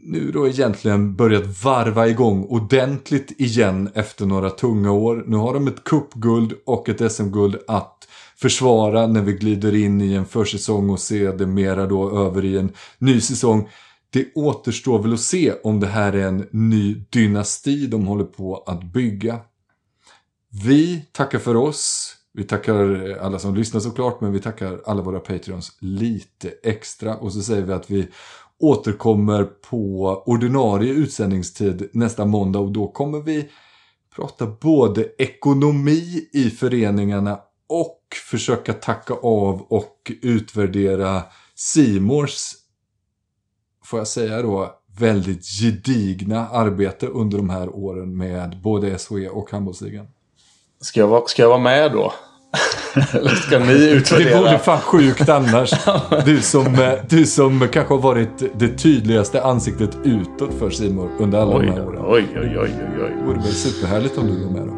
nu 0.07 0.31
då 0.33 0.49
egentligen 0.49 1.17
börjat 1.17 1.65
varva 1.65 2.09
igång 2.09 2.45
ordentligt 2.45 3.41
igen 3.41 3.91
efter 3.95 4.27
några 4.27 4.51
tunga 4.51 4.93
år. 4.93 5.25
Nu 5.27 5.37
har 5.37 5.55
de 5.55 5.67
ett 5.69 5.85
cupguld 5.85 6.53
och 6.67 6.89
ett 6.89 7.13
SM-guld 7.13 7.57
att 7.69 8.09
försvara 8.37 9.07
när 9.07 9.23
vi 9.23 9.33
glider 9.33 9.75
in 9.75 10.01
i 10.01 10.15
en 10.15 10.27
försäsong 10.27 10.91
och 10.91 11.01
sedermera 11.01 11.37
det 11.37 11.47
mera 11.47 11.87
då 11.87 12.27
över 12.27 12.45
i 12.45 12.59
en 12.59 12.73
ny 12.99 13.21
säsong. 13.21 13.69
Det 14.11 14.35
återstår 14.35 15.03
väl 15.03 15.13
att 15.13 15.21
se 15.21 15.53
om 15.63 15.81
det 15.81 15.87
här 15.87 16.13
är 16.13 16.27
en 16.29 16.47
ny 16.51 16.95
dynasti 17.11 17.87
de 17.87 18.07
håller 18.07 18.25
på 18.25 18.65
att 18.67 18.83
bygga. 18.83 19.41
Vi 20.65 21.05
tackar 21.13 21.39
för 21.39 21.57
oss. 21.57 22.13
Vi 22.33 22.45
tackar 22.45 23.11
alla 23.21 23.39
som 23.39 23.55
lyssnar 23.55 23.81
såklart, 23.81 24.21
men 24.21 24.33
vi 24.33 24.41
tackar 24.41 24.81
alla 24.87 25.03
våra 25.03 25.21
Patreons 25.21 25.77
lite 25.79 26.53
extra. 26.63 27.17
Och 27.17 27.33
så 27.33 27.43
säger 27.43 27.63
vi 27.63 27.73
att 27.73 27.91
vi 27.91 28.09
återkommer 28.61 29.45
på 29.45 30.07
ordinarie 30.27 30.93
utsändningstid 30.93 31.89
nästa 31.93 32.25
måndag 32.25 32.59
och 32.59 32.73
då 32.73 32.89
kommer 32.89 33.21
vi 33.21 33.49
prata 34.17 34.47
både 34.47 35.07
ekonomi 35.19 36.29
i 36.33 36.51
föreningarna 36.51 37.41
och 37.69 38.01
försöka 38.31 38.73
tacka 38.73 39.15
av 39.15 39.63
och 39.63 40.13
utvärdera 40.23 41.23
Simors 41.55 42.53
får 43.85 43.99
jag 43.99 44.09
säga 44.09 44.43
då, 44.43 44.75
väldigt 44.99 45.45
gedigna 45.45 46.49
arbete 46.49 47.07
under 47.07 47.39
de 47.39 47.51
här 47.51 47.77
åren 47.77 48.17
med 48.17 48.61
både 48.63 48.99
SHE 48.99 49.29
och 49.29 49.51
handbollsligan. 49.51 50.07
Ska 50.81 51.01
jag, 51.01 51.09
vara, 51.09 51.27
ska 51.27 51.43
jag 51.43 51.49
vara 51.49 51.59
med 51.59 51.93
då? 51.93 52.13
Eller 53.13 53.31
ska 53.35 53.59
ni 53.59 53.67
Det 53.67 53.91
utvärdera? 53.91 54.39
vore 54.41 54.59
fan 54.59 54.79
sjukt 54.81 55.29
annars. 55.29 55.71
Du 56.25 56.41
som, 56.41 56.67
eh, 56.67 56.91
du 57.09 57.27
som 57.27 57.69
kanske 57.73 57.95
har 57.95 58.01
varit 58.01 58.43
det 58.59 58.69
tydligaste 58.79 59.43
ansiktet 59.43 59.91
utåt 60.05 60.51
för 60.59 60.71
Simor 60.71 61.09
under 61.19 61.39
alla 61.41 61.57
Oj, 61.57 61.67
de 61.67 61.73
här 61.73 61.87
åren. 61.87 62.03
oj, 62.07 62.25
oj, 62.35 62.59
oj, 62.59 62.59
oj, 62.63 63.03
oj. 63.05 63.13
Det 63.21 63.27
vore 63.27 63.37
väl 63.39 63.53
superhärligt 63.55 64.19
om 64.19 64.27
du 64.27 64.45
var 64.45 64.51
med 64.53 64.63
då. 64.67 64.75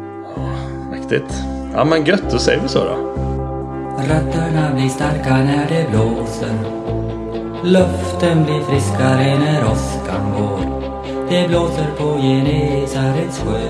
Mäktigt. 0.91 1.33
Ja 1.75 1.85
men 1.85 2.05
gött, 2.05 2.23
då 2.31 2.37
säger 2.39 2.61
vi 2.61 2.67
så 2.67 2.79
då. 2.79 2.95
Rötterna 4.07 4.71
blir 4.75 4.89
starka 4.89 5.29
när 5.37 5.67
det 5.69 5.89
blåser 5.91 6.53
Luften 7.63 8.43
blir 8.45 8.61
friskare 8.61 9.39
när 9.39 9.63
åskan 9.71 10.31
går 10.37 10.59
Det 11.29 11.47
blåser 11.47 11.87
på 11.97 12.17
Genesarets 12.21 13.39
sjö 13.39 13.61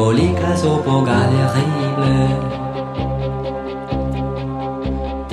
och 0.00 0.14
likaså 0.14 0.76
på 0.76 0.90
Gallerieblö 0.90 1.83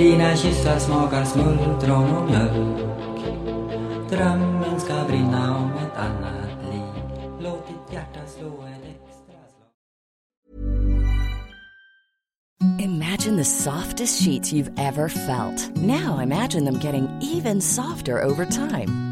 Dina 0.02 0.36
kyssar 0.36 0.78
smakar 0.78 1.24
smultron 1.24 2.16
och 2.16 2.30
mjölk 2.30 3.24
Drömmen 4.10 4.80
ska 4.80 5.04
brinna 5.08 5.56
om 5.56 5.70
ett 5.72 5.98
annat 5.98 6.72
liv 6.72 7.02
Låt 7.40 7.68
ditt 7.68 7.94
hjärta 7.94 8.20
slå 8.38 8.48
ett 8.48 8.84
extra 8.84 9.40
slag 9.48 9.70
Imagine 12.80 13.36
the 13.36 13.44
softest 13.44 14.22
sheets 14.24 14.52
you've 14.52 14.72
ever 14.78 15.08
felt. 15.08 15.76
Now 15.76 16.18
imagine 16.22 16.64
them 16.64 16.78
getting 16.80 17.08
even 17.22 17.60
softer 17.60 18.22
over 18.24 18.46
time. 18.46 19.11